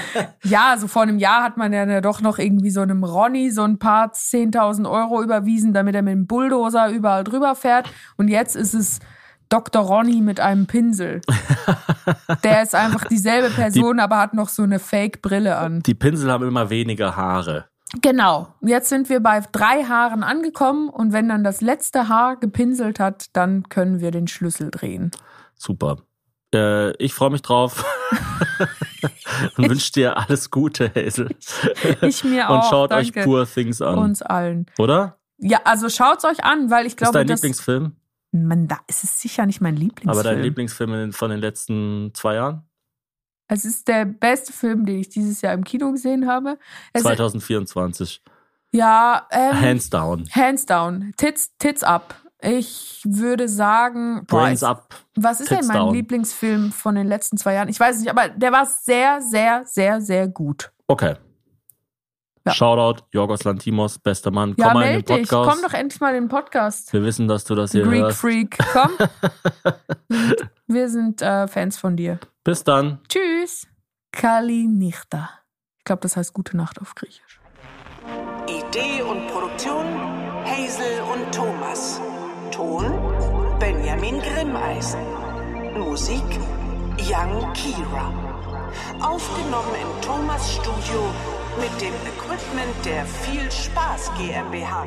[0.44, 3.62] ja, so vor einem Jahr hat man ja doch noch irgendwie so einem Ronny so
[3.62, 7.90] ein paar 10.000 Euro überwiesen, damit er mit dem Bulldozer überall drüber fährt.
[8.16, 9.00] Und jetzt ist es
[9.50, 9.82] Dr.
[9.82, 11.20] Ronny mit einem Pinsel.
[12.44, 15.80] Der ist einfach dieselbe Person, aber hat noch so eine Fake-Brille an.
[15.80, 17.66] Die Pinsel haben immer weniger Haare.
[18.00, 18.54] Genau.
[18.60, 23.26] Jetzt sind wir bei drei Haaren angekommen und wenn dann das letzte Haar gepinselt hat,
[23.32, 25.10] dann können wir den Schlüssel drehen.
[25.60, 25.98] Super.
[26.54, 27.84] Äh, ich freue mich drauf.
[29.56, 31.28] und wünsche dir alles Gute, Hazel.
[32.02, 32.70] Ich mir Und auch.
[32.70, 33.20] schaut danke.
[33.20, 33.98] euch Poor Things an.
[33.98, 34.66] Uns allen.
[34.78, 35.18] Oder?
[35.38, 37.96] Ja, also schaut's euch an, weil ich ist glaube, dein das, Lieblingsfilm?
[38.32, 40.10] man, da ist es sicher nicht mein Lieblingsfilm.
[40.10, 42.62] Aber dein Lieblingsfilm in- von den letzten zwei Jahren?
[43.48, 46.58] Es ist der beste Film, den ich dieses Jahr im Kino gesehen habe.
[46.92, 48.22] Es 2024.
[48.72, 50.28] ja, ähm, Hands down.
[50.32, 51.12] hands down.
[51.16, 52.14] Tits, Tits up.
[52.42, 54.94] Ich würde sagen, Brains up.
[55.16, 55.94] was ist denn mein down.
[55.94, 57.68] Lieblingsfilm von den letzten zwei Jahren?
[57.68, 60.70] Ich weiß es nicht, aber der war sehr, sehr, sehr, sehr gut.
[60.86, 61.16] Okay.
[62.46, 62.52] Ja.
[62.54, 64.54] Shoutout, Jorgos Lantimos, bester Mann.
[64.56, 65.28] Ja, Komm mal in den meld dich.
[65.28, 65.50] Podcast.
[65.50, 66.92] Komm doch endlich mal in den Podcast.
[66.92, 68.18] Wir wissen, dass du das hier Greek hörst.
[68.20, 68.90] Freak, komm.
[70.66, 72.18] Wir sind äh, Fans von dir.
[72.42, 73.00] Bis dann.
[73.08, 73.66] Tschüss.
[74.12, 75.28] Kalinichta.
[75.78, 77.40] Ich glaube, das heißt gute Nacht auf Griechisch.
[78.46, 79.29] Idee und
[84.00, 85.00] Benjamin Grimmeisen.
[85.78, 86.24] Musik
[86.98, 88.10] Young Kira.
[88.98, 91.02] Aufgenommen in Thomas Studio
[91.58, 94.86] mit dem Equipment der Viel Spaß GmbH.